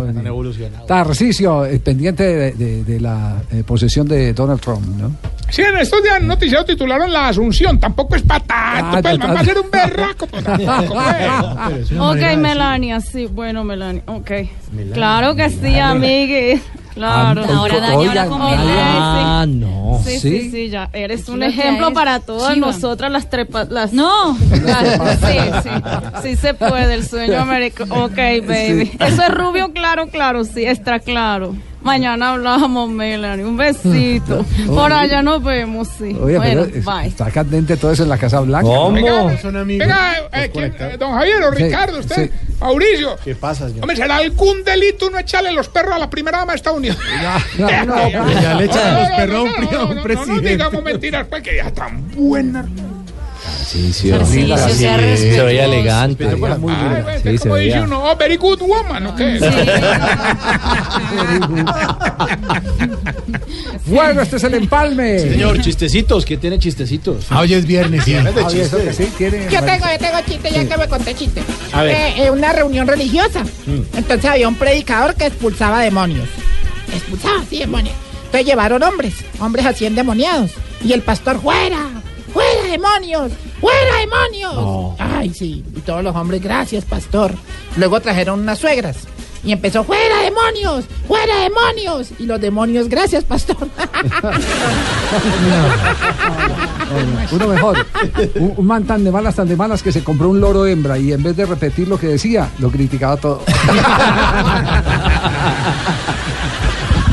[0.88, 5.12] Tarcisio, eh, pendiente de, de- de la eh, posesión de Donald Trump, ¿no?
[5.50, 7.78] Sí, en estos días noticiero titularon La Asunción.
[7.80, 10.28] Tampoco es para tanto, Ah, pues, va a ser un berraco.
[10.28, 11.92] Pues, pues.
[12.00, 14.32] Ok, Melania, sí, bueno, Melania, ok.
[14.94, 16.62] Claro que sí, amigue.
[16.94, 17.44] Claro.
[17.48, 18.42] Ah, Ahora Dani habla con.
[18.42, 20.00] Ah, no.
[20.04, 20.42] Sí, ¿Sí?
[20.42, 20.90] sí, sí, ya.
[20.94, 22.68] Eres un ejemplo para todas chiva.
[22.68, 23.70] nosotras las trepas.
[23.70, 23.94] Las...
[23.94, 24.38] No.
[24.64, 25.70] Las- sí, sí.
[26.24, 28.06] Sí se puede, el sueño americano.
[28.06, 28.92] Ok, baby.
[29.00, 31.56] Eso es rubio, claro, claro, sí, está claro.
[31.84, 33.44] Mañana hablamos, Melanie.
[33.44, 34.46] Un besito.
[34.68, 36.16] Por allá nos vemos, sí.
[36.22, 37.08] Oye, bueno, pero, bye.
[37.08, 38.68] está candente todo eso en la Casa Blanca.
[38.68, 38.92] ¿Cómo?
[38.92, 39.88] Venga, Son amigos.
[39.88, 40.76] venga eh, ¿quién?
[40.80, 42.54] Eh, don Javier o Sí, Ricardo, usted, sí.
[42.60, 43.18] Mauricio.
[43.24, 43.84] ¿Qué pasa, señor?
[43.84, 46.98] Hombre, ¿será algún delito no echarle los perros a la primera dama de Estados Unidos?
[47.58, 48.10] no, no,
[48.42, 50.42] Ya le echan los perros a un no, no, no, no, presidente.
[50.42, 52.66] No digamos mentiras, pues que ya tan buena.
[53.62, 54.18] Tarcicio.
[54.18, 55.46] Tarcisio, sea Se respetuoso.
[55.46, 56.28] veía elegante.
[56.28, 57.82] Ay, bueno, Sí, se como dice veía.
[57.84, 59.40] uno, oh, very good woman, ¿o qué?
[63.86, 65.20] Bueno, este es el empalme.
[65.20, 67.26] Señor, chistecitos, que tiene chistecitos.
[67.30, 68.16] Ah, hoy es viernes, sí.
[68.16, 71.16] Ah, oye, eso que sí, tiene- Yo tengo, yo tengo chiste, ya que me conté
[71.16, 71.42] chiste.
[71.72, 71.96] A ver.
[71.96, 73.44] Eh, eh, una reunión religiosa.
[73.96, 76.28] Entonces había un predicador que expulsaba demonios.
[76.94, 77.96] Expulsaba, sí, demonios.
[78.26, 80.52] Entonces llevaron hombres, hombres así endemoniados.
[80.84, 81.78] Y el pastor, fuera,
[82.34, 84.96] fuera demonios, fuera demonios.
[85.00, 85.64] Ay, sí.
[85.76, 87.34] Y todos los hombres, gracias, pastor.
[87.78, 88.98] Luego trajeron unas suegras.
[89.44, 92.10] Y empezó, fuera demonios, fuera demonios.
[92.20, 93.58] Y los demonios, gracias, pastor.
[97.32, 97.84] Uno mejor.
[98.36, 101.00] Un, un man tan de malas, tan de malas que se compró un loro hembra
[101.00, 103.42] y en vez de repetir lo que decía, lo criticaba todo.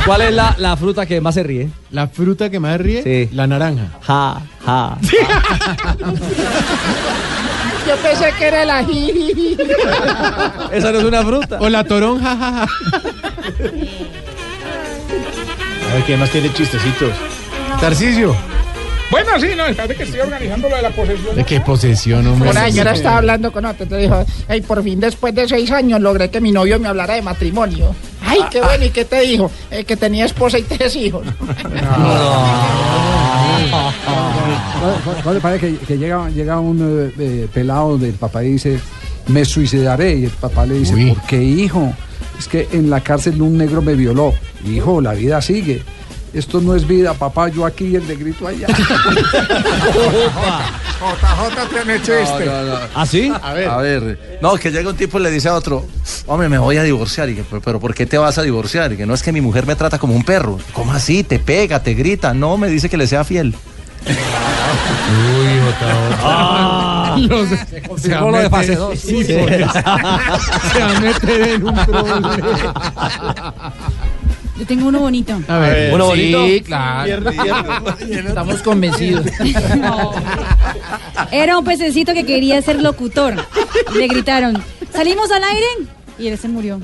[0.09, 1.69] ¿Cuál es la, la fruta que más se ríe?
[1.91, 3.29] La fruta que más ríe, Sí.
[3.35, 3.89] la naranja.
[4.01, 4.97] Ja, ja.
[7.87, 9.57] Yo pensé que era el ají.
[10.73, 11.59] Esa no es una fruta.
[11.61, 12.67] O la toronja, ja, ja.
[15.91, 17.13] A ver, ¿quién más tiene chistecitos?
[17.81, 18.35] Tarcisio.
[19.11, 21.35] Bueno, sí, no, espérate que estoy organizando lo de la posesión.
[21.35, 22.51] ¿De qué posesión, hombre?
[22.51, 25.99] Una señora estaba hablando con otro, entonces dijo, ay, por fin después de seis años
[26.01, 27.95] logré que mi novio me hablara de matrimonio.
[28.29, 29.51] Ay, qué bueno, ¿y qué te dijo?
[29.71, 31.27] Eh, que tenía esposa y tres hijos.
[35.05, 38.79] ¿Cuál- cuál le parece que, llega, llega un eh, eh, pelado del papá y dice,
[39.29, 40.17] me suicidaré?
[40.17, 40.95] Y el papá le dice.
[41.15, 41.93] ¿por qué, hijo?
[42.39, 44.33] Es que en la cárcel un negro me violó.
[44.67, 45.83] Hijo, la vida sigue.
[46.33, 48.67] Esto no es vida, papá, yo aquí y el negrito allá.
[50.99, 52.51] JJ tiene chiste.
[52.95, 53.33] ¿Ah, sí?
[53.43, 54.39] A ver.
[54.43, 55.87] no, que llega un tipo y le dice a otro,
[56.27, 57.29] hombre, me voy a divorciar.
[57.31, 58.93] Y que, pero, pero ¿por qué te vas a divorciar?
[58.93, 60.59] Y que no es que mi mujer me trata como un perro.
[60.73, 61.25] ¿Cómo así?
[61.25, 62.35] Te pega, te grita.
[62.35, 63.55] No, me dice que le sea fiel.
[64.07, 64.15] Uy,
[66.21, 67.17] Ah.
[67.29, 67.49] Los,
[68.01, 68.77] se a Gol de fase.
[68.97, 69.29] Sí, eso.
[69.73, 72.37] se va a meter en un problema.
[74.59, 75.41] Yo tengo uno bonito.
[75.47, 76.47] A ver, ¿Uno bonito?
[76.47, 77.31] Sí, claro.
[78.01, 79.27] Estamos convencidos.
[81.31, 83.37] Era un pececito que quería ser locutor.
[83.95, 84.63] Le gritaron,
[84.93, 85.67] ¿salimos al aire?
[86.19, 86.81] Y él se murió.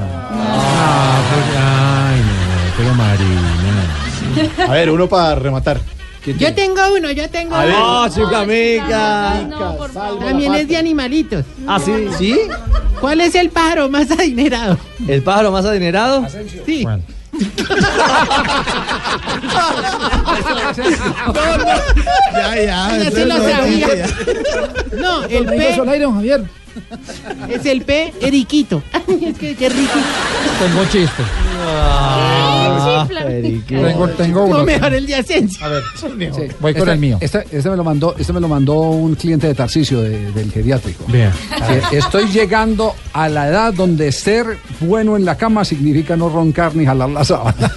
[0.00, 4.66] Ah, pues, ay, no, pero Marina.
[4.66, 5.80] A ver, uno para rematar.
[6.26, 8.02] Yo tengo uno, yo tengo uno.
[8.02, 9.42] ¡Oh, chica amiga!
[9.48, 10.24] No, por favor.
[10.24, 11.44] También es de animalitos.
[11.66, 11.92] ¿Ah, sí?
[12.18, 12.38] ¿Sí?
[13.00, 14.78] ¿Cuál es el pájaro más adinerado?
[15.06, 16.26] ¿El pájaro más adinerado?
[16.66, 16.86] Sí.
[22.32, 22.98] Ya, ya.
[22.98, 23.94] Ya se lo entonces, sabía.
[23.94, 24.06] ya.
[24.96, 25.76] No, el ¿Me
[27.48, 28.82] es el P Eriquito.
[29.22, 29.92] Es que qué rico.
[30.58, 31.22] Tengo chiste.
[31.70, 33.06] Ah.
[33.68, 34.64] Tengo, tengo No uno.
[34.64, 35.64] mejor el de Asensio.
[35.64, 35.82] A ver.
[35.96, 36.06] Sí.
[36.60, 37.18] Voy con Este- el mío.
[37.20, 40.50] Este, este me lo mandó, este me lo mandó un cliente de Tarcisio de- del
[40.50, 41.04] geriátrico.
[41.06, 41.30] Que
[41.98, 46.84] Estoy llegando a la edad donde ser bueno en la cama significa no roncar ni
[46.86, 47.54] jalar la sábana.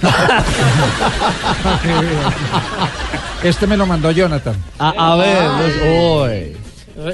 [3.42, 4.54] Este me lo mandó Jonathan.
[4.78, 6.30] A, a ver, los- uy.
[6.32, 6.56] Eh,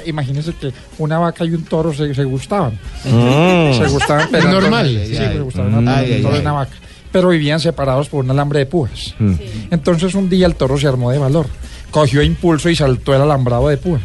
[0.05, 2.73] Imagínense que una vaca y un toro se, se gustaban.
[3.05, 3.77] Mm.
[3.77, 4.87] Se gustaban, pero Normal.
[5.05, 5.87] Sí, se gustaban.
[5.87, 6.39] ay, ay, ay.
[6.41, 6.73] una vaca.
[7.11, 9.15] pero vivían separados por un alambre de púas.
[9.19, 9.33] Mm.
[9.71, 11.47] Entonces un día el toro se armó de valor,
[11.91, 14.01] cogió impulso y saltó el alambrado de púas.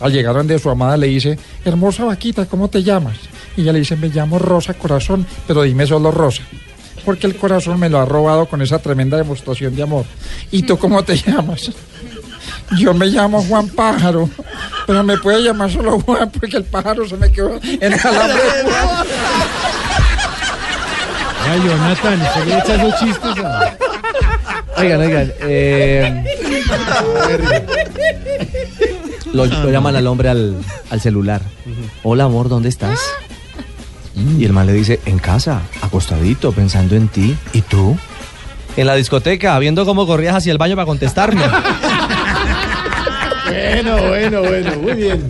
[0.00, 3.16] Al llegar donde su amada le dice, hermosa vaquita, ¿cómo te llamas?
[3.56, 6.42] Y ella le dice, me llamo Rosa Corazón, pero dime solo Rosa.
[7.04, 10.04] Porque el corazón me lo ha robado con esa tremenda demostración de amor.
[10.50, 11.70] ¿Y tú cómo te llamas?
[12.78, 14.28] Yo me llamo Juan Pájaro,
[14.86, 18.42] pero me puede llamar solo Juan porque el pájaro se me quedó en el alambre.
[21.50, 23.76] Ay, Jonathan, se le echa esos chistes a...
[24.78, 25.32] Oigan, oigan.
[25.40, 26.24] eh,
[29.32, 30.56] lo, lo llaman al hombre al,
[30.90, 31.42] al celular.
[32.02, 32.98] Hola, amor, ¿dónde estás?
[34.14, 37.36] Y el man le dice, en casa, acostadito, pensando en ti.
[37.52, 37.96] ¿Y tú?
[38.76, 41.42] En la discoteca, viendo cómo corrías hacia el baño para contestarme.
[43.52, 45.28] Bueno, bueno, bueno, muy bien.